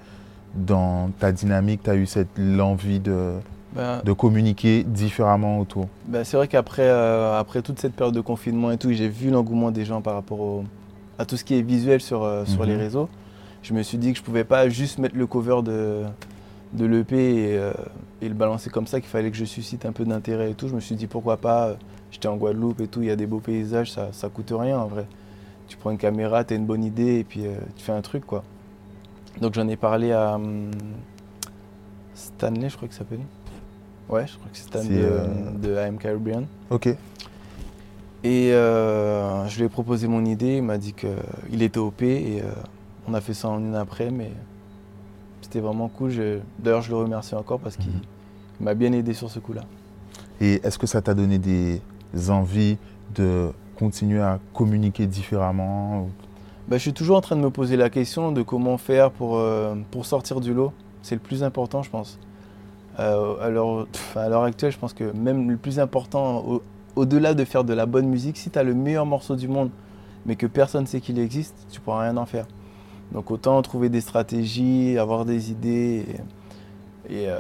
dans 0.56 1.10
ta 1.20 1.34
dynamique, 1.34 1.82
tu 1.84 1.90
as 1.90 1.96
eu 1.96 2.06
cette 2.06 2.30
l'envie 2.38 3.02
de, 3.02 3.34
Ben, 3.78 4.02
de 4.04 4.12
communiquer 4.14 4.84
différemment 4.84 5.60
autour 5.60 5.88
Ben, 6.08 6.24
c'est 6.24 6.36
vrai 6.38 6.48
qu'après 6.48 6.88
euh, 6.88 7.40
après 7.40 7.62
toute 7.62 7.80
cette 7.80 7.94
période 7.94 8.16
de 8.16 8.22
confinement 8.22 8.72
et 8.72 8.78
tout, 8.78 8.92
j'ai 8.92 9.08
vu 9.08 9.30
l'engouement 9.30 9.72
des 9.72 9.86
gens 9.86 10.02
par 10.02 10.16
rapport 10.16 10.40
au- 10.40 10.64
à 11.20 11.26
tout 11.26 11.38
ce 11.38 11.44
qui 11.44 11.56
est 11.56 11.62
visuel 11.62 12.02
sur, 12.02 12.24
euh, 12.24 12.46
sur 12.46 12.62
Mhm. 12.62 12.68
les 12.70 12.76
réseaux. 12.76 13.10
Je 13.64 13.74
me 13.74 13.84
suis 13.84 13.98
dit 13.98 14.12
que 14.14 14.18
je 14.20 14.24
pouvais 14.24 14.44
pas 14.44 14.68
juste 14.70 14.98
mettre 15.00 15.16
le 15.16 15.28
cover 15.28 15.62
de, 15.64 16.04
de 16.74 16.86
l'EP 16.86 17.16
et, 17.16 17.58
euh, 17.58 17.72
et 18.22 18.28
le 18.30 18.36
balancer 18.36 18.70
comme 18.70 18.88
ça, 18.88 19.00
qu'il 19.00 19.10
fallait 19.10 19.32
que 19.32 19.38
je 19.38 19.46
suscite 19.46 19.86
un 19.86 19.92
peu 19.92 20.06
d'intérêt 20.06 20.52
et 20.52 20.54
tout. 20.54 20.68
Je 20.68 20.76
me 20.76 20.80
suis 20.80 20.96
dit 20.96 21.08
pourquoi 21.08 21.38
pas, 21.38 21.76
j'étais 22.12 22.28
en 22.28 22.36
Guadeloupe 22.38 22.82
et 22.82 22.88
tout, 22.88 23.02
il 23.02 23.08
y 23.08 23.12
a 23.12 23.16
des 23.16 23.26
beaux 23.28 23.40
paysages, 23.40 23.92
ça, 23.92 24.10
ça 24.12 24.30
coûte 24.30 24.54
rien 24.58 24.80
en 24.80 24.88
vrai. 24.88 25.06
Tu 25.68 25.76
prends 25.78 25.92
une 25.92 25.98
caméra, 25.98 26.44
tu 26.44 26.54
as 26.54 26.58
une 26.58 26.66
bonne 26.66 26.84
idée 26.84 27.20
et 27.20 27.24
puis 27.24 27.42
tu 27.76 27.84
fais 27.84 27.92
un 27.92 28.02
truc 28.02 28.26
quoi. 28.26 28.44
Donc 29.42 29.54
j'en 29.54 29.68
ai 29.68 29.76
parlé 29.76 30.12
à 30.14 30.36
hum, 30.36 30.72
Stanley, 32.14 32.70
je 32.70 32.76
crois 32.78 32.88
qu'il 32.88 32.98
s'appelait. 32.98 33.20
Ouais, 34.10 34.26
je 34.28 34.36
crois 34.38 34.50
que 34.52 34.58
c'est 34.58 34.78
C'est, 34.78 34.90
de, 34.90 35.02
euh, 35.02 35.52
de 35.62 35.76
AM 35.76 35.98
Caribbean. 35.98 36.46
Ok. 36.70 36.88
Et 38.24 38.52
euh, 38.54 39.46
je 39.48 39.58
lui 39.60 39.66
ai 39.66 39.70
proposé 39.70 40.08
mon 40.08 40.26
idée, 40.26 40.58
il 40.58 40.64
m'a 40.64 40.78
dit 40.78 40.94
qu'il 40.94 41.62
était 41.62 41.80
OP 41.80 42.02
et 42.02 42.42
euh, 42.42 42.46
on 43.08 43.14
a 43.14 43.22
fait 43.22 43.34
ça 43.34 43.48
en 43.50 43.60
une 43.60 43.76
après, 43.76 44.10
mais 44.10 44.32
c'était 45.42 45.60
vraiment 45.60 45.88
cool. 45.88 46.12
D'ailleurs, 46.60 46.82
je 46.82 46.90
le 46.90 46.98
remercie 46.98 47.36
encore 47.36 47.60
parce 47.60 47.78
qu'il 47.78 47.92
Mhm. 47.92 48.02
m'a 48.62 48.74
bien 48.74 48.92
aidé 48.92 49.14
sur 49.14 49.30
ce 49.30 49.40
coup-là. 49.40 49.62
Et 50.42 50.60
est-ce 50.66 50.78
que 50.78 50.88
ça 50.88 51.02
t'a 51.02 51.14
donné 51.14 51.38
des 51.38 51.82
envies 52.30 52.78
de 53.16 53.50
continuer 53.78 54.22
à 54.22 54.40
communiquer 54.54 55.06
différemment 55.08 56.08
Bah, 56.68 56.78
je 56.78 56.82
suis 56.82 56.94
toujours 56.94 57.18
en 57.18 57.22
train 57.22 57.36
de 57.36 57.42
me 57.42 57.50
poser 57.52 57.78
la 57.78 57.90
question 57.90 58.32
de 58.32 58.42
comment 58.42 58.78
faire 58.78 59.12
pour, 59.12 59.38
euh, 59.38 59.76
pour 59.92 60.06
sortir 60.06 60.40
du 60.42 60.54
lot. 60.54 60.74
C'est 61.02 61.16
le 61.16 61.22
plus 61.22 61.44
important, 61.44 61.82
je 61.84 61.90
pense. 61.90 62.20
Euh, 63.00 63.36
à 63.40 63.50
l'heure 64.30 64.44
actuelle, 64.44 64.72
je 64.72 64.78
pense 64.80 64.94
que 64.94 65.12
même 65.16 65.50
le 65.50 65.58
plus 65.58 65.80
important, 65.80 66.40
au- 66.46 66.64
au-delà 66.96 67.34
de 67.36 67.46
faire 67.46 67.64
de 67.64 67.74
la 67.74 67.86
bonne 67.86 68.08
musique, 68.08 68.38
si 68.38 68.50
tu 68.50 68.58
as 68.58 68.64
le 68.64 68.74
meilleur 68.74 69.06
morceau 69.06 69.36
du 69.36 69.48
monde, 69.48 69.70
mais 70.26 70.36
que 70.36 70.48
personne 70.48 70.82
ne 70.82 70.88
sait 70.88 71.00
qu'il 71.00 71.20
existe, 71.20 71.56
tu 71.72 71.80
pourras 71.80 72.02
rien 72.04 72.18
en 72.18 72.26
faire. 72.26 72.48
Donc 73.12 73.30
autant 73.32 73.62
trouver 73.62 73.90
des 73.90 74.02
stratégies, 74.02 74.98
avoir 74.98 75.26
des 75.26 75.52
idées. 75.52 76.06
Et, 77.10 77.30
euh, 77.30 77.40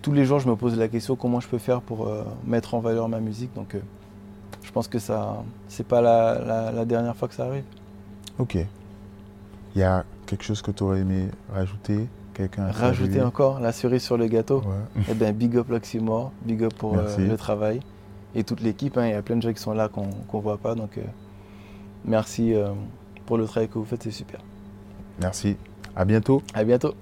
tous 0.00 0.12
les 0.12 0.24
jours, 0.24 0.38
je 0.38 0.48
me 0.48 0.54
pose 0.54 0.78
la 0.78 0.86
question 0.88 1.16
comment 1.16 1.40
je 1.40 1.48
peux 1.48 1.58
faire 1.58 1.80
pour 1.82 2.06
euh, 2.06 2.22
mettre 2.46 2.74
en 2.74 2.78
valeur 2.80 3.08
ma 3.08 3.18
musique? 3.18 3.52
Donc 3.54 3.74
euh, 3.74 3.80
je 4.62 4.70
pense 4.70 4.86
que 4.86 5.00
ça, 5.00 5.42
c'est 5.66 5.86
pas 5.86 6.00
la- 6.00 6.38
la- 6.38 6.70
la 6.72 6.84
dernière 6.84 7.16
fois 7.16 7.26
que 7.26 7.34
ça 7.34 7.46
arrive. 7.46 7.64
Ok. 8.38 8.54
Il 9.74 9.80
y 9.80 9.82
a 9.84 10.04
quelque 10.26 10.44
chose 10.44 10.62
que 10.62 10.70
tu 10.70 10.84
aurais 10.84 11.00
aimé 11.00 11.28
rajouter? 11.52 12.06
Quelqu'un 12.40 12.70
Rajouter 12.70 13.20
encore 13.22 13.60
la 13.60 13.70
cerise 13.72 14.02
sur 14.02 14.16
le 14.16 14.26
gâteau. 14.26 14.62
Ouais. 14.62 15.02
Eh 15.10 15.14
ben, 15.14 15.34
big 15.34 15.56
up 15.56 15.68
l'Oxymore, 15.68 16.32
big 16.42 16.62
up 16.64 16.72
pour 16.74 16.96
euh, 16.96 17.16
le 17.18 17.36
travail 17.36 17.80
et 18.34 18.44
toute 18.44 18.60
l'équipe. 18.62 18.96
hein. 18.96 19.06
Il 19.06 19.10
y 19.10 19.14
a 19.14 19.20
plein 19.22 19.36
de 19.36 19.42
gens 19.42 19.52
qui 19.52 19.60
sont 19.60 19.74
là 19.74 19.88
qu'on 19.88 20.06
ne 20.06 20.40
voit 20.42 20.56
pas. 20.56 20.74
Donc, 20.74 20.96
euh, 20.96 21.02
merci 22.04 22.54
euh, 22.54 22.68
pour 23.26 23.36
le 23.36 23.44
travail 23.44 23.68
que 23.68 23.74
vous 23.74 23.84
faites, 23.84 24.02
c'est 24.02 24.10
super. 24.10 24.40
Merci. 25.20 25.56
À 25.94 26.04
bientôt. 26.04 26.42
À 26.54 26.64
bientôt. 26.64 26.94